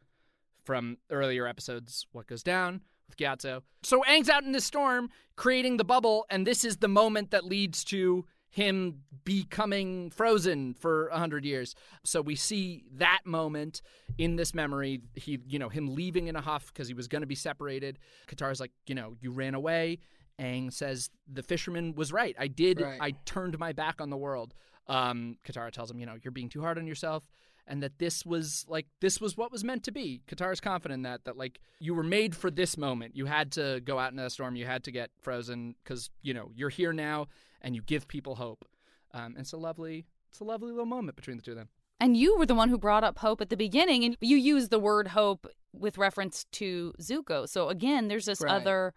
from 0.63 0.97
earlier 1.09 1.47
episodes 1.47 2.05
what 2.11 2.27
goes 2.27 2.43
down 2.43 2.81
with 3.07 3.17
Gyatso. 3.17 3.61
So 3.83 4.03
Aang's 4.07 4.29
out 4.29 4.43
in 4.43 4.51
the 4.51 4.61
storm, 4.61 5.09
creating 5.35 5.77
the 5.77 5.83
bubble, 5.83 6.25
and 6.29 6.45
this 6.45 6.63
is 6.63 6.77
the 6.77 6.87
moment 6.87 7.31
that 7.31 7.45
leads 7.45 7.83
to 7.85 8.25
him 8.49 9.01
becoming 9.23 10.09
frozen 10.09 10.73
for 10.73 11.07
a 11.07 11.17
hundred 11.17 11.45
years. 11.45 11.75
So 12.03 12.21
we 12.21 12.35
see 12.35 12.85
that 12.93 13.19
moment 13.25 13.81
in 14.17 14.35
this 14.35 14.53
memory. 14.53 15.01
He, 15.15 15.39
you 15.47 15.59
know, 15.59 15.69
him 15.69 15.93
leaving 15.93 16.27
in 16.27 16.35
a 16.35 16.41
huff 16.41 16.67
because 16.67 16.87
he 16.87 16.93
was 16.93 17.07
going 17.07 17.21
to 17.21 17.27
be 17.27 17.35
separated. 17.35 17.99
Katara's 18.27 18.59
like, 18.59 18.71
you 18.87 18.95
know, 18.95 19.15
you 19.21 19.31
ran 19.31 19.53
away. 19.53 19.99
Aang 20.39 20.71
says 20.71 21.09
the 21.31 21.43
fisherman 21.43 21.93
was 21.95 22.11
right. 22.13 22.35
I 22.39 22.47
did. 22.47 22.79
Right. 22.81 22.99
I 23.01 23.11
turned 23.25 23.57
my 23.59 23.73
back 23.73 24.01
on 24.01 24.09
the 24.09 24.17
world. 24.17 24.53
Um, 24.87 25.37
Katara 25.45 25.71
tells 25.71 25.91
him, 25.91 25.99
you 25.99 26.05
know, 26.05 26.15
you're 26.23 26.31
being 26.31 26.49
too 26.49 26.61
hard 26.61 26.77
on 26.77 26.87
yourself 26.87 27.23
and 27.67 27.83
that 27.83 27.99
this 27.99 28.25
was 28.25 28.65
like 28.67 28.87
this 29.01 29.19
was 29.19 29.35
what 29.37 29.51
was 29.51 29.63
meant 29.63 29.83
to 29.83 29.91
be. 29.91 30.21
Katara's 30.27 30.59
confident 30.61 30.99
in 30.99 31.01
that 31.03 31.25
that 31.25 31.37
like 31.37 31.59
you 31.79 31.93
were 31.93 32.03
made 32.03 32.35
for 32.35 32.49
this 32.49 32.77
moment. 32.77 33.15
You 33.15 33.25
had 33.25 33.51
to 33.53 33.81
go 33.83 33.99
out 33.99 34.13
in 34.13 34.19
a 34.19 34.29
storm. 34.29 34.55
You 34.55 34.65
had 34.65 34.83
to 34.85 34.91
get 34.91 35.11
frozen 35.21 35.75
because 35.83 36.09
you 36.21 36.33
know 36.33 36.51
you're 36.55 36.69
here 36.69 36.93
now 36.93 37.27
and 37.61 37.75
you 37.75 37.81
give 37.81 38.07
people 38.07 38.35
hope. 38.35 38.65
Um, 39.13 39.33
and 39.35 39.39
it's 39.39 39.53
a 39.53 39.57
lovely, 39.57 40.05
it's 40.29 40.39
a 40.39 40.43
lovely 40.43 40.69
little 40.69 40.85
moment 40.85 41.15
between 41.15 41.37
the 41.37 41.43
two 41.43 41.51
of 41.51 41.57
them. 41.57 41.69
And 41.99 42.15
you 42.15 42.37
were 42.37 42.45
the 42.45 42.53
one 42.55 42.69
who 42.69 42.77
brought 42.77 43.03
up 43.03 43.17
hope 43.17 43.41
at 43.41 43.49
the 43.49 43.57
beginning, 43.57 44.03
and 44.03 44.15
you 44.21 44.37
used 44.37 44.69
the 44.69 44.77
word 44.77 45.07
hope 45.09 45.47
with 45.73 45.97
reference 45.97 46.45
to 46.51 46.93
Zuko. 47.01 47.49
So 47.49 47.69
again, 47.69 48.07
there's 48.07 48.25
this 48.27 48.41
Right. 48.41 48.51
other 48.53 48.93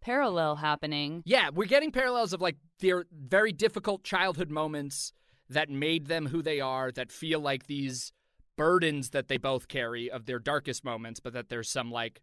parallel 0.00 0.56
happening. 0.56 1.22
Yeah, 1.24 1.50
we're 1.52 1.66
getting 1.66 1.90
parallels 1.90 2.32
of 2.32 2.40
like 2.40 2.56
their 2.80 3.06
very 3.12 3.52
difficult 3.52 4.04
childhood 4.04 4.50
moments 4.50 5.12
that 5.54 5.68
made 5.70 6.06
them 6.06 6.26
who 6.26 6.42
they 6.42 6.60
are, 6.60 6.92
that 6.92 7.10
feel 7.10 7.40
like 7.40 7.66
these 7.66 8.12
burdens 8.56 9.10
that 9.10 9.26
they 9.28 9.36
both 9.38 9.66
carry 9.66 10.10
of 10.10 10.26
their 10.26 10.38
darkest 10.38 10.84
moments, 10.84 11.18
but 11.20 11.32
that 11.32 11.48
there's 11.48 11.68
some 11.68 11.90
like 11.90 12.20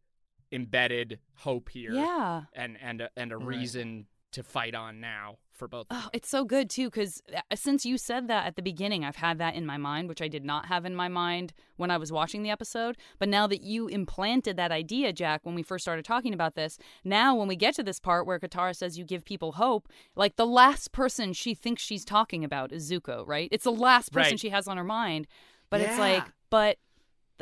embedded 0.52 1.20
hope 1.36 1.70
here. 1.70 1.94
Yeah. 1.94 2.44
And 2.54 2.78
and 2.82 3.02
a, 3.02 3.10
and 3.18 3.32
a 3.32 3.38
Right. 3.38 3.48
reason 3.48 4.06
to 4.32 4.44
fight 4.44 4.74
on 4.76 5.00
now 5.00 5.38
for 5.52 5.68
both. 5.68 5.88
of 5.90 5.98
Oh, 5.98 6.02
them. 6.02 6.10
it's 6.14 6.30
so 6.30 6.44
good 6.46 6.70
too 6.70 6.90
because 6.90 7.22
uh, 7.36 7.42
since 7.56 7.86
you 7.86 7.98
said 7.98 8.28
that 8.30 8.46
at 8.48 8.56
the 8.56 8.62
beginning, 8.62 9.04
I've 9.06 9.18
had 9.18 9.38
that 9.40 9.56
in 9.56 9.66
my 9.66 9.78
mind, 9.78 10.08
which 10.10 10.22
I 10.22 10.28
did 10.28 10.44
not 10.46 10.68
have 10.68 10.86
in 10.86 10.96
my 10.96 11.08
mind 11.08 11.54
when 11.78 11.92
I 11.92 11.98
was 11.98 12.12
watching 12.12 12.42
the 12.44 12.50
episode. 12.50 12.98
But 13.20 13.30
now 13.30 13.46
that 13.48 13.62
you 13.62 13.88
implanted 13.88 14.58
that 14.58 14.72
idea, 14.72 15.14
Jack, 15.14 15.42
when 15.44 15.54
we 15.56 15.64
first 15.64 15.84
started 15.84 16.06
talking 16.06 16.34
about 16.34 16.56
this, 16.56 16.78
now 17.04 17.36
when 17.36 17.48
we 17.48 17.56
get 17.56 17.76
to 17.76 17.84
this 17.84 18.00
part 18.00 18.26
where 18.26 18.40
Katara 18.40 18.76
says 18.76 18.98
you 18.98 19.06
give 19.06 19.24
people 19.26 19.54
hope, 19.54 19.88
like 20.16 20.36
the 20.38 20.48
last 20.48 20.92
person 20.94 21.34
she 21.34 21.54
thinks 21.54 21.84
she's 21.84 22.06
talking 22.06 22.44
about 22.44 22.72
is 22.72 22.90
Zuko, 22.90 23.28
right? 23.28 23.50
It's 23.52 23.66
the 23.66 23.72
last 23.72 24.12
person 24.12 24.32
Right. 24.34 24.40
she 24.40 24.50
has 24.50 24.68
on 24.68 24.78
her 24.78 24.84
mind. 24.84 25.28
But 25.70 25.82
it's 25.82 25.98
like, 26.00 26.24
but 26.50 26.78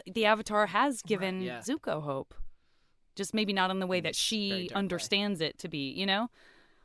the 0.06 0.26
Avatar 0.26 0.68
has 0.68 1.02
given 1.02 1.42
yeah. 1.42 1.60
Zuko 1.60 2.02
hope. 2.04 2.34
Just 3.16 3.34
maybe 3.34 3.52
not 3.54 3.70
in 3.72 3.80
the 3.80 3.88
way 3.88 4.00
that 4.02 4.16
she 4.16 4.50
dark 4.50 4.60
way. 4.62 4.68
understands 4.76 5.42
it 5.42 5.58
to 5.60 5.68
be, 5.68 5.92
you 5.92 6.06
know? 6.06 6.30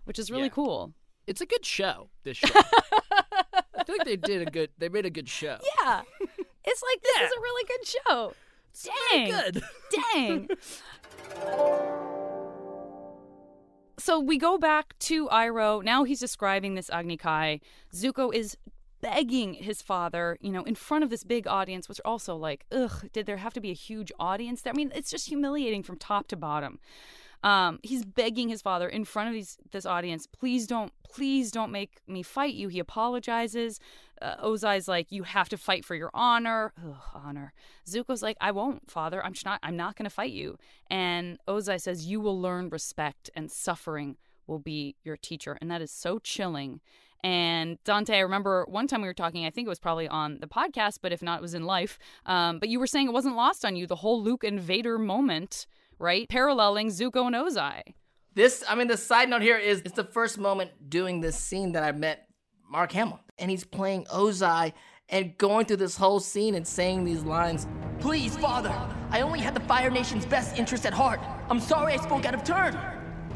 Which 0.05 0.19
is 0.19 0.31
really 0.31 0.45
Yeah. 0.45 0.49
cool. 0.51 0.93
It's 1.27 1.41
a 1.41 1.47
good 1.47 1.65
show. 1.65 2.11
This 2.23 2.37
show. 2.39 2.49
I 2.55 3.85
feel 3.87 3.97
like 3.99 4.07
they 4.07 4.17
did 4.17 4.47
a 4.47 4.51
good. 4.51 4.71
They 4.79 4.89
made 4.89 5.07
a 5.07 5.11
good 5.11 5.29
show. 5.29 5.59
Yeah. 5.83 6.03
It's 6.67 6.83
like 6.83 7.03
this 7.03 7.17
is 7.23 7.33
a 7.37 7.41
really 7.41 7.65
good 7.69 7.87
show. 7.87 8.35
Dang. 9.13 9.31
Good. 9.31 9.63
Dang. 10.13 10.49
So 13.99 14.19
we 14.21 14.39
go 14.39 14.59
back 14.59 14.99
to 15.01 15.29
Iroh. 15.29 15.83
Now 15.83 16.05
he's 16.05 16.21
describing 16.21 16.75
this 16.75 16.91
Agni 16.91 17.17
Kai. 17.17 17.61
Zuko 17.95 18.35
is 18.35 18.57
begging 19.01 19.55
his 19.55 19.81
father, 19.83 20.37
you 20.41 20.51
know, 20.51 20.65
in 20.65 20.75
front 20.75 21.05
of 21.05 21.11
this 21.11 21.25
big 21.25 21.47
audience, 21.47 21.89
which 21.89 22.01
also 22.05 22.35
like, 22.37 22.67
ugh, 22.73 23.09
did 23.13 23.25
there 23.27 23.37
have 23.39 23.55
to 23.55 23.61
be 23.61 23.71
a 23.71 23.75
huge 23.75 24.11
audience 24.19 24.63
there? 24.63 24.73
I 24.73 24.77
mean, 24.77 24.91
it's 24.95 25.11
just 25.11 25.29
humiliating 25.29 25.83
from 25.83 25.97
top 25.97 26.27
to 26.29 26.37
bottom. 26.37 26.81
Um, 27.45 27.79
he's 27.83 28.07
begging 28.07 28.49
his 28.49 28.63
father 28.63 28.89
in 28.89 29.05
front 29.05 29.29
of 29.29 29.35
these, 29.35 29.59
this 29.71 29.85
audience, 29.85 30.27
please 30.27 30.67
don't, 30.67 30.93
please 31.05 31.53
don't 31.53 31.71
make 31.71 32.01
me 32.09 32.23
fight 32.23 32.55
you. 32.55 32.69
He 32.69 32.79
apologizes. 32.79 33.79
Uh, 34.23 34.37
Ozai's 34.43 34.89
like, 34.89 35.13
you 35.13 35.25
have 35.25 35.51
to 35.51 35.59
fight 35.59 35.85
for 35.85 35.95
your 35.95 36.11
honor. 36.15 36.73
Ugh, 36.83 36.97
honor. 37.15 37.53
Zuko's 37.87 38.23
like, 38.23 38.39
I 38.41 38.51
won't, 38.51 38.91
father. 38.91 39.23
I'm 39.23 39.35
not, 39.45 39.61
I'm 39.63 39.77
not 39.77 39.95
going 39.95 40.05
to 40.05 40.11
fight 40.11 40.33
you. 40.33 40.57
And 40.89 41.39
Ozai 41.47 41.79
says, 41.79 42.07
you 42.07 42.19
will 42.19 42.41
learn 42.41 42.71
respect 42.71 43.29
and 43.37 43.51
suffering 43.51 44.17
will 44.47 44.59
be 44.59 44.97
your 45.05 45.19
teacher. 45.19 45.59
And 45.61 45.71
that 45.71 45.83
is 45.83 45.91
so 45.91 46.19
chilling. 46.19 46.81
And 47.23 47.79
Dante, 47.85 48.17
I 48.17 48.21
remember 48.21 48.65
one 48.69 48.87
time 48.87 49.03
we 49.03 49.09
were 49.09 49.15
talking, 49.15 49.45
I 49.45 49.51
think 49.51 49.67
it 49.67 49.71
was 49.71 49.79
probably 49.79 50.09
on 50.09 50.41
the 50.41 50.47
podcast, 50.47 50.99
but 51.03 51.13
if 51.13 51.23
not, 51.23 51.39
it 51.39 51.43
was 51.43 51.55
in 51.55 51.65
life. 51.65 51.99
Um, 52.25 52.59
but 52.59 52.71
you 52.71 52.79
were 52.79 52.87
saying 52.87 53.09
it 53.09 53.13
wasn't 53.13 53.37
lost 53.37 53.65
on 53.65 53.77
you, 53.77 53.87
the 53.87 53.97
whole 53.97 54.23
Luke 54.23 54.45
and 54.45 54.61
Vader 54.61 54.99
moment 54.99 55.67
right? 55.99 56.29
Paralleling 56.29 56.89
Zuko 56.89 57.27
and 57.27 57.35
Ozai. 57.35 57.83
This, 58.35 58.65
I 58.69 58.75
mean, 58.75 58.89
the 58.89 58.97
side 58.97 59.29
note 59.29 59.43
here 59.43 59.59
is 59.59 59.81
it's 59.85 59.95
the 59.95 60.05
first 60.05 60.39
moment 60.39 60.71
doing 60.89 61.21
this 61.21 61.37
scene 61.37 61.73
that 61.73 61.85
I 61.85 61.93
met 61.93 62.29
Mark 62.69 62.93
Hamill, 62.93 63.21
and 63.39 63.51
he's 63.51 63.65
playing 63.65 64.05
Ozai 64.07 64.73
and 65.09 65.37
going 65.39 65.67
through 65.67 65.77
this 65.77 65.97
whole 65.97 66.19
scene 66.19 66.55
and 66.55 66.67
saying 66.67 67.05
these 67.05 67.23
lines. 67.23 67.67
Please, 68.01 68.37
Father, 68.37 68.75
I 69.11 69.21
only 69.21 69.39
had 69.39 69.55
the 69.55 69.61
Fire 69.61 69.91
Nation's 69.91 70.27
best 70.27 70.59
interest 70.59 70.85
at 70.87 70.93
heart. 70.93 71.21
I'm 71.49 71.61
sorry 71.61 71.93
I 71.93 71.97
spoke 71.99 72.25
out 72.25 72.35
of 72.35 72.43
turn. 72.43 72.77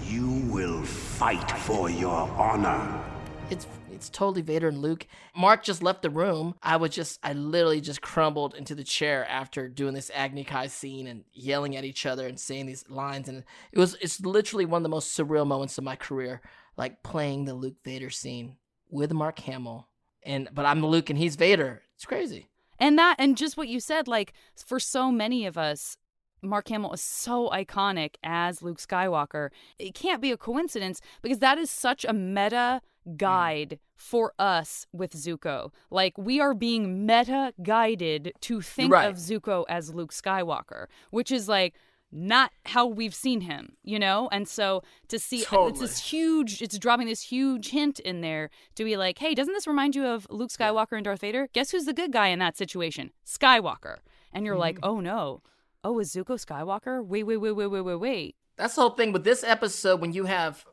You 0.02 0.28
will 0.50 0.82
fight 0.82 1.50
for 1.58 1.90
your 1.90 2.10
honor. 2.10 3.04
It's 3.50 3.66
it's 3.98 4.08
totally 4.08 4.42
Vader 4.42 4.68
and 4.68 4.80
Luke. 4.80 5.08
Mark 5.36 5.64
just 5.64 5.82
left 5.82 6.02
the 6.02 6.10
room. 6.10 6.54
I 6.62 6.76
was 6.76 6.90
just, 6.90 7.18
I 7.24 7.32
literally 7.32 7.80
just 7.80 8.00
crumbled 8.00 8.54
into 8.54 8.76
the 8.76 8.84
chair 8.84 9.26
after 9.28 9.68
doing 9.68 9.92
this 9.92 10.08
Agni 10.14 10.44
Kai 10.44 10.68
scene 10.68 11.08
and 11.08 11.24
yelling 11.32 11.76
at 11.76 11.84
each 11.84 12.06
other 12.06 12.28
and 12.28 12.38
saying 12.38 12.66
these 12.66 12.88
lines. 12.88 13.28
And 13.28 13.42
it 13.72 13.78
was, 13.78 13.96
it's 14.00 14.20
literally 14.20 14.66
one 14.66 14.78
of 14.78 14.82
the 14.84 14.88
most 14.88 15.18
surreal 15.18 15.46
moments 15.46 15.78
of 15.78 15.84
my 15.84 15.96
career, 15.96 16.40
like 16.76 17.02
playing 17.02 17.44
the 17.44 17.54
Luke 17.54 17.82
Vader 17.84 18.08
scene 18.08 18.54
with 18.88 19.12
Mark 19.12 19.40
Hamill. 19.40 19.88
And, 20.22 20.48
but 20.54 20.64
I'm 20.64 20.86
Luke 20.86 21.10
and 21.10 21.18
he's 21.18 21.34
Vader. 21.34 21.82
It's 21.96 22.06
crazy. 22.06 22.46
And 22.78 22.96
that, 23.00 23.16
and 23.18 23.36
just 23.36 23.56
what 23.56 23.66
you 23.66 23.80
said, 23.80 24.06
like 24.06 24.32
for 24.64 24.78
so 24.78 25.10
many 25.10 25.44
of 25.44 25.58
us, 25.58 25.96
Mark 26.40 26.68
Hamill 26.68 26.92
is 26.92 27.02
so 27.02 27.48
iconic 27.50 28.14
as 28.22 28.62
Luke 28.62 28.78
Skywalker. 28.78 29.48
It 29.76 29.94
can't 29.94 30.22
be 30.22 30.30
a 30.30 30.36
coincidence 30.36 31.00
because 31.20 31.40
that 31.40 31.58
is 31.58 31.68
such 31.68 32.04
a 32.04 32.12
meta 32.12 32.80
guide 33.16 33.78
for 33.94 34.32
us 34.38 34.86
with 34.92 35.12
Zuko. 35.12 35.72
Like 35.90 36.16
we 36.18 36.40
are 36.40 36.54
being 36.54 37.06
meta 37.06 37.52
guided 37.62 38.32
to 38.42 38.60
think 38.60 38.92
Right. 38.92 39.08
of 39.08 39.16
Zuko 39.16 39.64
as 39.68 39.94
Luke 39.94 40.12
Skywalker, 40.12 40.86
which 41.10 41.30
is 41.32 41.48
like 41.48 41.74
not 42.10 42.52
how 42.64 42.86
we've 42.86 43.14
seen 43.14 43.42
him, 43.42 43.76
you 43.82 43.98
know? 43.98 44.28
And 44.32 44.48
so 44.48 44.82
to 45.08 45.18
see 45.18 45.44
it's 45.50 45.80
this 45.80 45.98
huge 45.98 46.62
it's 46.62 46.78
dropping 46.78 47.06
this 47.06 47.22
huge 47.22 47.70
hint 47.70 48.00
in 48.00 48.20
there 48.22 48.50
to 48.76 48.84
be 48.84 48.96
like, 48.96 49.18
"Hey, 49.18 49.34
doesn't 49.34 49.52
this 49.52 49.66
remind 49.66 49.94
you 49.94 50.06
of 50.06 50.26
Luke 50.30 50.50
Skywalker 50.50 50.92
and 50.96 51.04
Darth 51.04 51.20
Vader? 51.20 51.48
Guess 51.52 51.70
who's 51.70 51.84
the 51.84 51.92
good 51.92 52.12
guy 52.12 52.28
in 52.28 52.38
that 52.38 52.56
situation? 52.56 53.10
Skywalker." 53.26 53.98
And 54.32 54.46
you're 54.46 54.56
like, 54.56 54.76
mm-hmm. 54.76 54.90
"Oh 54.90 55.00
no. 55.00 55.42
Oh, 55.84 55.98
is 55.98 56.12
Zuko 56.12 56.42
Skywalker? 56.44 57.04
Wait, 57.04 57.24
wait, 57.24 57.36
wait, 57.38 57.52
wait, 57.52 57.66
wait, 57.66 57.80
wait, 57.80 57.94
wait." 57.96 58.36
That's 58.56 58.74
the 58.74 58.80
whole 58.80 58.90
thing. 58.90 59.12
But 59.12 59.24
this 59.24 59.44
episode, 59.44 60.00
when 60.00 60.12
you 60.12 60.24
have, 60.24 60.64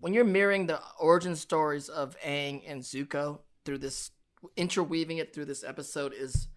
when 0.00 0.12
you're 0.14 0.24
mirroring 0.24 0.66
the 0.66 0.80
origin 0.98 1.36
stories 1.36 1.88
of 1.88 2.16
Aang 2.20 2.62
and 2.66 2.82
Zuko 2.82 3.40
through 3.64 3.78
this, 3.78 4.10
interweaving 4.56 5.18
it 5.18 5.34
through 5.34 5.44
this 5.46 5.62
episode 5.64 6.12
is 6.12 6.48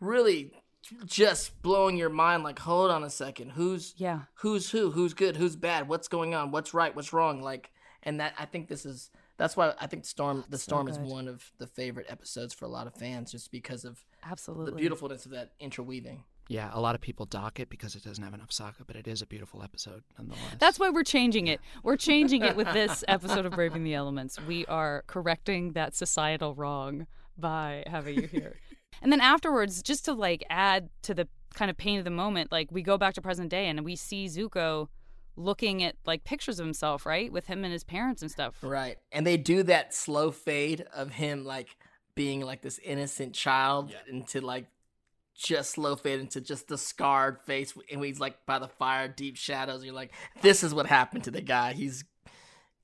really 0.00 0.52
just 1.04 1.60
blowing 1.62 1.96
your 1.96 2.08
mind. 2.08 2.42
Like, 2.42 2.58
hold 2.58 2.90
on 2.90 3.04
a 3.04 3.10
second, 3.10 3.50
who's 3.50 3.94
Yeah. 3.96 4.22
who's 4.34 4.70
who, 4.70 4.90
who's 4.90 5.14
good, 5.14 5.36
who's 5.36 5.56
bad, 5.56 5.88
what's 5.88 6.08
going 6.08 6.34
on, 6.34 6.50
what's 6.50 6.74
right, 6.74 6.94
what's 6.94 7.12
wrong. 7.12 7.42
Like, 7.42 7.70
and 8.02 8.20
that 8.20 8.34
I 8.38 8.46
think 8.46 8.68
this 8.68 8.84
is 8.84 9.10
that's 9.38 9.56
why 9.56 9.74
I 9.80 9.86
think 9.86 10.04
Storm, 10.04 10.44
the 10.50 10.58
Storm 10.58 10.86
is 10.88 10.98
one 10.98 11.26
of 11.26 11.50
the 11.58 11.66
favorite 11.66 12.06
episodes 12.08 12.52
for 12.54 12.64
a 12.64 12.68
lot 12.68 12.86
of 12.86 12.94
fans, 12.94 13.32
just 13.32 13.50
because 13.50 13.84
of 13.84 14.04
Absolutely. 14.24 14.70
the 14.72 14.76
beautifulness 14.76 15.24
of 15.24 15.32
that 15.32 15.52
interweaving. 15.58 16.22
Yeah, 16.52 16.70
a 16.72 16.80
lot 16.80 16.94
of 16.94 17.00
people 17.00 17.24
dock 17.24 17.60
it 17.60 17.70
because 17.70 17.94
it 17.94 18.04
doesn't 18.04 18.22
have 18.22 18.34
enough 18.34 18.50
Sokka, 18.50 18.86
but 18.86 18.94
it 18.94 19.08
is 19.08 19.22
a 19.22 19.26
beautiful 19.26 19.62
episode 19.62 20.02
nonetheless. 20.18 20.56
That's 20.58 20.78
why 20.78 20.90
we're 20.90 21.02
changing 21.02 21.46
it. 21.46 21.60
We're 21.82 21.96
changing 21.96 22.42
it 22.42 22.56
with 22.56 22.66
this 22.74 23.02
episode 23.08 23.46
of 23.46 23.52
Braving 23.52 23.84
the 23.84 23.94
Elements. 23.94 24.38
We 24.46 24.66
are 24.66 25.02
correcting 25.06 25.72
that 25.72 25.94
societal 25.94 26.54
wrong 26.54 27.06
by 27.38 27.84
having 27.86 28.16
you 28.16 28.26
here. 28.26 28.56
and 29.02 29.10
then 29.10 29.22
afterwards, 29.22 29.82
just 29.82 30.04
to 30.04 30.12
like 30.12 30.44
add 30.50 30.90
to 31.02 31.14
the 31.14 31.26
kind 31.54 31.70
of 31.70 31.78
pain 31.78 31.98
of 31.98 32.04
the 32.04 32.10
moment, 32.10 32.52
like 32.52 32.70
we 32.70 32.82
go 32.82 32.98
back 32.98 33.14
to 33.14 33.22
present 33.22 33.48
day 33.48 33.66
and 33.68 33.82
we 33.82 33.96
see 33.96 34.26
Zuko 34.26 34.88
looking 35.36 35.82
at 35.82 35.96
like 36.04 36.24
pictures 36.24 36.60
of 36.60 36.66
himself, 36.66 37.06
right? 37.06 37.32
With 37.32 37.46
him 37.46 37.64
and 37.64 37.72
his 37.72 37.84
parents 37.84 38.20
and 38.20 38.30
stuff. 38.30 38.56
Right. 38.62 38.98
And 39.10 39.26
they 39.26 39.38
do 39.38 39.62
that 39.62 39.94
slow 39.94 40.30
fade 40.30 40.84
of 40.94 41.12
him 41.12 41.44
like 41.44 41.76
being 42.14 42.42
like 42.42 42.60
this 42.60 42.78
innocent 42.84 43.34
child 43.34 43.94
into 44.06 44.42
like 44.42 44.66
just 45.42 45.72
slow 45.72 45.96
fade 45.96 46.20
into 46.20 46.40
just 46.40 46.68
the 46.68 46.78
scarred 46.78 47.40
face 47.40 47.74
and 47.90 48.04
he's 48.04 48.20
like 48.20 48.44
by 48.46 48.58
the 48.58 48.68
fire, 48.68 49.08
deep 49.08 49.36
shadows. 49.36 49.76
And 49.76 49.86
you're 49.86 49.94
like, 49.94 50.12
this 50.40 50.62
is 50.62 50.72
what 50.74 50.86
happened 50.86 51.24
to 51.24 51.30
the 51.30 51.40
guy. 51.40 51.72
He's 51.72 52.04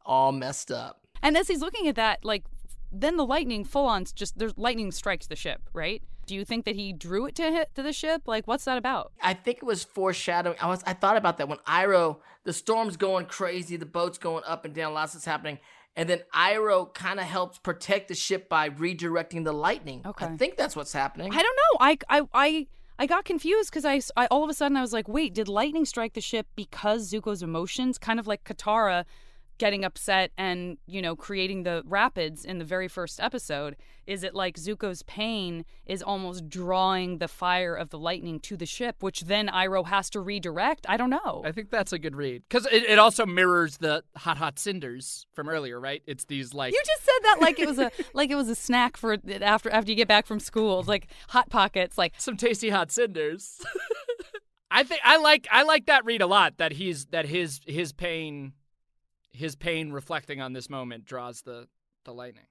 all 0.04 0.32
messed 0.32 0.70
up. 0.70 1.06
And 1.22 1.36
as 1.36 1.48
he's 1.48 1.60
looking 1.60 1.88
at 1.88 1.96
that, 1.96 2.24
like 2.24 2.44
then 2.90 3.16
the 3.16 3.26
lightning 3.26 3.64
full 3.64 3.86
on 3.86 4.04
just 4.14 4.38
there's 4.38 4.56
lightning 4.56 4.90
strikes 4.90 5.26
the 5.26 5.36
ship, 5.36 5.62
right? 5.72 6.02
Do 6.26 6.34
you 6.34 6.44
think 6.44 6.66
that 6.66 6.76
he 6.76 6.92
drew 6.92 7.26
it 7.26 7.34
to 7.36 7.50
hit 7.50 7.74
to 7.74 7.82
the 7.82 7.92
ship? 7.92 8.22
Like 8.26 8.46
what's 8.46 8.64
that 8.64 8.78
about? 8.78 9.12
I 9.22 9.34
think 9.34 9.58
it 9.58 9.64
was 9.64 9.84
foreshadowing. 9.84 10.56
I 10.60 10.68
was 10.68 10.82
I 10.86 10.94
thought 10.94 11.16
about 11.16 11.38
that 11.38 11.48
when 11.48 11.58
Iroh, 11.58 12.18
the 12.44 12.52
storm's 12.52 12.96
going 12.96 13.26
crazy, 13.26 13.76
the 13.76 13.86
boat's 13.86 14.18
going 14.18 14.44
up 14.46 14.64
and 14.64 14.74
down, 14.74 14.94
lots 14.94 15.14
is 15.14 15.24
happening. 15.24 15.58
And 15.96 16.08
then 16.08 16.20
Iroh 16.34 16.94
kind 16.94 17.18
of 17.18 17.26
helps 17.26 17.58
protect 17.58 18.08
the 18.08 18.14
ship 18.14 18.48
by 18.48 18.70
redirecting 18.70 19.44
the 19.44 19.52
lightning. 19.52 20.02
Okay. 20.06 20.26
I 20.26 20.36
think 20.36 20.56
that's 20.56 20.76
what's 20.76 20.92
happening. 20.92 21.32
I 21.32 21.42
don't 21.42 21.56
know. 21.56 21.78
I 21.80 21.98
I 22.08 22.22
I 22.32 22.66
I 23.00 23.06
got 23.06 23.24
confused 23.24 23.70
because 23.70 23.84
I 23.84 24.26
all 24.26 24.44
of 24.44 24.50
a 24.50 24.54
sudden 24.54 24.76
I 24.76 24.80
was 24.80 24.92
like, 24.92 25.08
wait, 25.08 25.34
did 25.34 25.48
lightning 25.48 25.84
strike 25.84 26.14
the 26.14 26.20
ship 26.20 26.46
because 26.54 27.12
Zuko's 27.12 27.42
emotions, 27.42 27.98
kind 27.98 28.20
of 28.20 28.26
like 28.26 28.44
Katara 28.44 29.04
getting 29.58 29.84
upset 29.84 30.30
and 30.38 30.78
you 30.86 31.02
know 31.02 31.14
creating 31.16 31.64
the 31.64 31.82
rapids 31.86 32.44
in 32.44 32.58
the 32.58 32.64
very 32.64 32.88
first 32.88 33.20
episode? 33.20 33.76
Is 34.06 34.22
it 34.22 34.34
like 34.34 34.56
Zuko's 34.56 35.02
pain 35.02 35.64
is 35.84 36.02
almost 36.02 36.48
drawing 36.48 37.18
the 37.18 37.28
fire 37.28 37.74
of 37.74 37.90
the 37.90 37.98
lightning 37.98 38.40
to 38.40 38.56
the 38.56 38.64
ship, 38.64 39.02
which 39.02 39.22
then 39.22 39.48
Iroh 39.48 39.86
has 39.88 40.08
to 40.10 40.20
redirect? 40.20 40.86
I 40.88 40.96
don't 40.96 41.10
know. 41.10 41.42
I 41.44 41.52
think 41.52 41.70
that's 41.70 41.92
a 41.92 41.98
good 41.98 42.16
read 42.16 42.42
because 42.48 42.66
it, 42.66 42.84
it 42.84 42.98
also 42.98 43.26
mirrors 43.26 43.78
the 43.78 44.02
hot 44.16 44.38
hot 44.38 44.58
cinders 44.58 45.26
from 45.34 45.48
earlier, 45.48 45.78
right? 45.78 46.02
It's 46.06 46.24
these 46.24 46.54
like 46.54 46.72
You 46.72 46.82
just 46.86 47.04
said 47.04 47.24
that 47.24 47.38
like 47.40 47.58
it 47.58 47.68
was 47.68 47.78
a 47.78 47.90
like 48.14 48.30
it 48.30 48.36
was 48.36 48.48
a 48.48 48.54
snack 48.54 48.96
for 48.96 49.18
after 49.40 49.70
after 49.70 49.90
you 49.90 49.96
get 49.96 50.08
back 50.08 50.26
from 50.26 50.40
school. 50.40 50.80
It's 50.80 50.88
like 50.88 51.08
hot 51.28 51.50
pockets, 51.50 51.98
like 51.98 52.14
some 52.18 52.36
tasty 52.36 52.70
hot 52.70 52.90
cinders. 52.90 53.60
I 54.70 54.84
think 54.84 55.00
I 55.04 55.16
like 55.18 55.48
I 55.50 55.62
like 55.62 55.86
that 55.86 56.04
read 56.04 56.22
a 56.22 56.26
lot. 56.26 56.58
That 56.58 56.72
he's 56.72 57.06
that 57.06 57.26
his 57.26 57.60
his 57.66 57.92
pain, 57.92 58.52
his 59.38 59.54
pain 59.54 59.92
reflecting 59.92 60.40
on 60.40 60.52
this 60.52 60.68
moment 60.68 61.04
draws 61.04 61.42
the 61.42 61.68
the 62.04 62.12
lightning. 62.12 62.46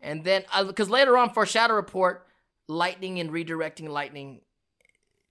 And 0.00 0.24
then, 0.24 0.44
uh, 0.52 0.64
because 0.64 0.90
later 0.90 1.16
on, 1.16 1.30
foreshadow 1.30 1.74
report, 1.74 2.26
lightning 2.68 3.20
and 3.20 3.30
redirecting 3.30 3.88
lightning 3.88 4.40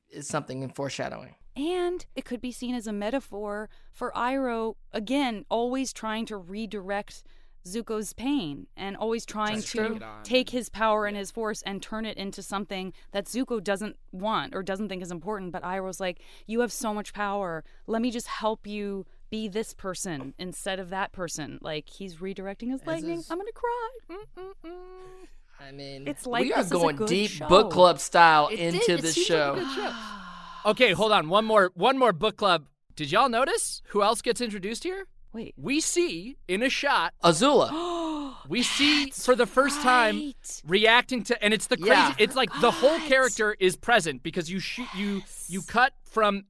is 0.10 0.28
something 0.28 0.64
in 0.64 0.70
foreshadowing. 0.70 1.36
And 1.56 2.06
it 2.16 2.26
could 2.26 2.42
be 2.42 2.52
seen 2.52 2.74
as 2.74 2.88
a 2.88 2.94
metaphor 2.94 3.70
for 3.92 4.12
Iroh, 4.16 4.76
again, 4.92 5.46
always 5.50 5.94
trying 5.94 6.26
to 6.28 6.38
redirect 6.38 7.24
Zuko's 7.66 8.14
pain 8.14 8.68
and 8.76 8.98
always 8.98 9.26
trying 9.26 9.56
That's 9.56 9.72
to 9.72 10.00
take 10.24 10.50
his 10.50 10.70
power 10.70 11.06
and 11.06 11.16
his 11.16 11.32
force 11.32 11.62
and 11.62 11.82
turn 11.82 12.06
it 12.06 12.18
into 12.18 12.42
something 12.42 12.94
that 13.12 13.26
Zuko 13.26 13.64
doesn't 13.64 13.98
want 14.12 14.56
or 14.56 14.64
doesn't 14.64 14.90
think 14.90 15.02
is 15.02 15.12
important. 15.12 15.52
But 15.52 15.64
Iroh's 15.64 16.00
like, 16.00 16.22
You 16.46 16.62
have 16.62 16.72
so 16.72 16.94
much 16.94 17.14
power. 17.14 17.64
Let 17.88 18.02
me 18.02 18.12
just 18.12 18.28
help 18.28 18.68
you 18.68 19.06
be 19.34 19.48
this 19.48 19.74
person 19.74 20.36
instead 20.38 20.80
of 20.80 20.92
that 20.92 21.12
person. 21.12 21.58
Like, 21.62 21.90
he's 21.90 22.18
redirecting 22.18 22.70
his 22.70 22.86
lightning. 22.86 23.18
is- 23.18 23.32
I'm 23.32 23.38
going 23.40 23.48
to 23.48 23.54
cry. 23.54 23.90
Mm-mm-mm. 24.12 25.28
I 25.60 25.72
mean, 25.72 26.08
It's 26.08 26.28
like 26.28 26.44
we 26.44 26.54
are 26.54 26.58
this 26.58 26.68
is 26.68 26.72
a 26.72 26.76
going 26.76 26.98
deep 27.08 27.32
show. 27.32 27.48
book 27.48 27.72
club 27.72 28.00
style 28.00 28.50
It 28.50 28.60
into 28.60 28.86
did. 28.86 29.02
This 29.02 29.16
seems 29.16 29.30
like 29.30 29.66
show. 29.76 29.94
Okay, 30.66 30.94
hold 30.94 31.12
on. 31.12 31.28
One 31.30 31.44
more 31.46 31.72
one 31.74 31.98
more 31.98 32.14
book 32.14 32.38
club. 32.38 32.68
Did 32.96 33.12
y'all 33.12 33.28
notice 33.28 33.82
who 33.88 34.02
else 34.04 34.22
gets 34.22 34.40
introduced 34.40 34.84
here? 34.84 35.06
Wait. 35.34 35.54
We 35.58 35.82
see 35.82 36.38
in 36.48 36.62
a 36.64 36.70
shot, 36.70 37.14
Azula. 37.24 38.34
we 38.48 38.62
see 38.64 39.10
for 39.10 39.36
the 39.36 39.46
first 39.46 39.82
time 39.82 40.16
right. 40.18 40.62
reacting 40.66 41.24
to 41.26 41.44
and 41.44 41.54
it's 41.54 41.68
the 41.68 41.76
crazy 41.78 41.92
Yeah. 41.92 42.14
it's 42.18 42.36
like 42.36 42.50
the 42.62 42.72
whole 42.72 43.00
character 43.00 43.56
is 43.60 43.76
present 43.76 44.22
because 44.24 44.50
you 44.50 44.60
shoot 44.60 44.88
you 44.96 45.24
you 45.50 45.62
cut 45.64 45.92
from 46.06 46.44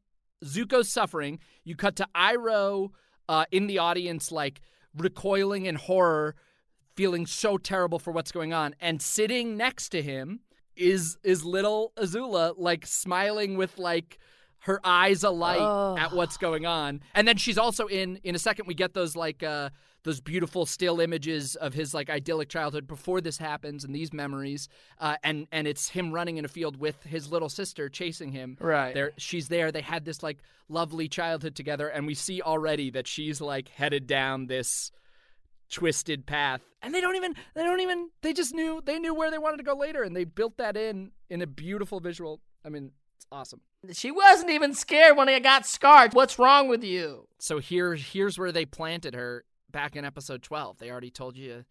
Zuko's 0.43 0.89
suffering. 0.89 1.39
You 1.63 1.75
cut 1.75 1.95
to 1.97 2.07
Iroh 2.15 2.89
uh, 3.29 3.45
in 3.51 3.67
the 3.67 3.79
audience, 3.79 4.31
like 4.31 4.61
recoiling 4.95 5.65
in 5.65 5.75
horror, 5.75 6.35
feeling 6.95 7.25
so 7.25 7.57
terrible 7.57 7.99
for 7.99 8.11
what's 8.11 8.31
going 8.31 8.53
on, 8.53 8.75
and 8.79 9.01
sitting 9.01 9.57
next 9.57 9.89
to 9.89 10.01
him 10.01 10.41
is 10.75 11.17
is 11.23 11.45
little 11.45 11.93
Azula, 11.97 12.53
like 12.57 12.85
smiling 12.85 13.57
with 13.57 13.77
like 13.77 14.17
her 14.59 14.79
eyes 14.83 15.23
alight 15.23 15.59
Ugh. 15.59 15.99
at 15.99 16.13
what's 16.13 16.37
going 16.37 16.65
on. 16.65 17.01
And 17.13 17.27
then 17.27 17.37
she's 17.37 17.57
also 17.57 17.87
in 17.87 18.17
in 18.23 18.35
a 18.35 18.39
second 18.39 18.67
we 18.67 18.73
get 18.73 18.93
those 18.93 19.15
like 19.15 19.43
uh 19.43 19.69
those 20.03 20.19
beautiful 20.19 20.65
still 20.65 20.99
images 20.99 21.55
of 21.55 21.73
his 21.73 21.93
like 21.93 22.09
idyllic 22.09 22.49
childhood 22.49 22.85
before 22.87 23.21
this 23.21 23.37
happens 23.37 23.83
and 23.83 23.95
these 23.95 24.11
memories 24.13 24.67
uh, 24.99 25.15
and 25.23 25.47
and 25.51 25.67
it's 25.67 25.89
him 25.89 26.11
running 26.11 26.37
in 26.37 26.45
a 26.45 26.47
field 26.49 26.77
with 26.77 27.01
his 27.03 27.31
little 27.31 27.49
sister 27.49 27.89
chasing 27.89 28.31
him 28.31 28.57
Right. 28.59 28.93
there 28.93 29.11
she's 29.17 29.47
there 29.47 29.71
they 29.71 29.81
had 29.81 30.05
this 30.05 30.21
like 30.21 30.39
lovely 30.69 31.07
childhood 31.07 31.55
together 31.55 31.87
and 31.87 32.05
we 32.07 32.13
see 32.15 32.41
already 32.41 32.89
that 32.91 33.07
she's 33.07 33.39
like 33.41 33.69
headed 33.69 34.07
down 34.07 34.47
this 34.47 34.91
twisted 35.69 36.25
path 36.25 36.61
and 36.81 36.93
they 36.93 37.01
don't 37.01 37.15
even 37.15 37.33
they 37.55 37.63
don't 37.63 37.79
even 37.79 38.09
they 38.21 38.33
just 38.33 38.53
knew 38.53 38.81
they 38.85 38.99
knew 38.99 39.13
where 39.13 39.31
they 39.31 39.37
wanted 39.39 39.57
to 39.57 39.63
go 39.63 39.75
later 39.75 40.03
and 40.03 40.15
they 40.15 40.23
built 40.23 40.57
that 40.57 40.77
in 40.77 41.11
in 41.29 41.41
a 41.41 41.47
beautiful 41.47 41.99
visual 41.99 42.41
i 42.63 42.69
mean 42.69 42.91
it's 43.15 43.25
awesome 43.31 43.61
She 43.91 44.11
wasn't 44.11 44.51
even 44.51 44.73
scared 44.73 45.17
when 45.17 45.27
I 45.29 45.39
got 45.39 45.65
scarred. 45.65 46.13
What's 46.13 46.39
wrong 46.39 46.67
with 46.69 46.83
you? 46.85 47.27
So 47.39 47.59
here, 47.59 47.95
here's 47.95 48.37
where 48.39 48.51
they 48.53 48.65
planted 48.65 49.13
her 49.13 49.43
back 49.73 49.97
in 49.97 50.05
episode 50.05 50.41
12. 50.41 50.77
They 50.77 50.89
already 50.89 51.11
told 51.11 51.35
you 51.35 51.65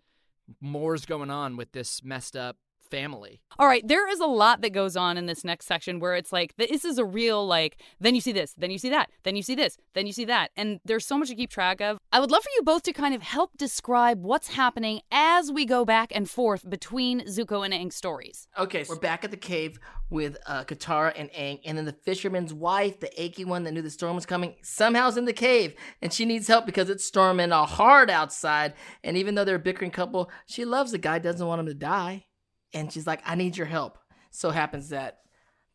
more's 0.61 1.07
going 1.07 1.31
on 1.31 1.57
with 1.57 1.73
this 1.73 2.05
messed 2.05 2.37
up 2.37 2.57
family. 2.93 3.41
All 3.59 3.67
right, 3.67 3.87
there 3.89 4.07
is 4.07 4.21
a 4.21 4.27
lot 4.27 4.61
that 4.61 4.71
goes 4.71 4.97
on 4.97 5.17
in 5.17 5.25
this 5.25 5.45
next 5.45 5.65
section 5.67 5.99
where 5.99 6.15
it's 6.15 6.31
like 6.31 6.55
this 6.57 6.85
is 6.85 6.99
a 6.99 7.05
real 7.05 7.47
like 7.47 7.79
then 8.01 8.15
you 8.15 8.21
see 8.21 8.33
this, 8.33 8.55
then 8.59 8.71
you 8.71 8.79
see 8.79 8.91
that, 8.91 9.09
then 9.25 9.35
you 9.35 9.43
see 9.43 9.55
this, 9.55 9.79
then 9.95 10.07
you 10.07 10.13
see 10.13 10.27
that, 10.27 10.51
and 10.59 10.79
there's 10.85 11.07
so 11.07 11.17
much 11.17 11.29
to 11.29 11.35
keep 11.35 11.51
track 11.51 11.81
of. 11.81 11.99
I 12.13 12.21
would 12.21 12.31
love 12.31 12.43
for 12.43 12.51
you 12.55 12.63
both 12.63 12.83
to 12.83 12.93
kind 12.93 13.15
of 13.15 13.23
help 13.23 13.57
describe 13.57 14.23
what's 14.23 14.49
happening 14.49 15.01
as 15.11 15.51
we 15.51 15.65
go 15.65 15.87
back 15.87 16.13
and 16.15 16.29
forth 16.29 16.69
between 16.69 17.23
Zuko 17.23 17.65
and 17.65 17.73
Aang's 17.73 17.97
stories. 17.97 18.47
Okay, 18.59 18.85
so 18.85 18.93
we're 18.93 19.01
back 19.01 19.25
at 19.25 19.31
the 19.31 19.39
cave 19.39 19.79
with 20.11 20.37
uh, 20.47 20.65
Katara 20.65 21.15
and 21.17 21.31
Aang, 21.31 21.61
and 21.65 21.79
then 21.79 21.87
the 21.87 21.97
fisherman's 22.05 22.53
wife, 22.53 23.01
the 23.01 23.23
achy 23.23 23.47
one 23.47 23.65
that 23.65 23.73
knew 23.73 23.81
the 23.81 23.91
storm 23.91 24.15
was 24.15 24.27
coming, 24.27 24.57
somehow's 24.63 25.17
in 25.17 25.25
the 25.25 25.33
cave, 25.33 25.75
and 26.03 26.13
she 26.13 26.27
needs 26.27 26.47
help 26.47 26.67
because 26.67 26.91
it's 26.91 27.05
storming 27.05 27.51
hard 27.51 28.11
outside. 28.11 28.75
And 29.03 29.17
even 29.17 29.35
though 29.35 29.45
they're 29.45 29.57
a 29.57 29.59
bickering 29.59 29.91
couple, 29.91 30.31
she 30.47 30.67
loves 30.67 30.93
the 30.93 30.99
guy, 30.99 31.19
doesn't 31.19 31.47
want 31.47 31.61
him 31.61 31.67
to 31.67 31.75
die, 31.75 32.27
and 32.75 32.93
she's 32.93 33.07
like, 33.07 33.21
"I 33.27 33.35
need 33.35 33.57
your 33.57 33.67
help." 33.67 33.99
So 34.31 34.51
happens 34.51 34.89
that 34.91 35.21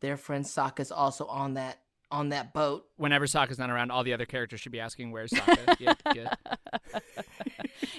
their 0.02 0.18
friend 0.18 0.46
Sokka's 0.46 0.92
also 0.92 1.26
on 1.26 1.56
that 1.56 1.80
on 2.10 2.30
that 2.30 2.54
boat. 2.54 2.86
Whenever 2.96 3.26
Sokka's 3.26 3.60
not 3.60 3.70
around, 3.70 3.92
all 3.92 4.04
the 4.04 4.14
other 4.14 4.26
characters 4.26 4.60
should 4.62 4.72
be 4.72 4.80
asking, 4.80 5.12
"Where's 5.12 5.32
Sokka?" 5.32 5.76
yeah, 5.80 5.94
good. 6.14 6.30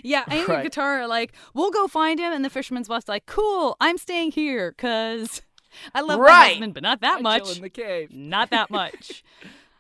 Yeah, 0.03 0.25
Aang 0.25 0.47
Right. 0.49 0.65
and 0.65 0.71
Katara 0.73 1.01
are 1.03 1.07
like, 1.07 1.33
we'll 1.55 1.71
go 1.71 1.87
find 1.89 2.19
him, 2.19 2.33
and 2.33 2.45
the 2.45 2.51
fisherman's 2.51 2.89
wife's 2.89 3.09
like, 3.09 3.27
cool, 3.27 3.77
I'm 3.81 3.99
staying 3.99 4.33
here 4.33 4.71
because 4.73 5.43
I 5.95 6.01
love 6.01 6.19
my 6.19 6.25
Right. 6.27 6.49
husband, 6.53 6.75
but 6.75 6.83
not 6.83 7.01
that 7.01 7.15
I 7.25 7.39
chill 7.39 7.47
much. 7.47 7.57
in 7.57 7.63
the 7.63 7.71
cave. 7.71 8.13
Not 8.13 8.51
that 8.51 8.71
much. 8.71 9.23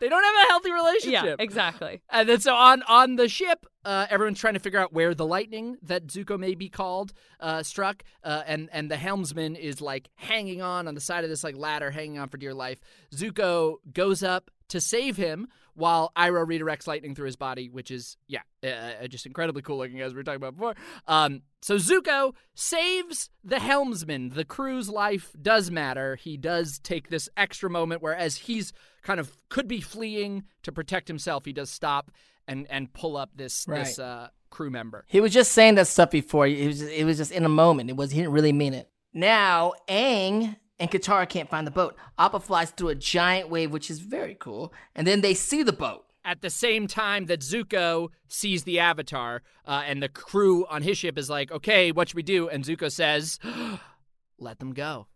They 0.00 0.08
don't 0.08 0.22
have 0.22 0.34
a 0.34 0.48
healthy 0.48 0.70
relationship. 0.72 1.24
yeah, 1.24 1.36
exactly. 1.38 2.02
And 2.10 2.28
then 2.28 2.40
so 2.40 2.54
on 2.54 2.82
on 2.84 3.16
the 3.16 3.28
ship, 3.28 3.66
uh, 3.84 4.06
everyone's 4.10 4.38
trying 4.38 4.54
to 4.54 4.60
figure 4.60 4.78
out 4.78 4.92
where 4.92 5.14
the 5.14 5.26
lightning 5.26 5.76
that 5.82 6.06
Zuko 6.06 6.38
may 6.38 6.54
be 6.54 6.68
called 6.68 7.12
uh, 7.40 7.62
struck, 7.62 8.02
uh, 8.24 8.42
and 8.46 8.68
and 8.72 8.90
the 8.90 8.96
helmsman 8.96 9.56
is 9.56 9.80
like 9.80 10.08
hanging 10.16 10.62
on 10.62 10.88
on 10.88 10.94
the 10.94 11.00
side 11.00 11.24
of 11.24 11.30
this 11.30 11.42
like 11.44 11.56
ladder, 11.56 11.90
hanging 11.90 12.18
on 12.18 12.28
for 12.28 12.36
dear 12.36 12.54
life. 12.54 12.80
Zuko 13.14 13.76
goes 13.92 14.22
up 14.22 14.50
to 14.68 14.80
save 14.80 15.16
him 15.16 15.48
while 15.78 16.10
Iroh 16.16 16.44
redirects 16.44 16.88
lightning 16.88 17.14
through 17.14 17.26
his 17.26 17.36
body, 17.36 17.68
which 17.68 17.90
is 17.90 18.16
yeah, 18.26 18.40
uh, 18.64 19.06
just 19.06 19.26
incredibly 19.26 19.62
cool 19.62 19.78
looking 19.78 20.00
as 20.00 20.12
we 20.12 20.16
were 20.16 20.24
talking 20.24 20.36
about 20.36 20.56
before. 20.56 20.74
Um, 21.06 21.42
so 21.62 21.76
Zuko 21.76 22.34
saves 22.54 23.30
the 23.44 23.60
helmsman. 23.60 24.30
The 24.30 24.44
crew's 24.44 24.88
life 24.88 25.32
does 25.40 25.70
matter. 25.70 26.16
He 26.16 26.36
does 26.36 26.80
take 26.80 27.10
this 27.10 27.28
extra 27.36 27.70
moment 27.70 28.02
where 28.02 28.14
as 28.14 28.36
he's 28.36 28.72
kind 29.02 29.20
of 29.20 29.38
could 29.48 29.68
be 29.68 29.80
fleeing 29.80 30.44
to 30.64 30.72
protect 30.72 31.06
himself, 31.06 31.44
he 31.44 31.52
does 31.52 31.70
stop 31.70 32.10
and 32.48 32.66
and 32.68 32.92
pull 32.92 33.16
up 33.16 33.30
this 33.36 33.64
this 33.64 34.00
uh, 34.00 34.28
crew 34.50 34.70
member. 34.70 35.04
He 35.06 35.20
was 35.20 35.32
just 35.32 35.52
saying 35.52 35.76
that 35.76 35.86
stuff 35.86 36.10
before. 36.10 36.46
It 36.48 36.66
was 36.66 36.80
just, 36.80 36.92
it 36.92 37.04
was 37.04 37.18
just 37.18 37.30
in 37.30 37.44
a 37.44 37.48
moment. 37.48 37.88
It 37.88 37.96
was 37.96 38.10
he 38.10 38.18
didn't 38.18 38.32
really 38.32 38.52
mean 38.52 38.74
it. 38.74 38.90
Now 39.12 39.74
Aang 39.88 40.56
and 40.78 40.90
Katara 40.90 41.28
can't 41.28 41.50
find 41.50 41.66
the 41.66 41.72
boat. 41.72 41.96
Appa 42.18 42.40
flies 42.40 42.70
through 42.70 42.90
a 42.90 42.94
giant 42.94 43.48
wave, 43.48 43.72
which 43.72 43.90
is 43.90 44.00
very 44.00 44.36
cool, 44.38 44.72
and 44.94 45.06
then 45.06 45.20
they 45.20 45.34
see 45.34 45.62
the 45.62 45.72
boat. 45.72 46.04
At 46.24 46.42
the 46.42 46.50
same 46.50 46.86
time 46.86 47.26
that 47.26 47.40
Zuko 47.40 48.08
sees 48.28 48.64
the 48.64 48.78
Avatar, 48.78 49.42
uh, 49.64 49.82
and 49.86 50.02
the 50.02 50.08
crew 50.10 50.66
on 50.66 50.82
his 50.82 50.98
ship 50.98 51.16
is 51.16 51.30
like, 51.30 51.50
"Okay, 51.50 51.90
what 51.90 52.08
should 52.08 52.16
we 52.16 52.22
do?" 52.22 52.48
And 52.48 52.64
Zuko 52.64 52.92
says, 52.92 53.38
"Let 54.38 54.58
them 54.58 54.74
go. 54.74 55.06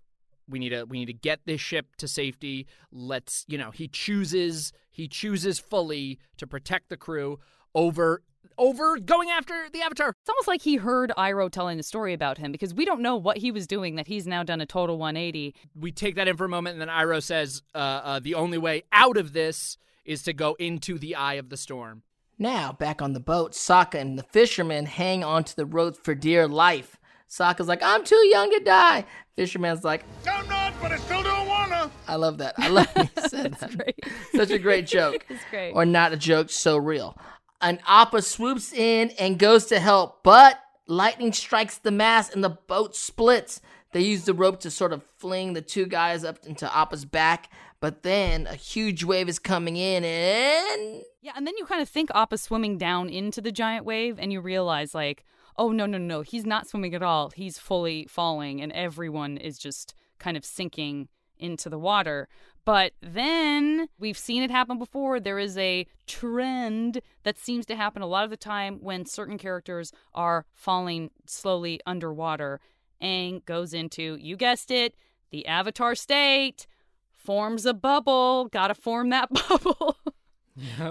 We 0.49 0.59
need 0.59 0.71
to 0.71 0.85
we 0.85 0.99
need 0.99 1.07
to 1.07 1.13
get 1.13 1.41
this 1.45 1.61
ship 1.61 1.97
to 1.97 2.09
safety. 2.09 2.67
Let's 2.91 3.45
you 3.47 3.59
know." 3.59 3.73
He 3.73 3.89
chooses 3.89 4.73
he 4.91 5.07
chooses 5.07 5.59
fully 5.59 6.19
to 6.39 6.47
protect 6.47 6.89
the 6.89 6.97
crew 6.97 7.41
over 7.75 8.23
over 8.59 8.99
going 8.99 9.31
after 9.31 9.69
the 9.73 9.81
Avatar. 9.83 10.11
It's 10.21 10.29
almost 10.31 10.49
like 10.49 10.63
he 10.63 10.77
heard 10.77 11.13
Iroh 11.17 11.51
telling 11.51 11.79
a 11.79 11.83
story 11.83 12.13
about 12.13 12.39
him 12.39 12.53
because 12.53 12.75
we 12.75 12.85
don't 12.85 13.01
know 13.03 13.17
what 13.17 13.39
he 13.39 13.51
was 13.51 13.67
doing 13.67 13.97
that 13.97 14.07
he's 14.07 14.27
now 14.27 14.43
done 14.43 14.61
a 14.61 14.67
total 14.67 14.99
180. 14.99 15.55
we 15.75 15.93
take 15.93 16.15
that 16.17 16.29
in 16.29 16.37
for 16.37 16.45
a 16.45 16.49
moment, 16.49 16.75
and 16.75 16.81
then 16.81 16.89
Iroh 16.89 17.23
says, 17.23 17.63
uh, 17.75 17.79
uh, 17.79 18.19
"The 18.21 18.35
only 18.35 18.59
way 18.59 18.85
out 18.93 19.17
of 19.17 19.33
this 19.33 19.79
is 20.05 20.23
to 20.25 20.33
go 20.33 20.55
into 20.59 20.99
the 20.99 21.15
eye 21.15 21.35
of 21.35 21.49
the 21.49 21.57
storm." 21.57 22.03
Now 22.39 22.73
back 22.73 23.01
on 23.03 23.13
the 23.13 23.21
boat, 23.21 23.53
Sokka 23.53 24.01
and 24.01 24.19
the 24.19 24.23
fisherman 24.25 24.87
hang 24.87 25.23
onto 25.23 25.55
the 25.55 25.67
ropes 25.67 25.99
for 26.03 26.15
dear 26.15 26.49
life. 26.49 26.97
Sokka's 27.29 27.69
like, 27.69 27.83
"I'm 27.83 28.05
too 28.05 28.27
young 28.27 28.51
to 28.51 28.61
die." 28.65 29.05
Fisherman's 29.37 29.83
like, 29.85 30.05
I'm 30.31 30.47
not, 30.47 30.75
but 30.83 30.93
I 30.93 30.99
still 30.99 31.23
don't 31.23 31.47
wanna. 31.49 31.91
"I 32.07 32.17
love 32.17 32.37
that. 32.39 32.55
I 32.59 32.69
love 32.69 32.87
he 32.97 33.09
said 33.29 33.55
that. 33.55 33.77
Great. 33.79 33.99
Such 34.35 34.51
a 34.51 34.59
great 34.59 34.87
joke. 34.87 35.25
It's 35.31 35.43
great. 35.51 35.73
or 35.73 35.87
not 35.87 36.13
a 36.13 36.17
joke, 36.19 36.51
so 36.51 36.77
real. 36.77 37.17
An 37.63 37.79
Appa 37.87 38.23
swoops 38.23 38.73
in 38.73 39.11
and 39.21 39.39
goes 39.39 39.67
to 39.67 39.79
help, 39.79 40.25
but 40.25 40.61
lightning 40.89 41.33
strikes 41.33 41.79
the 41.79 41.93
mast 41.93 42.35
and 42.35 42.43
the 42.43 42.51
boat 42.51 42.97
splits. 42.97 43.61
They 43.93 44.01
use 44.01 44.25
the 44.25 44.35
rope 44.35 44.59
to 44.61 44.71
sort 44.71 44.93
of 44.93 45.05
fling 45.19 45.53
the 45.53 45.63
two 45.63 45.87
guys 45.87 46.25
up 46.25 46.39
into 46.45 46.67
Appa's 46.77 47.05
back, 47.05 47.51
but 47.79 48.03
then 48.03 48.47
a 48.49 48.55
huge 48.55 49.05
wave 49.05 49.29
is 49.29 49.39
coming 49.39 49.77
in 49.77 50.03
and 50.05 51.03
Yeah, 51.21 51.33
and 51.37 51.47
then 51.47 51.57
you 51.57 51.65
kind 51.65 51.81
of 51.81 51.89
think 51.89 52.11
Appa 52.15 52.39
swimming 52.39 52.79
down 52.79 53.09
into 53.09 53.41
the 53.41 53.53
giant 53.53 53.85
wave, 53.85 54.19
and 54.19 54.33
you 54.33 54.41
realize, 54.41 54.95
like, 54.95 55.25
oh, 55.57 55.71
no, 55.71 55.87
no, 55.87 55.99
no, 55.99 56.23
he's 56.23 56.47
not 56.47 56.67
swimming 56.67 56.95
at 56.95 57.03
all. 57.03 57.31
He's 57.31 57.59
fully 57.59 58.07
falling, 58.07 58.61
and 58.61 58.73
everyone 58.73 59.37
is 59.37 59.57
just 59.59 59.95
kind 60.19 60.37
of 60.37 60.45
sinking 60.45 61.09
into 61.43 61.69
the 61.69 61.79
water. 61.79 62.29
But 62.65 62.93
then 63.03 63.89
we've 63.99 64.17
seen 64.17 64.43
it 64.43 64.51
happen 64.51 64.79
before. 64.79 65.19
There 65.19 65.39
is 65.39 65.59
a 65.59 65.87
trend 66.07 67.01
that 67.25 67.37
seems 67.37 67.67
to 67.67 67.77
happen 67.77 68.03
a 68.03 68.07
lot 68.07 68.25
of 68.25 68.31
the 68.31 68.37
time 68.37 68.79
when 68.81 69.05
certain 69.05 69.37
characters 69.37 69.93
are 70.15 70.47
falling 70.55 71.11
slowly 71.27 71.81
underwater. 71.85 72.61
Aang 73.03 73.45
goes 73.45 73.75
into, 73.75 74.17
you 74.21 74.37
guessed 74.37 74.71
it, 74.71 74.95
the 75.31 75.47
avatar 75.47 75.97
state, 75.97 76.69
forms 77.11 77.67
a 77.67 77.75
bubble. 77.75 78.47
Gotta 78.47 78.75
form 78.75 79.11
that 79.11 79.29
bubble. 79.49 79.97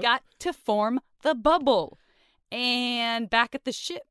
Got 0.01 0.23
to 0.39 0.51
form 0.51 0.99
the 1.23 1.35
bubble. 1.35 1.97
And 2.51 3.29
back 3.29 3.55
at 3.55 3.63
the 3.63 3.71
ship, 3.71 4.01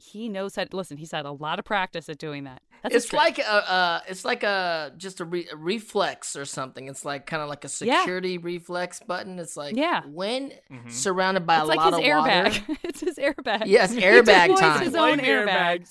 he 0.00 0.28
knows 0.28 0.56
how 0.56 0.64
to 0.64 0.76
listen. 0.76 0.96
He's 0.96 1.12
had 1.12 1.26
a 1.26 1.32
lot 1.32 1.58
of 1.58 1.64
practice 1.64 2.08
at 2.08 2.18
doing 2.18 2.44
that. 2.44 2.62
That's 2.82 2.94
it's 2.94 3.06
trick. 3.06 3.20
like 3.20 3.38
a, 3.38 3.70
uh, 3.70 4.00
it's 4.08 4.24
like 4.24 4.42
a 4.42 4.92
just 4.96 5.20
a, 5.20 5.24
re- 5.26 5.46
a 5.52 5.56
reflex 5.56 6.34
or 6.34 6.44
something. 6.46 6.88
It's 6.88 7.04
like 7.04 7.26
kind 7.26 7.42
of 7.42 7.48
like 7.50 7.64
a 7.64 7.68
Yeah. 7.82 8.00
security 8.00 8.38
reflex 8.38 9.00
button. 9.00 9.38
It's 9.38 9.56
like 9.56 9.76
Yeah. 9.76 10.02
when 10.06 10.52
surrounded 10.88 11.46
by 11.46 11.56
it's 11.56 11.64
a 11.64 11.66
like 11.66 11.76
lot 11.78 11.92
his 11.92 11.98
of 11.98 12.04
airbag. 12.04 12.44
water. 12.68 12.78
it's 12.84 13.00
his 13.00 13.16
airbag. 13.16 13.64
Yes, 13.66 13.92
He 13.94 14.00
airbag 14.00 14.42
deploys 14.48 14.60
time. 14.60 14.82
His 14.84 14.94
own 14.94 15.18
Like 15.18 15.26
airbag. 15.26 15.90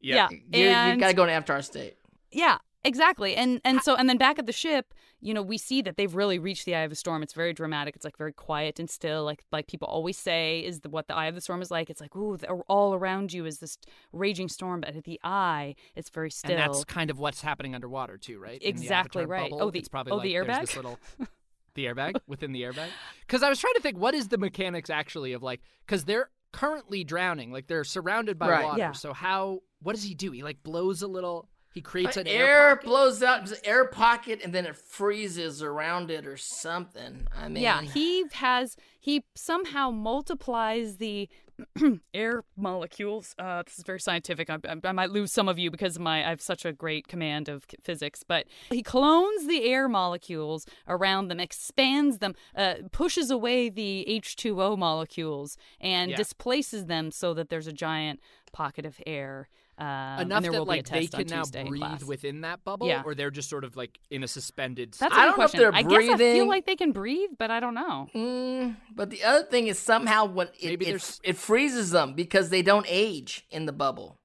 Yeah. 0.00 0.28
Yeah, 0.30 0.30
You, 0.30 0.38
you 0.64 0.68
and 0.70 1.00
gotta 1.00 1.14
go 1.14 1.26
to 1.26 1.32
Avatar 1.32 1.60
State. 1.62 1.96
yeah, 2.32 2.58
exactly. 2.84 3.34
And 3.36 3.60
and 3.64 3.80
so 3.82 3.94
and 3.96 4.08
then 4.08 4.18
back 4.18 4.38
at 4.38 4.46
the 4.46 4.52
ship, 4.52 4.94
you 5.20 5.32
know, 5.34 5.42
we 5.42 5.58
see 5.58 5.82
that 5.82 5.96
they've 5.96 6.14
really 6.14 6.38
reached 6.38 6.64
the 6.66 6.74
eye 6.74 6.80
of 6.80 6.90
the 6.90 6.96
storm. 6.96 7.22
It's 7.22 7.32
very 7.32 7.52
dramatic. 7.52 7.96
It's 7.96 8.04
like 8.04 8.16
very 8.16 8.32
quiet 8.32 8.78
and 8.78 8.88
still, 8.90 9.24
like 9.24 9.44
like 9.52 9.66
people 9.66 9.88
always 9.88 10.16
say 10.18 10.60
is 10.60 10.80
the, 10.80 10.88
what 10.88 11.08
the 11.08 11.14
eye 11.14 11.26
of 11.26 11.34
the 11.34 11.40
storm 11.40 11.62
is 11.62 11.70
like. 11.70 11.90
It's 11.90 12.00
like 12.00 12.14
ooh, 12.16 12.36
the, 12.36 12.48
all 12.68 12.94
around 12.94 13.32
you 13.32 13.44
is 13.46 13.58
this 13.58 13.78
raging 14.12 14.48
storm, 14.48 14.80
but 14.82 14.94
at 14.96 15.04
the 15.04 15.20
eye, 15.24 15.74
it's 15.96 16.10
very 16.10 16.30
still. 16.30 16.52
And 16.52 16.60
that's 16.60 16.84
kind 16.84 17.10
of 17.10 17.18
what's 17.18 17.40
happening 17.42 17.74
underwater 17.74 18.16
too, 18.18 18.38
right? 18.38 18.60
In 18.62 18.68
Exactly 18.68 19.22
Avatar 19.22 19.26
right. 19.26 19.50
bubble, 19.50 19.62
Oh, 19.66 19.70
the- 19.70 19.78
it's 19.78 19.88
probably 19.88 20.12
oh, 20.12 20.16
like 20.16 20.24
the 20.24 20.32
there's 20.34 20.46
airbag? 20.46 20.60
this 20.60 20.76
little 20.76 20.98
the 21.74 21.86
airbag 21.86 22.20
within 22.26 22.52
the 22.52 22.62
airbag. 22.62 22.88
Because 23.26 23.42
I 23.42 23.48
was 23.48 23.58
trying 23.58 23.74
to 23.74 23.80
think, 23.80 23.98
what 23.98 24.14
is 24.14 24.28
the 24.28 24.38
mechanics 24.38 24.90
actually 24.90 25.32
of 25.32 25.42
like? 25.42 25.60
Because 25.86 26.04
they're 26.04 26.30
currently 26.52 27.02
drowning, 27.02 27.50
like 27.50 27.66
they're 27.66 27.82
surrounded 27.84 28.38
by 28.38 28.48
Right. 28.48 28.64
water. 28.64 28.78
Yeah. 28.78 28.92
So 28.92 29.12
how? 29.12 29.60
What 29.82 29.94
does 29.94 30.04
he 30.04 30.14
do? 30.14 30.30
He 30.30 30.42
like 30.42 30.62
blows 30.62 31.02
a 31.02 31.06
little. 31.08 31.48
He 31.74 31.80
creates 31.80 32.16
an 32.16 32.28
air, 32.28 32.68
air, 32.68 32.76
blows 32.76 33.20
out, 33.20 33.50
an 33.50 33.56
air 33.64 33.84
pocket, 33.84 34.40
and 34.44 34.52
then 34.52 34.64
it 34.64 34.76
freezes 34.76 35.60
around 35.60 36.08
it 36.08 36.24
or 36.24 36.36
something. 36.36 37.26
I 37.36 37.48
mean, 37.48 37.64
Yeah, 37.64 37.82
he 37.82 38.24
has 38.34 38.76
he 39.00 39.24
somehow 39.34 39.90
multiplies 39.90 40.98
the 40.98 41.28
air 42.14 42.44
molecules. 42.56 43.34
Uh, 43.40 43.64
this 43.64 43.76
is 43.78 43.84
very 43.84 43.98
scientific. 43.98 44.48
I, 44.50 44.58
I, 44.68 44.76
I 44.84 44.92
might 44.92 45.10
lose 45.10 45.32
some 45.32 45.48
of 45.48 45.58
you 45.58 45.68
because 45.68 45.98
my 45.98 46.24
I 46.24 46.28
have 46.30 46.40
such 46.40 46.64
a 46.64 46.72
great 46.72 47.08
command 47.08 47.48
of 47.48 47.66
physics, 47.82 48.22
but 48.22 48.46
he 48.70 48.82
clones 48.84 49.48
the 49.48 49.64
air 49.64 49.88
molecules 49.88 50.66
around 50.86 51.26
them, 51.26 51.40
expands 51.40 52.18
them, 52.18 52.36
uh, 52.54 52.74
pushes 52.92 53.32
away 53.32 53.68
the 53.68 54.04
H2O 54.08 54.78
molecules, 54.78 55.56
and 55.80 56.12
Yeah. 56.12 56.16
displaces 56.18 56.86
them 56.86 57.10
so 57.10 57.34
that 57.34 57.48
there's 57.48 57.66
a 57.66 57.72
giant 57.72 58.20
pocket 58.52 58.86
of 58.86 59.00
air. 59.08 59.48
Um, 59.76 59.86
and 59.86 60.20
enough 60.30 60.42
there 60.42 60.52
that 60.52 60.58
will 60.58 60.66
be 60.66 60.70
a 60.70 60.74
like 60.76 60.88
they 60.88 61.06
can 61.08 61.26
now 61.26 61.42
Tuesday 61.42 61.64
breathe 61.64 61.80
class. 61.80 62.04
within 62.04 62.42
that 62.42 62.62
bubble, 62.64 62.86
Yeah. 62.86 63.02
or 63.04 63.14
they're 63.16 63.32
just 63.32 63.50
sort 63.50 63.64
of 63.64 63.76
like 63.76 63.98
in 64.10 64.22
a 64.22 64.28
suspended. 64.28 64.92
That's 64.92 65.12
a 65.12 65.18
I 65.18 65.24
good 65.24 65.26
don't 65.26 65.26
know 65.26 65.30
if 65.30 65.36
question. 65.50 65.60
they're 65.60 65.74
I 65.74 65.82
guess 65.82 66.14
I 66.14 66.16
feel 66.16 66.46
like 66.48 66.66
they 66.66 66.76
can 66.76 66.92
breathe, 66.92 67.30
but 67.38 67.50
I 67.50 67.58
don't 67.58 67.74
know. 67.74 68.08
Mm, 68.14 68.76
but 68.94 69.10
the 69.10 69.24
other 69.24 69.44
thing 69.44 69.66
is 69.66 69.78
somehow 69.78 70.26
when 70.26 70.46
it, 70.60 70.80
it, 70.80 71.20
it 71.24 71.36
freezes 71.36 71.90
them 71.90 72.14
because 72.14 72.50
they 72.50 72.62
don't 72.62 72.86
age 72.88 73.46
in 73.50 73.66
the 73.66 73.72
bubble. 73.72 74.18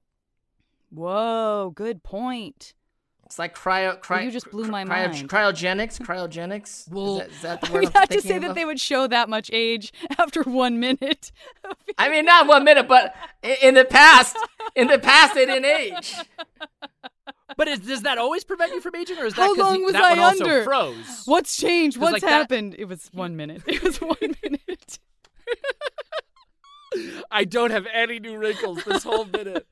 Whoa, 0.90 1.72
good 1.74 2.02
point. 2.02 2.74
It's 3.30 3.38
like 3.38 3.54
cryo. 3.56 3.96
cryo 4.00 4.24
you 4.24 4.32
just 4.32 4.50
blew 4.50 4.64
my 4.64 4.82
cryo- 4.82 4.88
mind. 4.88 5.30
Cryogenics. 5.30 6.00
Cryogenics. 6.00 6.90
Well, 6.90 7.20
is 7.20 7.28
that, 7.28 7.30
is 7.30 7.40
that 7.42 7.60
the 7.60 7.66
I 7.68 7.70
word 7.74 7.84
would 7.84 7.96
I'm 7.96 8.02
to 8.02 8.06
thinking 8.08 8.28
say 8.28 8.38
that 8.40 8.54
they 8.56 8.64
would 8.64 8.80
show 8.80 9.06
that 9.06 9.28
much 9.28 9.50
age 9.52 9.92
after 10.18 10.42
one 10.42 10.80
minute. 10.80 11.30
I 11.98 12.08
mean, 12.08 12.24
not 12.24 12.48
one 12.48 12.64
minute, 12.64 12.88
but 12.88 13.14
in 13.62 13.74
the 13.74 13.84
past, 13.84 14.36
in 14.74 14.88
the 14.88 14.98
past, 14.98 15.34
they 15.34 15.46
didn't 15.46 15.64
age. 15.64 16.16
But 17.56 17.68
is, 17.68 17.78
does 17.78 18.02
that 18.02 18.18
always 18.18 18.42
prevent 18.42 18.72
you 18.72 18.80
from 18.80 18.96
aging, 18.96 19.18
or 19.18 19.26
is 19.26 19.34
that 19.34 19.42
How 19.42 19.54
'cause 19.54 19.58
long 19.58 19.84
was 19.84 19.92
that 19.92 20.18
I 20.18 20.28
under? 20.28 20.64
froze? 20.64 21.22
What's 21.26 21.56
changed? 21.56 21.98
What's 21.98 22.14
like, 22.14 22.22
that- 22.22 22.30
happened? 22.30 22.74
It 22.80 22.86
was 22.86 23.10
one 23.12 23.36
minute. 23.36 23.62
It 23.68 23.80
was 23.80 23.98
one 23.98 24.16
minute. 24.42 24.98
I 27.30 27.44
don't 27.44 27.70
have 27.70 27.86
any 27.94 28.18
new 28.18 28.36
wrinkles 28.36 28.82
this 28.82 29.04
whole 29.04 29.24
minute. 29.24 29.68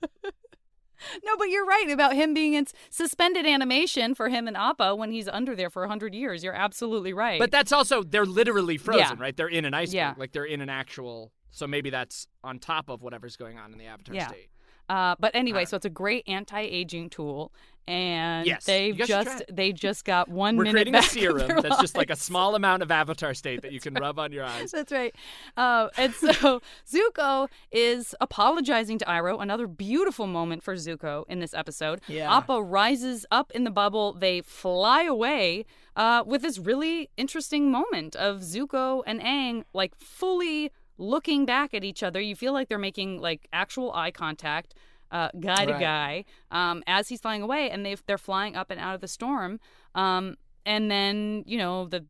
No, 1.24 1.36
but 1.36 1.48
you're 1.48 1.64
right 1.66 1.90
about 1.90 2.14
him 2.14 2.34
being 2.34 2.54
in 2.54 2.66
suspended 2.90 3.46
animation 3.46 4.14
for 4.14 4.28
him 4.28 4.46
and 4.48 4.56
Appa 4.56 4.94
when 4.94 5.10
he's 5.10 5.28
under 5.28 5.54
there 5.54 5.70
for 5.70 5.82
100 5.82 6.14
years. 6.14 6.42
You're 6.44 6.54
absolutely 6.54 7.12
right. 7.12 7.38
But 7.38 7.50
that's 7.50 7.72
also 7.72 8.02
they're 8.02 8.24
literally 8.26 8.76
frozen, 8.78 9.00
Yeah. 9.18 9.22
right? 9.22 9.36
They're 9.36 9.48
in 9.48 9.64
an 9.64 9.74
iceberg, 9.74 9.94
Yeah. 9.94 10.14
like 10.16 10.32
they're 10.32 10.44
in 10.44 10.60
an 10.60 10.68
actual. 10.68 11.32
So 11.50 11.66
maybe 11.66 11.90
that's 11.90 12.26
on 12.44 12.58
top 12.58 12.88
of 12.88 13.02
whatever's 13.02 13.36
going 13.36 13.58
on 13.58 13.72
in 13.72 13.78
the 13.78 13.86
Avatar 13.86 14.14
Yeah. 14.14 14.28
state. 14.28 14.48
Uh, 14.88 15.14
but 15.18 15.34
anyway, 15.34 15.58
Alright. 15.58 15.68
so 15.68 15.76
it's 15.76 15.86
a 15.86 15.90
great 15.90 16.24
anti-aging 16.26 17.10
tool, 17.10 17.52
and 17.88 18.46
Yes, 18.46 18.64
they've 18.64 18.96
guys 18.96 19.06
should 19.06 19.24
try 19.24 19.24
just 19.24 19.44
they 19.50 19.72
just 19.72 20.04
got 20.04 20.28
one 20.28 20.56
We're 20.56 20.64
minute 20.64 20.74
creating 20.74 20.94
a 20.94 21.02
serum 21.02 21.60
that's 21.62 21.80
just 21.80 21.96
like 21.96 22.10
a 22.10 22.16
small 22.16 22.54
amount 22.54 22.82
of 22.82 22.90
Avatar 22.90 23.32
state 23.32 23.62
that 23.62 23.72
you 23.72 23.80
can 23.80 23.94
rub 23.94 24.18
on 24.18 24.30
your 24.30 24.44
eyes. 24.44 24.72
That's 24.72 24.92
right. 24.92 25.14
Uh, 25.56 25.88
and 25.96 26.12
so 26.12 26.60
Zuko 26.90 27.48
is 27.72 28.14
apologizing 28.20 28.98
to 28.98 29.06
Iroh. 29.06 29.42
Another 29.42 29.66
beautiful 29.66 30.26
moment 30.26 30.62
for 30.62 30.74
Zuko 30.74 31.24
in 31.28 31.40
this 31.40 31.54
episode. 31.54 32.02
Yeah. 32.08 32.36
Appa 32.36 32.62
rises 32.62 33.24
up 33.30 33.52
in 33.52 33.64
the 33.64 33.70
bubble. 33.70 34.12
They 34.12 34.42
fly 34.42 35.04
away 35.04 35.64
uh, 35.96 36.24
with 36.26 36.42
this 36.42 36.58
really 36.58 37.08
interesting 37.16 37.70
moment 37.70 38.14
of 38.16 38.40
Zuko 38.40 39.02
and 39.06 39.20
Aang 39.20 39.64
like 39.72 39.96
fully 39.96 40.72
looking 40.98 41.46
back 41.46 41.72
at 41.74 41.84
each 41.84 42.02
other. 42.02 42.20
You 42.20 42.36
feel 42.36 42.52
like 42.52 42.68
they're 42.68 42.78
making 42.78 43.20
like 43.20 43.48
actual 43.52 43.92
eye 43.92 44.10
contact. 44.10 44.74
Uh, 45.10 45.30
guy 45.40 45.64
to 45.64 45.72
Right. 45.72 45.80
guy, 45.80 46.24
um, 46.50 46.82
as 46.86 47.08
he's 47.08 47.18
flying 47.20 47.40
away, 47.40 47.70
and 47.70 47.86
they 47.86 47.96
they're 48.06 48.18
flying 48.18 48.54
up 48.54 48.70
and 48.70 48.78
out 48.78 48.94
of 48.94 49.00
the 49.00 49.08
storm. 49.08 49.58
Um, 49.94 50.36
and 50.66 50.90
then 50.90 51.44
you 51.46 51.56
know 51.56 51.86
the 51.86 52.04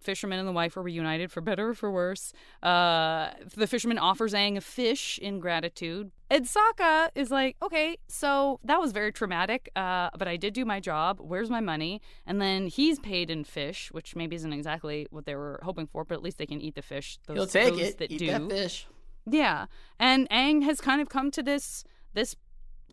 fisherman 0.00 0.38
and 0.38 0.48
the 0.48 0.52
wife 0.52 0.76
are 0.76 0.82
reunited 0.82 1.30
for 1.30 1.40
better 1.40 1.70
or 1.70 1.74
for 1.74 1.90
worse. 1.90 2.32
Uh, 2.62 3.30
the 3.56 3.66
fisherman 3.66 3.98
offers 3.98 4.32
Aang 4.34 4.56
a 4.56 4.60
fish 4.60 5.18
in 5.18 5.40
gratitude. 5.40 6.10
And 6.30 6.44
Sokka 6.46 7.08
is 7.14 7.30
like, 7.30 7.56
okay, 7.62 7.98
so 8.06 8.60
that 8.64 8.80
was 8.80 8.92
very 8.92 9.12
traumatic, 9.12 9.70
uh, 9.76 10.10
but 10.18 10.28
I 10.28 10.36
did 10.36 10.52
do 10.54 10.64
my 10.64 10.78
job. 10.78 11.18
Where's 11.20 11.48
my 11.50 11.60
money? 11.60 12.02
And 12.26 12.40
then 12.40 12.66
he's 12.66 12.98
paid 12.98 13.30
in 13.30 13.44
fish, 13.44 13.90
which 13.92 14.14
maybe 14.14 14.36
isn't 14.36 14.52
exactly 14.52 15.06
what 15.10 15.24
they 15.24 15.34
were 15.34 15.58
hoping 15.62 15.86
for, 15.86 16.04
but 16.04 16.14
at 16.14 16.22
least 16.22 16.38
they 16.38 16.46
can 16.46 16.60
eat 16.60 16.74
the 16.74 16.82
fish. 16.82 17.18
Those, 17.26 17.36
He'll 17.36 17.46
take 17.46 17.74
those 17.74 17.80
it. 17.80 17.98
That 17.98 18.10
Eat 18.12 18.18
do. 18.18 18.26
that 18.26 18.50
fish. 18.50 18.86
Yeah, 19.30 19.66
and 19.98 20.28
Aang 20.30 20.62
has 20.62 20.80
kind 20.80 21.00
of 21.02 21.08
come 21.08 21.30
to 21.32 21.42
this 21.42 21.84
this 22.14 22.34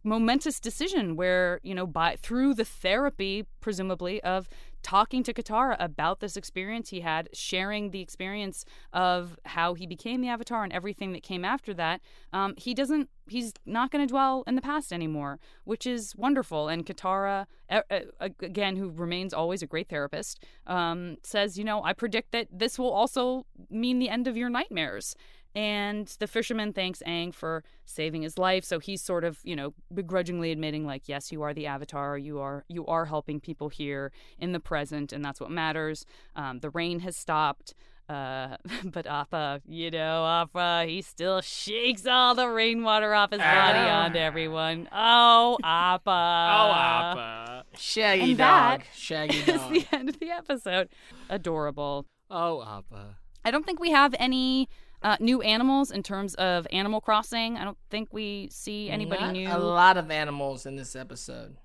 momentous 0.05 0.59
decision 0.59 1.15
where 1.15 1.59
you 1.63 1.73
know 1.73 1.87
by 1.87 2.15
through 2.15 2.53
the 2.53 2.63
therapy 2.63 3.43
presumably 3.59 4.21
of 4.23 4.47
talking 4.83 5.23
to 5.23 5.33
Katara 5.33 5.75
about 5.79 6.19
this 6.19 6.37
experience 6.37 6.89
he 6.89 7.01
had 7.01 7.27
sharing 7.33 7.89
the 7.89 8.01
experience 8.01 8.65
of 8.93 9.35
how 9.45 9.73
he 9.73 9.87
became 9.87 10.21
the 10.21 10.27
avatar 10.27 10.63
and 10.63 10.71
everything 10.71 11.11
that 11.13 11.23
came 11.23 11.43
after 11.43 11.73
that 11.73 12.01
um, 12.31 12.53
he 12.55 12.75
doesn't 12.75 13.09
he's 13.27 13.51
not 13.65 13.89
going 13.89 14.05
to 14.05 14.11
dwell 14.11 14.43
in 14.45 14.53
the 14.53 14.61
past 14.61 14.93
anymore 14.93 15.39
which 15.63 15.87
is 15.87 16.15
wonderful. 16.15 16.67
And 16.67 16.85
Katara 16.85 17.47
uh, 17.71 17.81
again 18.19 18.75
who 18.75 18.91
remains 18.91 19.33
always 19.33 19.63
a 19.63 19.67
great 19.67 19.89
therapist 19.89 20.43
um, 20.67 21.17
says 21.23 21.57
you 21.57 21.63
know 21.63 21.83
I 21.83 21.93
predict 21.93 22.31
that 22.31 22.47
this 22.51 22.77
will 22.77 22.91
also 22.91 23.47
mean 23.71 23.97
the 23.97 24.09
end 24.09 24.27
of 24.27 24.37
your 24.37 24.49
nightmares 24.49 25.15
and 25.55 26.07
the 26.19 26.27
fisherman 26.27 26.73
thanks 26.73 27.01
Aang 27.07 27.33
for 27.33 27.63
saving 27.85 28.21
his 28.23 28.37
life. 28.37 28.63
So 28.65 28.79
he's 28.79 29.01
sort 29.01 29.23
of, 29.23 29.39
you 29.43 29.55
know, 29.55 29.73
begrudgingly 29.93 30.51
admitting, 30.51 30.85
like, 30.85 31.07
yes, 31.07 31.31
you 31.31 31.41
are 31.41 31.53
the 31.53 31.65
Avatar. 31.65 32.17
You 32.17 32.39
are 32.39 32.65
you 32.67 32.85
are 32.87 33.05
helping 33.05 33.39
people 33.39 33.69
here 33.69 34.11
in 34.37 34.51
the 34.51 34.59
present, 34.59 35.13
and 35.13 35.23
that's 35.23 35.39
what 35.39 35.49
matters. 35.51 36.05
Um, 36.35 36.59
the 36.59 36.69
rain 36.69 36.99
has 36.99 37.15
stopped. 37.15 37.73
Uh, 38.07 38.57
but 38.83 39.07
Appa, 39.07 39.61
you 39.67 39.89
know, 39.89 40.25
Appa, 40.27 40.85
he 40.87 41.01
still 41.01 41.41
shakes 41.41 42.05
all 42.05 42.35
the 42.35 42.47
rainwater 42.47 43.15
off 43.15 43.31
his 43.31 43.39
body 43.39 43.79
Ah. 43.79 44.03
onto 44.03 44.19
everyone. 44.19 44.87
Oh, 44.91 45.57
Appa. 45.63 46.11
oh, 46.11 46.71
Appa. 46.71 47.65
Shaggy 47.79 48.21
And 48.21 48.37
dog. 48.37 48.83
Shaggy 48.93 49.37
Is 49.39 49.45
dog. 49.47 49.71
the 49.73 49.85
end 49.91 50.09
of 50.09 50.19
the 50.19 50.29
episode. 50.29 50.89
Adorable. 51.29 52.05
Oh, 52.29 52.61
Appa. 52.61 53.15
I 53.43 53.49
don't 53.51 53.65
think 53.65 53.79
we 53.79 53.89
have 53.91 54.13
any 54.19 54.69
uh, 55.05 55.15
new 55.19 55.41
animals 55.43 55.91
in 55.91 56.01
terms 56.01 56.33
of 56.35 56.65
Animal 56.71 56.99
Crossing. 56.99 57.57
I 57.57 57.63
don't 57.63 57.77
think 57.91 58.11
we 58.11 58.49
see 58.51 58.89
anybody 58.89 59.21
Not 59.21 59.33
new. 59.33 59.47
A 59.47 59.59
lot 59.59 59.97
of 59.97 60.09
animals 60.09 60.65
in 60.65 60.75
this 60.75 60.95
episode. 60.95 61.57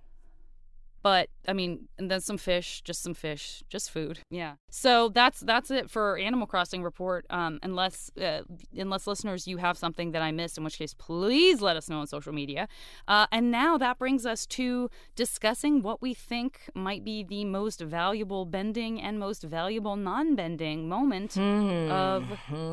But 1.02 1.28
I 1.48 1.52
mean, 1.52 1.88
and 1.98 2.10
then 2.10 2.20
some 2.20 2.36
fish, 2.36 2.82
just 2.82 3.02
some 3.02 3.14
fish, 3.14 3.62
just 3.68 3.90
food. 3.90 4.20
Yeah. 4.30 4.54
So 4.70 5.08
that's 5.08 5.40
that's 5.40 5.70
it 5.70 5.90
for 5.90 6.18
Animal 6.18 6.46
Crossing 6.46 6.82
report. 6.82 7.24
Um, 7.30 7.58
unless 7.62 8.10
uh, 8.20 8.42
unless 8.76 9.06
listeners 9.06 9.48
you 9.48 9.56
have 9.56 9.78
something 9.78 10.12
that 10.12 10.22
I 10.22 10.30
missed, 10.30 10.58
in 10.58 10.64
which 10.64 10.78
case 10.78 10.94
please 10.94 11.62
let 11.62 11.76
us 11.76 11.88
know 11.88 12.00
on 12.00 12.06
social 12.06 12.32
media. 12.32 12.68
Uh, 13.08 13.26
and 13.32 13.50
now 13.50 13.78
that 13.78 13.98
brings 13.98 14.26
us 14.26 14.46
to 14.46 14.90
discussing 15.16 15.82
what 15.82 16.02
we 16.02 16.12
think 16.12 16.60
might 16.74 17.04
be 17.04 17.22
the 17.22 17.44
most 17.44 17.80
valuable 17.80 18.44
bending 18.44 19.00
and 19.00 19.18
most 19.18 19.42
valuable 19.42 19.96
non-bending 19.96 20.88
moment 20.88 21.38
of 21.38 22.24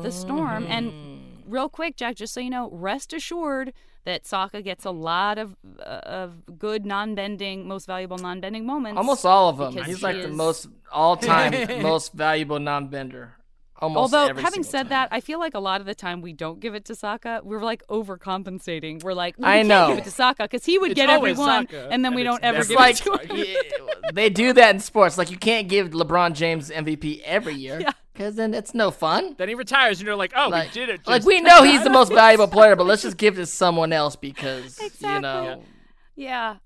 the 0.02 0.10
storm. 0.10 0.66
And 0.68 1.42
real 1.46 1.68
quick, 1.68 1.96
Jack, 1.96 2.16
just 2.16 2.34
so 2.34 2.40
you 2.40 2.50
know, 2.50 2.68
rest 2.72 3.12
assured 3.12 3.72
that 4.08 4.24
Sokka 4.24 4.64
gets 4.64 4.84
a 4.86 4.90
lot 4.90 5.36
of 5.38 5.54
uh, 5.78 6.00
of 6.22 6.58
good 6.58 6.86
non-bending, 6.86 7.68
most 7.68 7.86
valuable 7.86 8.16
non-bending 8.18 8.64
moments. 8.64 8.96
Almost 8.96 9.24
all 9.26 9.48
of 9.50 9.58
them. 9.58 9.72
He's 9.84 9.98
he 9.98 10.02
like 10.02 10.22
the 10.22 10.28
most 10.28 10.66
all-time 10.90 11.82
most 11.82 12.12
valuable 12.14 12.58
non-bender. 12.58 13.34
Almost 13.80 13.98
Although 14.14 14.26
every 14.30 14.42
having 14.42 14.64
said 14.64 14.84
time. 14.84 14.88
that, 14.88 15.08
I 15.12 15.20
feel 15.20 15.38
like 15.38 15.54
a 15.54 15.60
lot 15.60 15.80
of 15.80 15.86
the 15.86 15.94
time 15.94 16.20
we 16.20 16.32
don't 16.32 16.58
give 16.58 16.74
it 16.74 16.84
to 16.86 16.94
Sokka. 16.94 17.44
We're 17.44 17.62
like 17.62 17.82
overcompensating. 17.86 19.04
We're 19.04 19.12
like, 19.14 19.36
well, 19.38 19.48
I 19.48 19.58
we 19.62 19.68
know. 19.68 19.86
can't 19.86 19.98
give 19.98 20.06
it 20.06 20.10
to 20.10 20.16
Sokka 20.22 20.38
because 20.48 20.64
he 20.64 20.78
would 20.78 20.90
It's 20.92 21.00
get 21.00 21.10
always 21.10 21.32
everyone, 21.38 21.66
Sokka, 21.68 21.88
and 21.92 22.04
then 22.04 22.14
we 22.14 22.24
don't 22.24 22.42
ever 22.42 22.64
give 22.64 22.76
it's 22.80 23.00
it 23.00 23.04
to 23.04 23.34
him. 23.34 24.14
they 24.14 24.30
do 24.30 24.52
that 24.54 24.74
in 24.74 24.80
sports. 24.80 25.16
Like 25.16 25.30
you 25.30 25.36
can't 25.38 25.68
give 25.68 25.90
LeBron 25.90 26.32
James 26.32 26.70
MVP 26.70 27.20
every 27.22 27.54
year 27.54 27.78
Yeah. 27.80 27.92
Because 28.18 28.34
then 28.34 28.52
it's 28.52 28.74
no 28.74 28.90
fun. 28.90 29.36
Then 29.38 29.48
he 29.48 29.54
retires, 29.54 30.00
and 30.00 30.06
you're 30.06 30.16
like, 30.16 30.32
oh, 30.34 30.48
Like, 30.48 30.74
we 30.74 30.80
did 30.80 30.88
it. 30.88 31.06
like 31.06 31.24
we 31.24 31.40
know 31.40 31.62
he's 31.70 31.84
the 31.84 31.90
most 31.90 32.12
valuable 32.12 32.48
player, 32.48 32.74
but 32.74 32.84
let's 32.84 33.02
just 33.02 33.16
give 33.16 33.34
it 33.34 33.42
to 33.42 33.46
someone 33.46 33.92
else 33.92 34.16
because 34.16 34.80
you 35.00 35.20
know. 35.20 35.42
Yeah, 35.44 35.56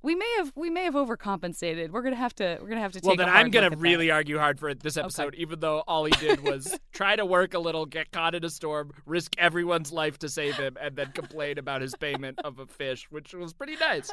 we 0.03 0.15
may 0.15 0.35
have 0.39 0.53
we 0.57 0.71
may 0.71 0.85
have 0.85 0.95
overcompensated. 0.95 1.91
We're 1.91 2.03
gonna 2.03 2.17
have 2.17 2.35
to 2.37 2.59
we're 2.63 2.69
gonna 2.71 2.81
have 2.81 2.93
to 2.93 3.01
take. 3.01 3.07
Well, 3.07 3.17
then 3.17 3.29
a 3.29 3.33
I'm 3.33 3.51
gonna 3.51 3.67
look 3.67 3.73
at 3.75 3.79
that. 3.79 3.83
really 3.83 4.11
argue 4.11 4.39
hard 4.39 4.59
for 4.59 4.69
it 4.71 4.81
this 4.81 4.97
episode, 4.97 5.35
even 5.35 5.61
though 5.61 5.81
all 5.87 6.05
he 6.07 6.13
did 6.13 6.41
was 6.43 6.79
try 6.93 7.17
to 7.17 7.27
work 7.27 7.53
a 7.55 7.59
little, 7.59 7.85
get 7.85 8.11
caught 8.13 8.35
in 8.35 8.45
a 8.45 8.51
storm, 8.51 8.93
risk 9.05 9.35
everyone's 9.37 9.93
life 9.93 10.19
to 10.21 10.29
save 10.29 10.57
him, 10.57 10.77
and 10.81 10.97
then 10.97 11.13
complain 11.13 11.59
about 11.59 11.83
his 11.83 11.95
payment 11.95 12.39
of 12.45 12.59
a 12.59 12.67
fish, 12.67 13.07
which 13.11 13.35
was 13.35 13.53
pretty 13.53 13.77
nice. 13.77 14.11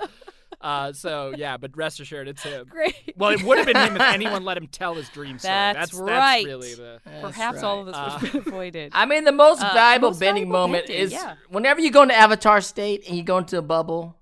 Uh, 0.61 0.91
so 0.91 1.33
yeah, 1.37 1.55
but 1.55 1.75
rest 1.77 1.99
assured, 2.01 2.27
it's 2.27 2.43
him. 2.43 2.67
Great. 2.69 3.13
Well, 3.15 3.29
it 3.31 3.41
would 3.43 3.57
have 3.59 3.67
been 3.67 3.77
him 3.77 3.95
if 3.95 4.01
anyone 4.01 4.43
let 4.43 4.57
him 4.57 4.67
tell 4.71 4.95
his 4.95 5.07
dream 5.09 5.39
story. 5.39 5.53
That's 5.53 5.91
that's 5.91 5.93
right. 5.93 6.45
really 6.45 6.73
the. 6.73 6.99
That's 7.05 7.21
Perhaps 7.21 7.63
all 7.63 7.77
right. 7.77 7.79
of 7.81 7.85
this 7.85 7.95
Uh, 7.99 8.19
was 8.21 8.47
avoided. 8.47 8.91
I 8.93 9.05
mean, 9.05 9.23
the 9.23 9.31
most 9.31 9.63
Uh, 9.63 9.71
valuable 9.73 10.09
most 10.09 10.19
bending 10.19 10.43
valuable 10.49 10.67
moment 10.67 10.87
bending, 10.87 11.01
is 11.05 11.11
yeah. 11.13 11.35
whenever 11.49 11.79
you 11.79 11.91
go 11.91 12.01
into 12.03 12.15
Avatar 12.15 12.59
state 12.61 13.07
and 13.07 13.15
you 13.15 13.23
go 13.23 13.37
into 13.37 13.57
a 13.57 13.61
bubble. 13.61 14.17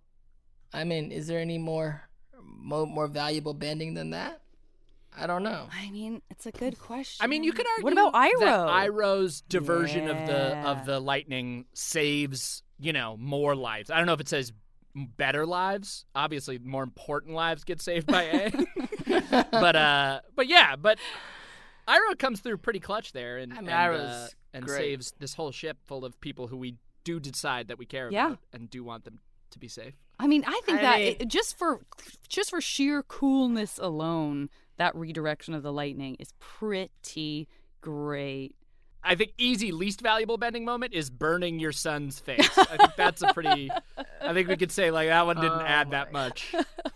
I 0.74 0.84
mean, 0.84 1.12
is 1.12 1.28
there 1.28 1.40
any 1.40 1.58
more 1.58 2.02
mo- 2.42 2.86
more 2.86 3.08
valuable 3.08 3.54
bending 3.54 3.94
than 3.94 4.12
that? 4.12 4.42
I 5.20 5.26
don't 5.26 5.42
know. 5.44 5.68
I 5.74 5.90
mean, 5.90 6.22
it's 6.30 6.46
a 6.46 6.52
good 6.52 6.78
question. 6.78 7.24
I 7.24 7.28
mean, 7.28 7.44
you 7.44 7.52
could 7.52 7.66
argue. 7.68 7.84
What 7.86 7.94
about 7.94 8.14
that 8.14 8.20
Iro's 8.40 8.92
Iroh's 8.92 9.42
diversion 9.42 10.10
of 10.10 10.28
the 10.28 10.58
of 10.60 10.86
the 10.86 11.00
lightning 11.00 11.66
saves 11.74 12.62
you 12.80 12.94
know 12.94 13.18
more 13.18 13.56
lives. 13.56 13.90
I 13.90 13.98
don't 13.98 14.06
know 14.06 14.14
if 14.14 14.20
it 14.22 14.30
says 14.30 14.52
better 14.96 15.46
lives. 15.46 16.06
Obviously, 16.14 16.60
more 16.60 16.84
important 16.84 17.34
lives 17.34 17.64
get 17.64 17.82
saved 17.82 18.08
by 18.08 18.24
A. 18.24 18.52
but 19.52 19.76
uh, 19.76 20.22
but 20.36 20.48
yeah, 20.48 20.76
but 20.76 21.00
Iroh 21.88 22.18
comes 22.20 22.42
through 22.42 22.58
pretty 22.58 22.80
clutch 22.80 23.14
there, 23.14 23.38
and 23.38 23.54
I 23.54 23.62
mean, 23.62 23.70
and, 23.70 23.96
uh, 23.96 24.28
and 24.54 24.70
saves 24.70 25.14
this 25.20 25.34
whole 25.34 25.52
ship 25.52 25.78
full 25.86 26.06
of 26.06 26.20
people 26.22 26.48
who 26.48 26.58
we 26.58 26.76
do 27.04 27.20
decide 27.20 27.70
that 27.70 27.80
we 27.80 27.86
care 27.86 28.10
Yeah. 28.12 28.28
about 28.28 28.40
and 28.54 28.70
do 28.70 28.84
want 28.84 29.06
them 29.06 29.20
to 29.52 29.60
be 29.60 29.68
safe. 29.68 29.94
I 30.20 30.28
mean, 30.28 30.44
I 30.48 30.60
think 30.66 30.80
I 30.80 30.82
that 30.82 30.98
mean- 31.00 31.16
it- 31.20 31.28
just 31.28 31.58
for 31.58 31.82
just 32.28 32.50
for 32.50 32.60
sheer 32.62 33.04
coolness 33.04 33.78
alone, 33.78 34.50
that 34.78 34.96
redirection 34.96 35.54
of 35.54 35.64
the 35.64 35.72
lightning 35.72 36.16
is 36.20 36.34
pretty 36.40 37.48
great. 37.82 38.56
I 39.04 39.16
think 39.16 39.32
easy 39.38 39.72
least 39.72 40.02
valuable 40.02 40.38
bending 40.38 40.66
moment 40.66 40.94
is 40.94 41.10
burning 41.10 41.60
your 41.60 41.72
son's 41.72 42.20
face. 42.20 42.50
I 42.58 42.78
think 42.78 42.96
that's 42.98 43.22
a 43.22 43.32
pretty. 43.34 43.70
I 44.22 44.34
think 44.34 44.50
we 44.50 44.58
could 44.58 44.72
say 44.72 44.92
like 44.92 45.08
that 45.08 45.26
one 45.26 45.38
didn't 45.38 45.62
Oh 45.62 45.66
add 45.66 45.92
that 45.92 46.12
much. 46.12 46.54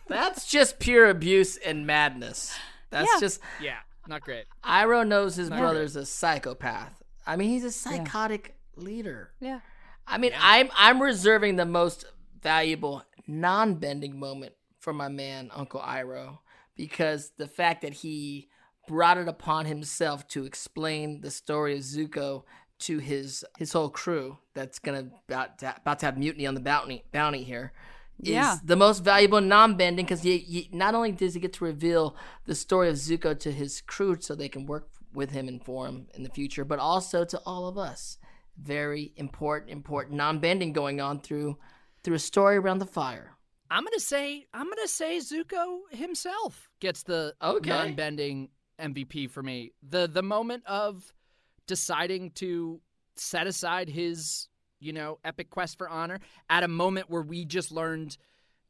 That's 0.08 0.46
just 0.48 0.80
pure 0.80 1.08
abuse 1.10 1.56
and 1.58 1.88
madness. 1.88 2.54
That's 2.90 3.10
Yeah. 3.14 3.20
just 3.20 3.40
Yeah, 3.62 3.78
not 4.08 4.22
great. 4.22 4.46
Iroh 4.64 5.08
knows 5.08 5.36
his 5.36 5.50
Not 5.50 5.60
brother's 5.60 5.96
a 5.96 6.06
psychopath. 6.06 7.02
I 7.26 7.38
mean, 7.38 7.50
he's 7.50 7.64
a 7.64 7.72
psychotic 7.72 8.56
leader. 8.76 9.32
Yeah. 9.40 9.62
I 10.08 10.18
mean, 10.18 10.34
I'm 10.38 10.70
I'm 10.76 11.02
reserving 11.02 11.56
the 11.56 11.66
most 11.66 12.04
valuable 12.42 13.04
non-bending 13.28 14.20
moment 14.20 14.54
for 14.80 14.94
my 14.94 15.08
man 15.08 15.50
Uncle 15.54 15.82
Iroh 15.82 16.40
because 16.76 17.32
the 17.38 17.48
fact 17.48 17.82
that 17.82 17.94
he 17.94 18.50
brought 18.88 19.18
it 19.18 19.28
upon 19.28 19.66
himself 19.66 20.28
to 20.30 20.46
explain 20.46 21.22
the 21.22 21.32
story 21.32 21.76
of 21.76 21.82
Zuko 21.82 22.44
to 22.80 22.98
his 22.98 23.46
his 23.58 23.74
whole 23.74 23.90
crew 23.90 24.38
that's 24.56 24.80
gonna 24.80 25.10
about 25.28 25.60
to, 25.60 25.76
about 25.78 26.00
to 26.00 26.08
have 26.08 26.18
mutiny 26.18 26.48
on 26.48 26.56
the 26.56 26.60
bounty 26.62 27.04
bounty 27.12 27.44
here 27.44 27.74
is 28.20 28.30
Yeah. 28.30 28.58
the 28.64 28.76
most 28.76 29.04
valuable 29.04 29.42
non-bending 29.42 30.06
because 30.06 30.26
not 30.72 30.96
only 30.96 31.12
does 31.12 31.34
he 31.36 31.40
get 31.40 31.54
to 31.54 31.64
reveal 31.64 32.16
the 32.46 32.56
story 32.56 32.90
of 32.90 32.96
Zuko 32.96 33.38
to 33.40 33.52
his 33.52 33.82
crew 33.82 34.18
so 34.20 34.36
they 34.36 34.50
can 34.50 34.66
work 34.66 34.90
with 35.14 35.32
him 35.32 35.48
and 35.48 35.64
for 35.64 35.88
him 35.88 36.08
in 36.14 36.24
the 36.24 36.30
future, 36.30 36.64
but 36.64 36.80
also 36.80 37.26
to 37.26 37.40
all 37.46 37.68
of 37.68 37.78
us. 37.78 38.18
Very 38.58 39.12
important, 39.16 39.72
important 39.72 40.16
non-bending 40.18 40.72
going 40.74 41.02
on 41.02 41.20
through 41.20 41.58
through 42.04 42.16
a 42.16 42.20
story 42.20 42.58
around 42.58 42.80
the 42.80 42.86
fire. 42.86 43.32
I'm 43.70 43.84
gonna 43.84 44.00
say 44.00 44.46
I'm 44.54 44.68
gonna 44.68 44.88
say 44.88 45.18
Zuko 45.20 45.80
himself 45.92 46.70
gets 46.80 47.04
the 47.04 47.34
Okay. 47.42 47.70
non-bending 47.70 48.50
MVP 48.80 49.30
for 49.30 49.42
me. 49.44 49.72
The 49.88 50.08
the 50.08 50.24
moment 50.24 50.64
of 50.66 51.14
deciding 51.68 52.32
to 52.32 52.82
set 53.16 53.48
aside 53.48 53.88
his 53.90 54.48
you 54.80 54.92
know 54.92 55.20
epic 55.24 55.50
quest 55.50 55.78
for 55.78 55.88
honor 55.88 56.20
at 56.50 56.64
a 56.64 56.68
moment 56.68 57.10
where 57.10 57.22
we 57.22 57.46
just 57.46 57.72
learned 57.72 58.18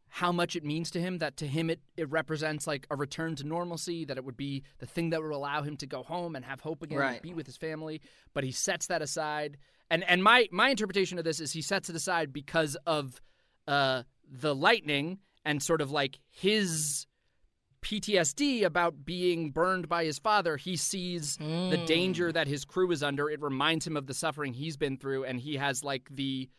how 0.09 0.29
much 0.31 0.57
it 0.57 0.63
means 0.65 0.91
to 0.91 0.99
him 0.99 1.19
that 1.19 1.37
to 1.37 1.47
him 1.47 1.69
it, 1.69 1.79
it 1.95 2.09
represents 2.09 2.67
like 2.67 2.85
a 2.91 2.95
return 2.97 3.33
to 3.33 3.47
normalcy 3.47 4.03
that 4.03 4.17
it 4.17 4.25
would 4.25 4.35
be 4.35 4.61
the 4.79 4.85
thing 4.85 5.09
that 5.11 5.21
would 5.23 5.31
allow 5.31 5.61
him 5.61 5.77
to 5.77 5.85
go 5.87 6.03
home 6.03 6.35
and 6.35 6.43
have 6.43 6.59
hope 6.59 6.83
again 6.83 6.97
Right. 6.97 7.13
and 7.13 7.21
be 7.21 7.33
with 7.33 7.45
his 7.45 7.55
family 7.55 8.01
but 8.33 8.43
he 8.43 8.51
sets 8.51 8.87
that 8.87 9.01
aside 9.01 9.57
and 9.91 10.03
and 10.09 10.23
my 10.23 10.47
my 10.51 10.69
interpretation 10.69 11.19
of 11.19 11.23
this 11.23 11.39
is 11.39 11.51
he 11.51 11.61
sets 11.61 11.89
it 11.89 11.95
aside 11.95 12.33
because 12.33 12.75
of 12.87 13.21
uh 13.67 14.01
the 14.27 14.55
lightning 14.55 15.19
and 15.45 15.61
sort 15.61 15.81
of 15.81 15.91
like 15.91 16.19
his 16.31 17.05
PTSD 17.83 18.63
about 18.63 19.05
being 19.05 19.49
burned 19.49 19.89
by 19.89 20.05
his 20.05 20.19
father, 20.19 20.55
he 20.55 20.75
sees 20.77 21.37
the 21.37 21.83
danger 21.87 22.31
that 22.31 22.47
his 22.47 22.63
crew 22.63 22.91
is 22.91 23.01
under. 23.01 23.27
It 23.29 23.41
reminds 23.41 23.87
him 23.87 23.97
of 23.97 24.05
the 24.05 24.13
suffering 24.13 24.53
he's 24.53 24.77
been 24.77 24.97
through, 24.97 25.25
and 25.25 25.39
he 25.39 25.57
has 25.57 25.83
like 25.83 26.07
the 26.11 26.49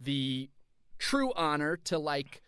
the 0.00 0.50
true 0.98 1.32
honor 1.34 1.78
to 1.84 1.98
like 1.98 2.42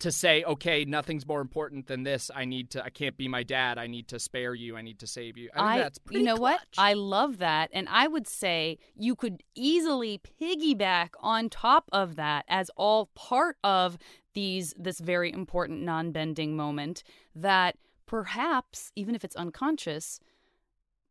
to 0.00 0.12
say, 0.12 0.44
okay, 0.44 0.84
nothing's 0.84 1.26
more 1.26 1.40
important 1.40 1.86
than 1.86 2.04
this. 2.04 2.30
I 2.34 2.44
need 2.44 2.70
to. 2.70 2.84
I 2.84 2.90
can't 2.90 3.16
be 3.16 3.28
my 3.28 3.42
dad. 3.42 3.78
I 3.78 3.86
need 3.86 4.08
to 4.08 4.18
spare 4.18 4.54
you. 4.54 4.76
I 4.76 4.82
need 4.82 5.00
to 5.00 5.06
save 5.06 5.36
you. 5.36 5.50
I 5.54 5.72
think 5.72 5.82
that's 5.84 5.98
pretty 5.98 6.20
you 6.20 6.24
know 6.24 6.36
what? 6.36 6.60
I 6.76 6.94
love 6.94 7.38
that. 7.38 7.70
And 7.72 7.88
I 7.90 8.06
would 8.06 8.26
say 8.28 8.78
you 8.94 9.16
could 9.16 9.42
easily 9.54 10.20
piggyback 10.40 11.10
on 11.20 11.48
top 11.48 11.88
of 11.92 12.16
that 12.16 12.44
as 12.48 12.70
all 12.76 13.06
part 13.14 13.56
of 13.64 13.98
these 14.34 14.72
this 14.78 15.00
very 15.00 15.32
important 15.32 15.82
non-bending 15.82 16.54
moment 16.56 17.02
that 17.34 17.76
perhaps 18.06 18.92
even 18.94 19.14
if 19.14 19.24
it's 19.24 19.36
unconscious, 19.36 20.20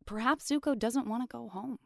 perhaps 0.06 0.50
Zuko 0.50 0.78
doesn't 0.78 1.06
want 1.06 1.28
to 1.28 1.36
go 1.36 1.48
home. 1.48 1.78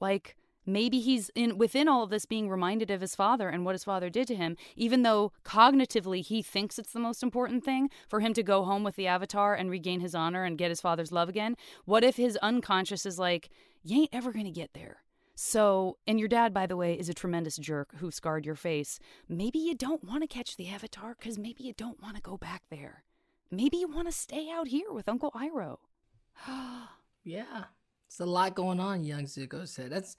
Like 0.00 0.36
maybe 0.66 1.00
he's 1.00 1.30
in 1.34 1.58
within 1.58 1.88
all 1.88 2.02
of 2.02 2.10
this 2.10 2.26
being 2.26 2.48
reminded 2.48 2.90
of 2.90 3.00
his 3.00 3.14
father 3.14 3.48
and 3.48 3.64
what 3.64 3.74
his 3.74 3.84
father 3.84 4.10
did 4.10 4.26
to 4.26 4.34
him 4.34 4.56
even 4.76 5.02
though 5.02 5.32
cognitively 5.44 6.22
he 6.22 6.42
thinks 6.42 6.78
it's 6.78 6.92
the 6.92 7.00
most 7.00 7.22
important 7.22 7.64
thing 7.64 7.90
for 8.08 8.20
him 8.20 8.32
to 8.34 8.42
go 8.42 8.64
home 8.64 8.82
with 8.82 8.96
the 8.96 9.06
avatar 9.06 9.54
and 9.54 9.70
regain 9.70 10.00
his 10.00 10.14
honor 10.14 10.44
and 10.44 10.58
get 10.58 10.70
his 10.70 10.80
father's 10.80 11.12
love 11.12 11.28
again. 11.28 11.56
What 11.84 12.04
if 12.04 12.16
his 12.16 12.36
unconscious 12.38 13.06
is 13.06 13.18
like 13.18 13.50
you 13.82 14.00
ain't 14.00 14.14
ever 14.14 14.32
to 14.32 14.50
get 14.50 14.72
there. 14.74 14.98
So 15.34 15.98
and 16.06 16.18
your 16.18 16.28
dad 16.28 16.54
by 16.54 16.66
the 16.66 16.76
way 16.76 16.94
is 16.94 17.08
a 17.08 17.14
tremendous 17.14 17.56
jerk 17.56 17.96
who 17.96 18.10
scarred 18.10 18.46
your 18.46 18.54
face. 18.54 18.98
Maybe 19.28 19.58
you 19.58 19.74
don't 19.74 20.04
want 20.04 20.22
to 20.22 20.26
catch 20.26 20.56
the 20.56 20.68
avatar 20.68 21.14
cuz 21.14 21.38
maybe 21.38 21.64
you 21.64 21.72
don't 21.72 22.02
want 22.02 22.16
to 22.16 22.22
go 22.22 22.36
back 22.36 22.62
there. 22.70 23.04
Maybe 23.50 23.76
you 23.76 23.88
want 23.88 24.08
to 24.08 24.12
stay 24.12 24.50
out 24.50 24.68
here 24.68 24.92
with 24.92 25.08
uncle 25.08 25.32
Iroh 25.32 25.78
Yeah, 27.24 27.64
it's 28.06 28.20
a 28.20 28.26
lot 28.26 28.54
going 28.54 28.80
on. 28.80 29.02
Young 29.02 29.24
Zuko 29.24 29.66
said. 29.66 29.90
That's. 29.90 30.16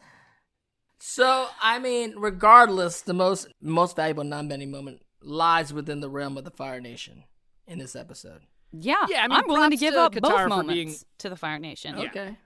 So 1.00 1.48
I 1.62 1.80
mean, 1.80 2.14
regardless, 2.18 3.02
the 3.02 3.14
most 3.14 3.48
most 3.62 3.96
valuable 3.96 4.24
non-bending 4.24 4.72
moment 4.72 5.02
lies 5.22 5.74
within 5.74 6.00
the 6.02 6.10
realm 6.10 6.38
of 6.38 6.44
the 6.46 6.52
Fire 6.52 6.80
Nation 6.82 7.24
in 7.68 7.80
this 7.80 7.96
episode. 7.96 8.42
yeah 8.72 9.06
Yeah, 9.10 9.24
I 9.24 9.28
mean, 9.28 9.38
i'm 9.40 9.48
willing 9.48 9.72
to 9.72 9.78
give 9.78 9.94
to 9.96 10.02
up 10.02 10.14
Katara 10.14 10.22
both 10.22 10.50
moments 10.50 10.74
being- 10.74 10.96
to 11.20 11.30
the 11.30 11.36
fire 11.36 11.58
nation 11.60 11.98
Yeah. 11.98 12.04
Okay. 12.10 12.38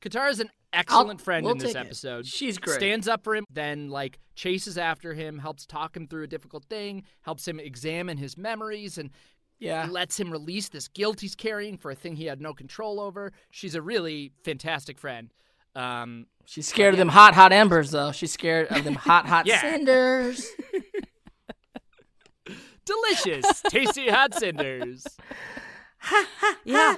Katara 0.00 0.30
is 0.30 0.40
an 0.40 0.50
excellent 0.72 1.20
I'll- 1.20 1.24
friend 1.24 1.44
we'll 1.44 1.52
in 1.52 1.58
this 1.58 1.72
take 1.72 1.82
it. 1.82 1.86
episode. 1.86 2.26
She's 2.26 2.58
great. 2.58 2.76
Stands 2.76 3.06
up 3.08 3.22
for 3.24 3.34
him, 3.36 3.44
then 3.50 3.88
like 3.90 4.18
chases 4.34 4.76
after 4.76 5.14
him, 5.14 5.38
helps 5.38 5.66
talk 5.66 5.96
him 5.96 6.06
through 6.08 6.24
a 6.24 6.26
difficult 6.26 6.64
thing, 6.64 7.04
helps 7.22 7.46
him 7.46 7.58
examine 7.60 8.18
his 8.18 8.36
memories, 8.36 8.98
and 8.98 9.10
Yeah. 9.58 9.86
lets 9.86 10.18
him 10.20 10.30
release 10.30 10.68
this 10.68 10.88
guilt 10.88 11.20
he's 11.20 11.34
carrying 11.34 11.78
for 11.78 11.90
a 11.90 11.94
thing 11.94 12.16
he 12.16 12.26
had 12.26 12.40
no 12.40 12.52
control 12.52 13.00
over. 13.00 13.32
She's 13.50 13.74
a 13.74 13.82
really 13.82 14.32
fantastic 14.44 14.98
friend. 14.98 15.32
Um, 15.76 16.26
She's 16.46 16.68
scared 16.68 16.94
of 16.94 16.98
them 16.98 17.08
hot, 17.08 17.34
hot 17.34 17.52
embers, 17.52 17.90
though. 17.90 18.12
She's 18.12 18.32
scared 18.32 18.68
of 18.68 18.84
them 18.84 18.94
hot, 18.94 19.26
hot 19.26 19.46
Yeah. 19.46 19.60
cinders. 19.60 20.46
delicious, 22.84 23.62
tasty 23.68 24.08
hot 24.08 24.34
cinders. 24.34 25.04
yeah 26.64 26.96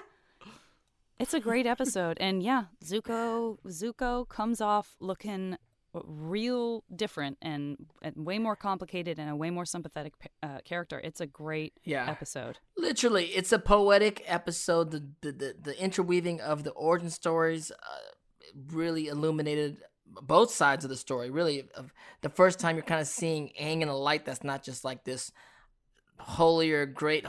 it's 1.18 1.32
a 1.32 1.40
great 1.40 1.66
episode 1.66 2.18
and 2.20 2.42
yeah 2.42 2.64
zuko 2.84 3.56
zuko 3.66 4.28
comes 4.28 4.60
off 4.60 4.96
looking 5.00 5.56
real 5.94 6.84
different 6.94 7.38
and, 7.40 7.78
and 8.02 8.14
way 8.16 8.38
more 8.38 8.54
complicated 8.54 9.18
and 9.18 9.30
a 9.30 9.36
way 9.36 9.48
more 9.50 9.64
sympathetic 9.64 10.12
uh, 10.42 10.58
character 10.64 11.00
it's 11.02 11.20
a 11.22 11.26
great 11.26 11.72
Yeah. 11.84 12.10
episode 12.10 12.58
Literally, 12.76 13.26
it's 13.26 13.52
a 13.52 13.58
poetic 13.58 14.22
episode. 14.26 14.90
The 14.90 15.08
the 15.22 15.32
the, 15.32 15.54
the 15.62 15.82
interweaving 15.82 16.40
of 16.42 16.64
the 16.64 16.70
origin 16.72 17.08
stories 17.10 17.70
uh, 17.70 17.76
really 18.72 19.08
illuminated 19.08 19.78
both 20.22 20.50
sides 20.50 20.84
of 20.84 20.90
the 20.90 20.96
story. 20.96 21.30
Really, 21.30 21.68
of 21.74 21.92
the 22.22 22.28
first 22.28 22.58
time 22.58 22.76
you're 22.76 22.84
kind 22.84 23.00
of 23.00 23.06
seeing 23.06 23.52
Aang 23.60 23.82
in 23.82 23.88
a 23.88 23.96
light 23.96 24.24
that's 24.24 24.44
not 24.44 24.62
just 24.62 24.84
like 24.84 25.04
this 25.04 25.32
holier, 26.18 26.86
great 26.86 27.26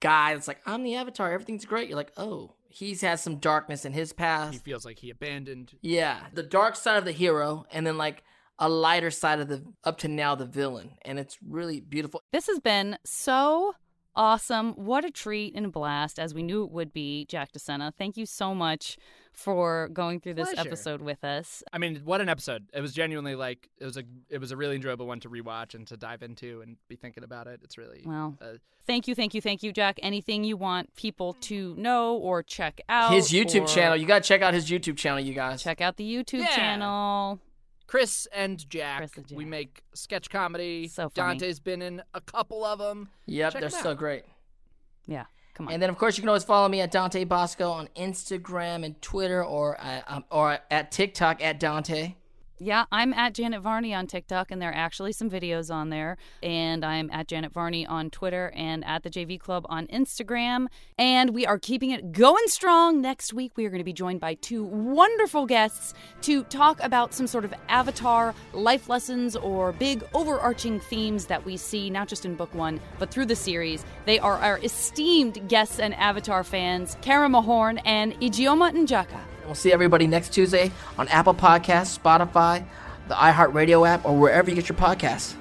guy. 0.00 0.34
That's 0.34 0.48
like 0.48 0.60
I'm 0.66 0.82
the 0.82 0.96
Avatar. 0.96 1.32
Everything's 1.32 1.64
great. 1.64 1.88
You're 1.88 1.96
like, 1.96 2.12
oh, 2.16 2.54
he's 2.68 3.00
had 3.00 3.20
some 3.20 3.36
darkness 3.36 3.84
in 3.84 3.92
his 3.92 4.12
past. 4.12 4.52
He 4.52 4.58
feels 4.58 4.84
like 4.84 4.98
he 4.98 5.10
abandoned. 5.10 5.72
Yeah, 5.80 6.20
the 6.32 6.42
dark 6.42 6.76
side 6.76 6.98
of 6.98 7.04
the 7.04 7.12
hero, 7.12 7.66
and 7.70 7.86
then 7.86 7.98
like 7.98 8.22
a 8.58 8.68
lighter 8.68 9.10
side 9.10 9.40
of 9.40 9.48
the 9.48 9.64
up 9.84 9.98
to 9.98 10.08
now 10.08 10.34
the 10.34 10.46
villain, 10.46 10.92
and 11.02 11.18
it's 11.18 11.38
really 11.46 11.80
beautiful. 11.80 12.22
this 12.32 12.46
has 12.46 12.60
been 12.60 12.98
so 13.04 13.74
awesome 14.16 14.72
what 14.72 15.04
a 15.04 15.10
treat 15.12 15.54
and 15.54 15.66
a 15.66 15.68
blast 15.68 16.18
as 16.18 16.34
we 16.34 16.42
knew 16.42 16.64
it 16.64 16.72
would 16.72 16.92
be 16.92 17.24
jack 17.26 17.52
De 17.52 17.58
Sena. 17.60 17.92
thank 17.96 18.16
you 18.16 18.26
so 18.26 18.52
much 18.52 18.98
for 19.38 19.88
going 19.92 20.18
through 20.20 20.34
this 20.34 20.52
Pleasure. 20.52 20.68
episode 20.68 21.00
with 21.00 21.22
us 21.22 21.62
I 21.72 21.78
mean, 21.78 22.02
what 22.04 22.20
an 22.20 22.28
episode! 22.28 22.66
It 22.74 22.80
was 22.80 22.92
genuinely 22.92 23.36
like 23.36 23.68
it 23.78 23.84
was 23.84 23.96
a 23.96 24.02
it 24.28 24.38
was 24.38 24.50
a 24.50 24.56
really 24.56 24.74
enjoyable 24.74 25.06
one 25.06 25.20
to 25.20 25.30
rewatch 25.30 25.74
and 25.74 25.86
to 25.86 25.96
dive 25.96 26.22
into 26.24 26.60
and 26.60 26.76
be 26.88 26.96
thinking 26.96 27.22
about 27.22 27.46
it. 27.46 27.60
It's 27.62 27.78
really 27.78 28.02
Well, 28.04 28.36
uh, 28.40 28.54
thank 28.86 29.06
you 29.06 29.14
thank 29.14 29.34
you 29.34 29.40
thank 29.40 29.62
you 29.62 29.72
jack 29.72 30.00
anything 30.02 30.42
you 30.42 30.56
want 30.56 30.94
people 30.96 31.34
to 31.42 31.74
know 31.76 32.16
or 32.16 32.42
check 32.42 32.80
out 32.88 33.12
his 33.12 33.28
YouTube 33.30 33.62
or- 33.62 33.66
channel. 33.68 33.96
You 33.96 34.06
gotta 34.06 34.24
check 34.24 34.42
out 34.42 34.54
his 34.54 34.68
YouTube 34.68 34.96
channel, 34.96 35.20
you 35.20 35.34
guys. 35.34 35.62
check 35.62 35.80
out 35.80 35.96
the 35.96 36.04
YouTube 36.16 36.40
Yeah. 36.40 36.56
channel. 36.56 37.38
Chris 37.86 38.26
and 38.34 38.68
Jack. 38.68 38.98
Chris 38.98 39.12
and 39.16 39.26
Jack. 39.28 39.38
We 39.38 39.44
make 39.46 39.82
sketch 39.94 40.28
comedy. 40.28 40.88
So 40.88 41.08
funny. 41.08 41.38
Dante's 41.38 41.58
been 41.60 41.80
in 41.80 42.02
a 42.12 42.20
couple 42.20 42.64
of 42.64 42.78
them. 42.80 43.08
Yep, 43.26 43.52
Check 43.52 43.60
they're 43.62 43.70
'em 43.78 43.82
so 43.84 43.90
out. 43.92 43.98
great. 43.98 44.24
Yeah, 45.06 45.24
come 45.58 45.68
on. 45.68 45.74
And 45.74 45.82
then, 45.82 45.90
of 45.90 45.98
course, 45.98 46.16
you 46.16 46.22
can 46.22 46.28
always 46.28 46.44
follow 46.44 46.68
me 46.68 46.80
at 46.80 46.90
Dante 46.90 47.24
Basco 47.24 47.70
on 47.70 47.88
Instagram 47.96 48.84
and 48.84 49.00
Twitter, 49.02 49.44
or 49.44 49.78
uh, 49.78 50.00
um, 50.06 50.24
or 50.30 50.58
at 50.70 50.90
TikTok 50.90 51.42
at 51.42 51.60
Dante. 51.60 52.14
Yeah, 52.60 52.86
I'm 52.90 53.14
at 53.14 53.34
Janet 53.34 53.62
Varney 53.62 53.94
on 53.94 54.08
TikTok, 54.08 54.50
and 54.50 54.60
there 54.60 54.70
are 54.70 54.74
actually 54.74 55.12
some 55.12 55.30
videos 55.30 55.72
on 55.72 55.90
there. 55.90 56.16
And 56.42 56.84
I'm 56.84 57.08
at 57.12 57.28
Janet 57.28 57.52
Varney 57.52 57.86
on 57.86 58.10
Twitter 58.10 58.52
and 58.56 58.84
at 58.84 59.04
the 59.04 59.10
JV 59.10 59.38
Club 59.38 59.64
on 59.68 59.86
Instagram. 59.86 60.66
And 60.98 61.30
we 61.30 61.46
are 61.46 61.58
keeping 61.60 61.92
it 61.92 62.10
going 62.10 62.46
strong. 62.48 63.00
Next 63.00 63.32
week, 63.32 63.52
we 63.54 63.64
are 63.64 63.70
going 63.70 63.78
to 63.78 63.84
be 63.84 63.92
joined 63.92 64.18
by 64.18 64.34
two 64.34 64.64
wonderful 64.64 65.46
guests 65.46 65.94
to 66.22 66.42
talk 66.44 66.82
about 66.82 67.14
some 67.14 67.28
sort 67.28 67.44
of 67.44 67.54
Avatar 67.68 68.34
life 68.52 68.88
lessons 68.88 69.36
or 69.36 69.70
big 69.72 70.02
overarching 70.12 70.80
themes 70.80 71.26
that 71.26 71.44
we 71.44 71.56
see, 71.56 71.90
not 71.90 72.08
just 72.08 72.24
in 72.24 72.34
book 72.34 72.52
one, 72.56 72.80
but 72.98 73.12
through 73.12 73.26
the 73.26 73.36
series. 73.36 73.84
They 74.04 74.18
are 74.18 74.36
our 74.36 74.58
esteemed 74.58 75.48
guests 75.48 75.78
and 75.78 75.94
Avatar 75.94 76.42
fans, 76.42 76.96
Kara 77.02 77.28
Mahorn 77.28 77.80
and 77.84 78.14
Ijioma 78.14 78.72
Njaka. 78.72 79.20
We'll 79.48 79.54
see 79.54 79.72
everybody 79.72 80.06
next 80.06 80.34
Tuesday 80.34 80.70
on 80.98 81.08
Apple 81.08 81.32
Podcasts, 81.32 81.98
Spotify, 81.98 82.66
the 83.08 83.14
iHeartRadio 83.14 83.88
app, 83.88 84.04
or 84.04 84.14
wherever 84.14 84.50
you 84.50 84.54
get 84.54 84.68
your 84.68 84.76
podcasts. 84.76 85.32